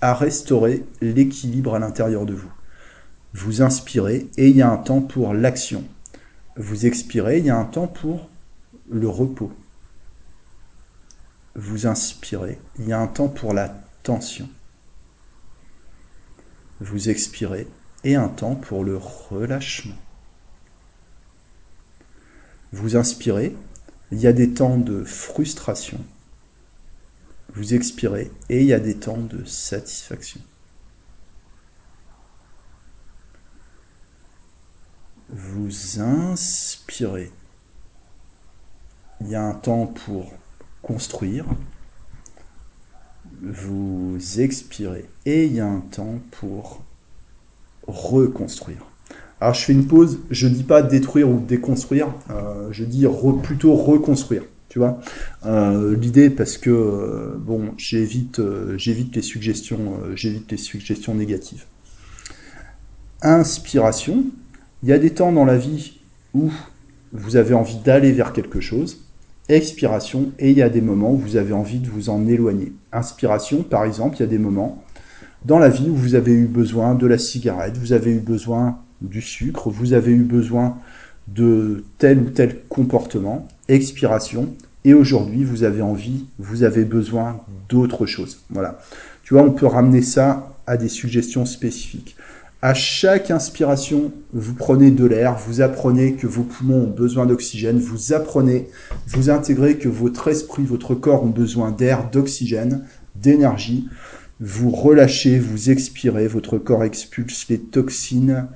à 0.00 0.14
restaurer 0.14 0.82
l'équilibre 1.02 1.74
à 1.74 1.78
l'intérieur 1.78 2.24
de 2.24 2.32
vous. 2.32 2.50
Vous 3.34 3.60
inspirez 3.60 4.30
et 4.38 4.48
il 4.48 4.56
y 4.56 4.62
a 4.62 4.70
un 4.70 4.78
temps 4.78 5.02
pour 5.02 5.34
l'action. 5.34 5.84
Vous 6.56 6.86
expirez, 6.86 7.40
il 7.40 7.44
y 7.44 7.50
a 7.50 7.58
un 7.58 7.66
temps 7.66 7.86
pour 7.86 8.30
le 8.88 9.10
repos. 9.10 9.52
Vous 11.54 11.86
inspirez, 11.86 12.58
il 12.78 12.88
y 12.88 12.94
a 12.94 12.98
un 12.98 13.08
temps 13.08 13.28
pour 13.28 13.52
la 13.52 13.68
tension. 14.04 14.48
Vous 16.80 17.10
expirez 17.10 17.68
et 18.04 18.14
un 18.14 18.28
temps 18.28 18.54
pour 18.54 18.84
le 18.84 18.96
relâchement. 18.96 19.98
Vous 22.72 22.96
inspirez, 22.96 23.54
il 24.12 24.20
y 24.20 24.26
a 24.26 24.32
des 24.32 24.52
temps 24.52 24.78
de 24.78 25.04
frustration. 25.04 25.98
Vous 27.54 27.74
expirez 27.74 28.30
et 28.48 28.60
il 28.60 28.66
y 28.66 28.72
a 28.72 28.80
des 28.80 28.96
temps 28.96 29.16
de 29.16 29.44
satisfaction. 29.44 30.40
Vous 35.28 36.00
inspirez. 36.00 37.32
Il 39.20 39.28
y 39.28 39.34
a 39.34 39.42
un 39.42 39.54
temps 39.54 39.86
pour 39.86 40.32
construire. 40.82 41.46
Vous 43.42 44.18
expirez 44.38 45.08
et 45.24 45.46
il 45.46 45.52
y 45.54 45.60
a 45.60 45.66
un 45.66 45.80
temps 45.80 46.20
pour 46.30 46.84
reconstruire. 47.86 48.86
Alors 49.40 49.54
je 49.54 49.64
fais 49.64 49.72
une 49.72 49.86
pause, 49.86 50.20
je 50.30 50.48
dis 50.48 50.62
pas 50.62 50.82
détruire 50.82 51.28
ou 51.28 51.40
déconstruire, 51.40 52.08
euh, 52.30 52.68
je 52.70 52.84
dis 52.84 53.06
plutôt 53.42 53.74
reconstruire. 53.74 54.44
Tu 54.68 54.78
vois, 54.78 55.00
euh, 55.46 55.96
l'idée 55.96 56.28
parce 56.28 56.58
que 56.58 56.70
euh, 56.70 57.34
bon, 57.38 57.70
j'évite, 57.76 58.40
j'évite 58.76 59.14
les 59.14 59.22
suggestions, 59.22 59.94
j'évite 60.14 60.50
les 60.50 60.56
suggestions 60.56 61.14
négatives. 61.14 61.64
Inspiration, 63.22 64.24
il 64.82 64.88
y 64.88 64.92
a 64.92 64.98
des 64.98 65.10
temps 65.10 65.32
dans 65.32 65.44
la 65.44 65.56
vie 65.56 66.00
où 66.34 66.50
vous 67.12 67.36
avez 67.36 67.54
envie 67.54 67.78
d'aller 67.78 68.12
vers 68.12 68.32
quelque 68.32 68.60
chose. 68.60 69.02
Expiration, 69.48 70.32
et 70.38 70.50
il 70.50 70.56
y 70.56 70.62
a 70.62 70.68
des 70.68 70.80
moments 70.80 71.12
où 71.12 71.18
vous 71.18 71.36
avez 71.36 71.52
envie 71.52 71.78
de 71.78 71.88
vous 71.88 72.08
en 72.08 72.26
éloigner. 72.26 72.72
Inspiration, 72.92 73.62
par 73.62 73.84
exemple, 73.84 74.16
il 74.16 74.20
y 74.20 74.24
a 74.24 74.28
des 74.28 74.38
moments 74.38 74.82
dans 75.44 75.60
la 75.60 75.68
vie 75.68 75.88
où 75.88 75.94
vous 75.94 76.16
avez 76.16 76.32
eu 76.32 76.46
besoin 76.46 76.96
de 76.96 77.06
la 77.06 77.18
cigarette, 77.18 77.78
vous 77.78 77.92
avez 77.92 78.10
eu 78.10 78.18
besoin 78.18 78.80
du 79.00 79.20
sucre, 79.20 79.70
vous 79.70 79.92
avez 79.92 80.12
eu 80.12 80.22
besoin 80.22 80.78
de 81.28 81.84
tel 81.98 82.18
ou 82.18 82.30
tel 82.30 82.60
comportement, 82.68 83.48
expiration, 83.68 84.54
et 84.84 84.94
aujourd'hui 84.94 85.44
vous 85.44 85.64
avez 85.64 85.82
envie, 85.82 86.26
vous 86.38 86.62
avez 86.62 86.84
besoin 86.84 87.40
d'autre 87.68 88.06
chose. 88.06 88.44
Voilà. 88.50 88.78
Tu 89.24 89.34
vois, 89.34 89.42
on 89.42 89.50
peut 89.50 89.66
ramener 89.66 90.02
ça 90.02 90.54
à 90.66 90.76
des 90.76 90.88
suggestions 90.88 91.46
spécifiques. 91.46 92.16
À 92.62 92.74
chaque 92.74 93.30
inspiration, 93.30 94.12
vous 94.32 94.54
prenez 94.54 94.90
de 94.90 95.04
l'air, 95.04 95.36
vous 95.36 95.60
apprenez 95.60 96.14
que 96.14 96.26
vos 96.26 96.42
poumons 96.42 96.84
ont 96.84 96.90
besoin 96.90 97.26
d'oxygène, 97.26 97.78
vous 97.78 98.12
apprenez, 98.12 98.68
vous 99.08 99.30
intégrez 99.30 99.76
que 99.76 99.88
votre 99.88 100.28
esprit, 100.28 100.64
votre 100.64 100.94
corps 100.94 101.22
ont 101.22 101.28
besoin 101.28 101.70
d'air, 101.70 102.08
d'oxygène, 102.10 102.84
d'énergie. 103.14 103.88
Vous 104.40 104.70
relâchez, 104.70 105.38
vous 105.38 105.70
expirez, 105.70 106.28
votre 106.28 106.58
corps 106.58 106.84
expulse 106.84 107.46
les 107.48 107.58
toxines, 107.58 108.46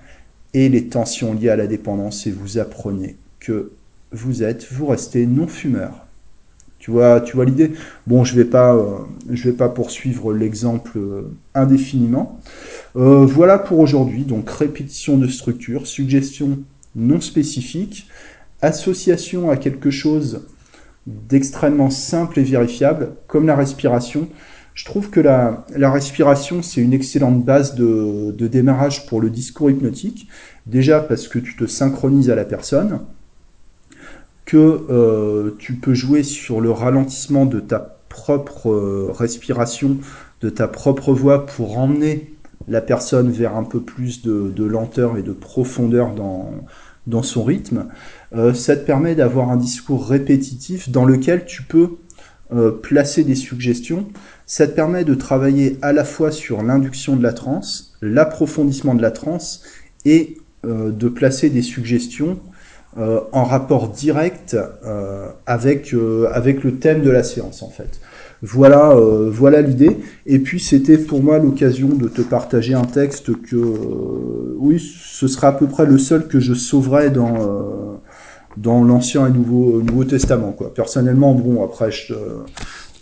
et 0.54 0.68
les 0.68 0.88
tensions 0.88 1.34
liées 1.34 1.50
à 1.50 1.56
la 1.56 1.66
dépendance 1.66 2.26
et 2.26 2.30
vous 2.30 2.58
apprenez 2.58 3.16
que 3.38 3.72
vous 4.12 4.42
êtes, 4.42 4.66
vous 4.72 4.86
restez 4.86 5.26
non 5.26 5.46
fumeur. 5.46 6.06
Tu 6.78 6.90
vois, 6.90 7.20
tu 7.20 7.36
vois 7.36 7.44
l'idée? 7.44 7.72
Bon, 8.06 8.24
je 8.24 8.34
vais 8.34 8.46
pas, 8.46 8.74
euh, 8.74 9.00
vais 9.28 9.52
pas 9.52 9.68
poursuivre 9.68 10.32
l'exemple 10.32 10.96
euh, 10.96 11.30
indéfiniment. 11.54 12.40
Euh, 12.96 13.26
voilà 13.26 13.58
pour 13.58 13.80
aujourd'hui. 13.80 14.24
Donc 14.24 14.48
répétition 14.48 15.18
de 15.18 15.28
structure, 15.28 15.86
suggestion 15.86 16.58
non 16.96 17.20
spécifique, 17.20 18.08
association 18.62 19.50
à 19.50 19.58
quelque 19.58 19.90
chose 19.90 20.46
d'extrêmement 21.06 21.90
simple 21.90 22.38
et 22.38 22.44
vérifiable, 22.44 23.12
comme 23.26 23.46
la 23.46 23.56
respiration. 23.56 24.28
Je 24.74 24.84
trouve 24.84 25.10
que 25.10 25.20
la, 25.20 25.64
respiration, 25.90 26.62
c'est 26.62 26.80
une 26.80 26.92
excellente 26.92 27.44
base 27.44 27.74
de, 27.74 28.32
démarrage 28.46 29.06
pour 29.06 29.20
le 29.20 29.30
discours 29.30 29.70
hypnotique. 29.70 30.28
Déjà 30.66 31.00
parce 31.00 31.28
que 31.28 31.38
tu 31.38 31.56
te 31.56 31.66
synchronises 31.66 32.30
à 32.30 32.34
la 32.34 32.44
personne, 32.44 33.00
que 34.44 34.56
euh, 34.90 35.56
tu 35.58 35.74
peux 35.74 35.94
jouer 35.94 36.22
sur 36.22 36.60
le 36.60 36.70
ralentissement 36.70 37.46
de 37.46 37.60
ta 37.60 37.98
propre 38.08 38.70
euh, 38.70 39.12
respiration, 39.12 39.98
de 40.40 40.50
ta 40.50 40.68
propre 40.68 41.12
voix 41.12 41.46
pour 41.46 41.78
emmener 41.78 42.34
la 42.68 42.80
personne 42.80 43.30
vers 43.30 43.56
un 43.56 43.64
peu 43.64 43.80
plus 43.80 44.22
de, 44.22 44.64
lenteur 44.64 45.18
et 45.18 45.22
de 45.22 45.32
profondeur 45.32 46.14
dans, 46.14 47.22
son 47.22 47.42
rythme. 47.42 47.86
Euh, 48.34 48.54
ça 48.54 48.76
te 48.76 48.84
permet 48.84 49.14
d'avoir 49.14 49.50
un 49.50 49.56
discours 49.56 50.06
répétitif 50.06 50.90
dans 50.90 51.04
lequel 51.04 51.44
tu 51.44 51.62
peux 51.62 51.96
placer 52.82 53.22
des 53.24 53.36
suggestions 53.36 54.06
ça 54.50 54.66
te 54.66 54.72
permet 54.72 55.04
de 55.04 55.14
travailler 55.14 55.78
à 55.80 55.92
la 55.92 56.02
fois 56.02 56.32
sur 56.32 56.64
l'induction 56.64 57.14
de 57.14 57.22
la 57.22 57.32
transe, 57.32 57.92
l'approfondissement 58.02 58.96
de 58.96 59.00
la 59.00 59.12
transe 59.12 59.62
et 60.04 60.38
euh, 60.66 60.90
de 60.90 61.08
placer 61.08 61.50
des 61.50 61.62
suggestions 61.62 62.40
euh, 62.98 63.20
en 63.30 63.44
rapport 63.44 63.90
direct 63.90 64.56
euh, 64.84 65.28
avec, 65.46 65.94
avec 66.32 66.64
le 66.64 66.78
thème 66.78 67.02
de 67.02 67.10
la 67.10 67.22
séance 67.22 67.62
en 67.62 67.70
fait. 67.70 68.00
Voilà, 68.42 68.96
voilà 69.30 69.60
l'idée. 69.60 69.98
Et 70.26 70.40
puis 70.40 70.58
c'était 70.58 70.98
pour 70.98 71.22
moi 71.22 71.38
l'occasion 71.38 71.88
de 71.88 72.08
te 72.08 72.22
partager 72.22 72.74
un 72.74 72.86
texte 72.86 73.40
que, 73.42 73.56
oui, 74.56 74.80
ce 74.80 75.28
sera 75.28 75.48
à 75.48 75.52
peu 75.52 75.68
près 75.68 75.86
le 75.86 75.98
seul 75.98 76.26
que 76.26 76.40
je 76.40 76.54
sauverai 76.54 77.10
dans 77.10 77.89
dans 78.56 78.82
l'Ancien 78.84 79.26
et 79.26 79.30
Nouveau, 79.30 79.82
Nouveau 79.82 80.04
Testament. 80.04 80.52
Quoi. 80.52 80.72
Personnellement, 80.74 81.34
bon, 81.34 81.64
après, 81.64 81.90
je, 81.90 82.14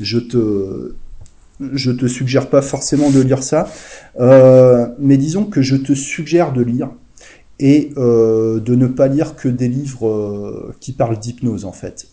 je 0.01 0.19
te 0.19 0.95
je 1.73 1.91
te 1.91 2.07
suggère 2.07 2.51
pas 2.51 2.63
forcément 2.63 3.11
de 3.11 3.21
lire 3.21 3.43
ça, 3.43 3.69
euh, 4.21 4.87
mais 5.01 5.17
disons 5.17 5.45
que 5.45 5.61
je 5.61 5.75
te 5.75 5.93
suggère 5.93 6.53
de 6.53 6.63
lire 6.63 6.91
et 7.59 7.91
de 7.97 8.75
ne 8.77 8.87
pas 8.87 9.09
lire 9.09 9.35
que 9.35 9.49
des 9.49 9.67
livres 9.67 10.73
qui 10.79 10.93
parlent 10.93 11.19
d'hypnose 11.19 11.65
en 11.65 11.73
fait. 11.73 12.07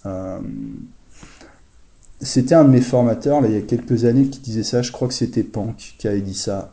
c'était 2.22 2.56
un 2.56 2.64
de 2.64 2.72
mes 2.72 2.82
formateurs 2.82 3.46
il 3.46 3.54
y 3.54 3.56
a 3.56 3.62
quelques 3.62 4.06
années 4.06 4.26
qui 4.26 4.40
disait 4.40 4.64
ça, 4.64 4.82
je 4.82 4.92
crois 4.92 5.08
que 5.08 5.14
c'était 5.14 5.44
Pank 5.44 5.94
qui 6.00 6.08
avait 6.08 6.22
dit 6.22 6.34
ça 6.34 6.72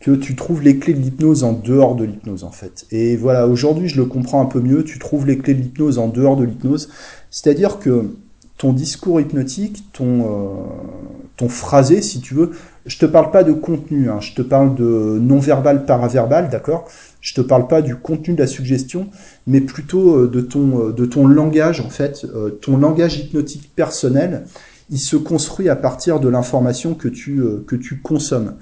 que 0.00 0.12
tu 0.12 0.36
trouves 0.36 0.62
les 0.62 0.78
clés 0.78 0.94
de 0.94 1.00
l'hypnose 1.00 1.42
en 1.44 1.52
dehors 1.52 1.96
de 1.96 2.04
l'hypnose 2.04 2.44
en 2.44 2.52
fait. 2.52 2.86
Et 2.90 3.16
voilà, 3.16 3.48
aujourd'hui 3.48 3.88
je 3.88 3.96
le 3.96 4.06
comprends 4.06 4.40
un 4.40 4.46
peu 4.46 4.60
mieux, 4.60 4.84
tu 4.84 4.98
trouves 4.98 5.26
les 5.26 5.38
clés 5.38 5.54
de 5.54 5.60
l'hypnose 5.60 5.98
en 5.98 6.08
dehors 6.08 6.36
de 6.36 6.44
l'hypnose, 6.44 6.88
c'est-à-dire 7.30 7.78
que 7.78 8.10
ton 8.58 8.72
discours 8.72 9.20
hypnotique, 9.20 9.84
ton, 9.92 10.20
euh, 10.22 10.48
ton 11.36 11.48
phrasé 11.48 12.00
si 12.02 12.20
tu 12.20 12.34
veux, 12.34 12.52
je 12.86 12.98
te 12.98 13.06
parle 13.06 13.30
pas 13.30 13.44
de 13.44 13.52
contenu, 13.52 14.08
hein, 14.08 14.20
je 14.20 14.34
te 14.34 14.42
parle 14.42 14.74
de 14.74 15.18
non-verbal, 15.20 15.84
paraverbal, 15.84 16.48
d'accord? 16.48 16.88
Je 17.20 17.34
te 17.34 17.40
parle 17.40 17.66
pas 17.66 17.82
du 17.82 17.96
contenu 17.96 18.34
de 18.34 18.40
la 18.40 18.46
suggestion, 18.46 19.08
mais 19.46 19.60
plutôt 19.60 20.16
euh, 20.16 20.28
de 20.28 20.40
ton, 20.40 20.88
euh, 20.88 20.92
de 20.92 21.06
ton 21.06 21.26
langage 21.26 21.80
en 21.80 21.90
fait, 21.90 22.24
ton 22.62 22.76
langage 22.76 23.18
hypnotique 23.18 23.72
personnel, 23.74 24.44
il 24.90 24.98
se 24.98 25.16
construit 25.16 25.68
à 25.68 25.76
partir 25.76 26.18
de 26.18 26.28
l'information 26.28 26.94
que 26.94 27.08
tu, 27.08 27.42
que 27.66 27.76
tu 27.76 28.00
consommes. 28.00 28.54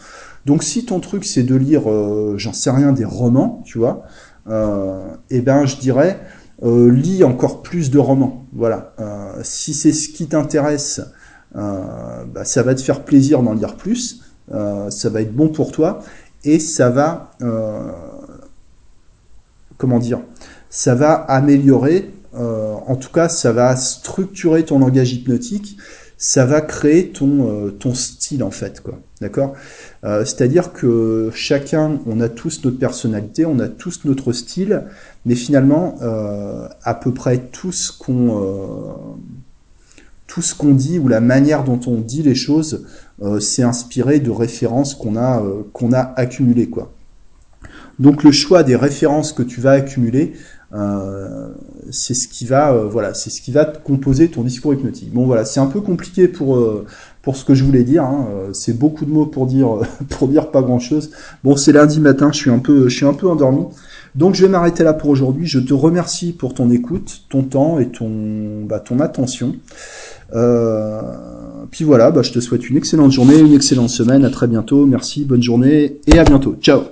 Donc 0.47 0.63
si 0.63 0.85
ton 0.85 1.01
truc 1.01 1.25
c'est 1.25 1.43
de 1.43 1.57
lire, 1.57 1.91
euh, 1.91 2.35
j'en 2.39 2.53
sais 2.53 2.71
rien, 2.71 2.93
des 2.93 3.05
romans, 3.05 3.63
tu 3.65 3.79
vois, 3.79 4.05
euh, 4.49 5.09
eh 5.29 5.41
ben 5.41 5.67
je 5.67 5.77
dirais 5.77 6.21
euh, 6.63 6.91
lis 6.91 7.25
encore 7.25 7.63
plus 7.63 7.91
de 7.91 7.99
romans. 7.99 8.47
Voilà. 8.53 8.95
si 9.43 9.75
c'est 9.75 9.93
ce 9.93 10.09
qui 10.09 10.29
t'intéresse, 10.29 11.03
bah, 11.53 12.45
ça 12.45 12.63
va 12.63 12.75
te 12.75 12.81
faire 12.81 13.05
plaisir 13.05 13.43
d'en 13.43 13.53
lire 13.53 13.77
plus. 13.77 14.23
ça 14.49 15.11
va 15.11 15.21
être 15.21 15.35
bon 15.35 15.49
pour 15.49 15.73
toi 15.73 16.01
et 16.45 16.59
ça 16.59 16.89
va, 16.89 17.33
comment 19.77 19.99
dire, 19.99 20.21
ça 20.71 20.95
va 20.95 21.13
améliorer. 21.13 22.15
en 22.35 22.97
tout 22.97 23.13
cas, 23.13 23.29
ça 23.29 23.53
va 23.53 23.77
structurer 23.77 24.65
ton 24.65 24.79
langage 24.79 25.13
hypnotique 25.13 25.77
ça 26.19 26.47
va 26.47 26.61
créer 26.61 27.13
ton, 27.13 27.51
euh, 27.51 27.71
ton 27.71 27.95
style 27.95 28.43
en 28.43 28.51
fait, 28.51 28.81
quoi. 28.81 28.99
D'accord? 29.21 29.55
Euh, 30.05 30.25
C'est-à-dire 30.25 30.73
que 30.73 31.31
chacun, 31.35 32.01
on 32.07 32.21
a 32.21 32.29
tous 32.29 32.65
notre 32.65 32.79
personnalité, 32.79 33.47
on 33.47 33.59
a 33.61 33.69
tous 33.69 34.05
notre 34.05 34.33
style, 34.33 34.85
mais 35.25 35.35
finalement, 35.35 35.97
euh, 36.03 36.69
à 36.83 36.95
peu 36.95 37.15
près 37.15 37.39
tout 37.39 37.73
ce 37.73 37.93
qu'on 37.93 38.95
tout 40.27 40.43
ce 40.43 40.55
qu'on 40.55 40.75
dit 40.75 40.99
ou 40.99 41.09
la 41.09 41.21
manière 41.21 41.63
dont 41.63 41.81
on 41.87 42.01
dit 42.01 42.23
les 42.23 42.35
choses, 42.35 42.85
c'est 43.41 43.63
inspiré 43.63 44.19
de 44.19 44.31
références 44.31 44.95
qu'on 44.95 45.17
a 45.17 46.13
accumulées. 46.17 46.69
Donc 48.01 48.25
le 48.25 48.33
choix 48.33 48.65
des 48.65 48.77
références 48.77 49.33
que 49.33 49.45
tu 49.45 49.61
vas 49.61 49.71
accumuler, 49.71 50.35
euh, 50.75 51.49
c'est 51.91 52.15
ce 52.15 52.29
qui 52.29 52.45
va, 52.45 52.73
euh, 52.73 52.87
voilà, 52.89 53.13
qui 53.13 53.53
va 53.53 53.65
composer 53.65 54.29
ton 54.29 54.43
discours 54.43 54.75
hypnotique. 54.75 55.13
Bon 55.13 55.25
voilà, 55.25 55.45
c'est 55.45 55.61
un 55.61 55.67
peu 55.67 55.81
compliqué 55.81 56.29
pour 56.29 56.57
euh, 56.57 56.85
pour 57.27 57.37
ce 57.37 57.45
que 57.45 57.55
je 57.55 57.65
voulais 57.65 57.83
dire. 57.83 58.05
Hein. 58.05 58.29
C'est 58.53 58.79
beaucoup 58.79 59.05
de 59.05 59.11
mots 59.11 59.27
pour 59.27 59.47
dire 59.47 59.81
pour 60.11 60.29
dire 60.29 60.53
pas 60.53 60.63
grand 60.63 60.79
chose. 60.79 61.11
Bon, 61.43 61.57
c'est 61.57 61.73
lundi 61.73 61.99
matin, 61.99 62.31
je 62.33 62.39
suis 62.39 62.51
un 62.53 62.61
peu 62.61 62.89
je 62.89 62.95
suis 62.95 63.05
un 63.05 63.15
peu 63.15 63.29
endormi. 63.29 63.65
Donc 64.15 64.37
je 64.37 64.43
vais 64.47 64.49
m'arrêter 64.49 64.85
là 64.85 64.95
pour 64.95 65.11
aujourd'hui. 65.11 65.45
Je 65.45 65.59
te 65.59 65.75
remercie 65.75 66.33
pour 66.33 66.55
ton 66.55 66.71
écoute, 66.71 67.23
ton 67.29 67.43
temps 67.43 67.81
et 67.81 67.89
ton 67.89 68.63
bah, 68.65 68.79
ton 68.79 69.01
attention. 69.01 69.57
Euh, 70.37 71.03
puis 71.73 71.85
voilà, 71.85 72.13
bah, 72.13 72.23
je 72.23 72.31
te 72.31 72.39
souhaite 72.39 72.71
une 72.71 72.77
excellente 72.77 73.11
journée, 73.11 73.41
une 73.41 73.55
excellente 73.55 73.91
semaine. 73.91 74.25
À 74.25 74.31
très 74.31 74.47
bientôt. 74.47 74.87
Merci, 74.87 75.25
bonne 75.25 75.43
journée 75.43 75.97
et 76.07 76.21
à 76.21 76.23
bientôt. 76.23 76.55
Ciao. 76.61 76.83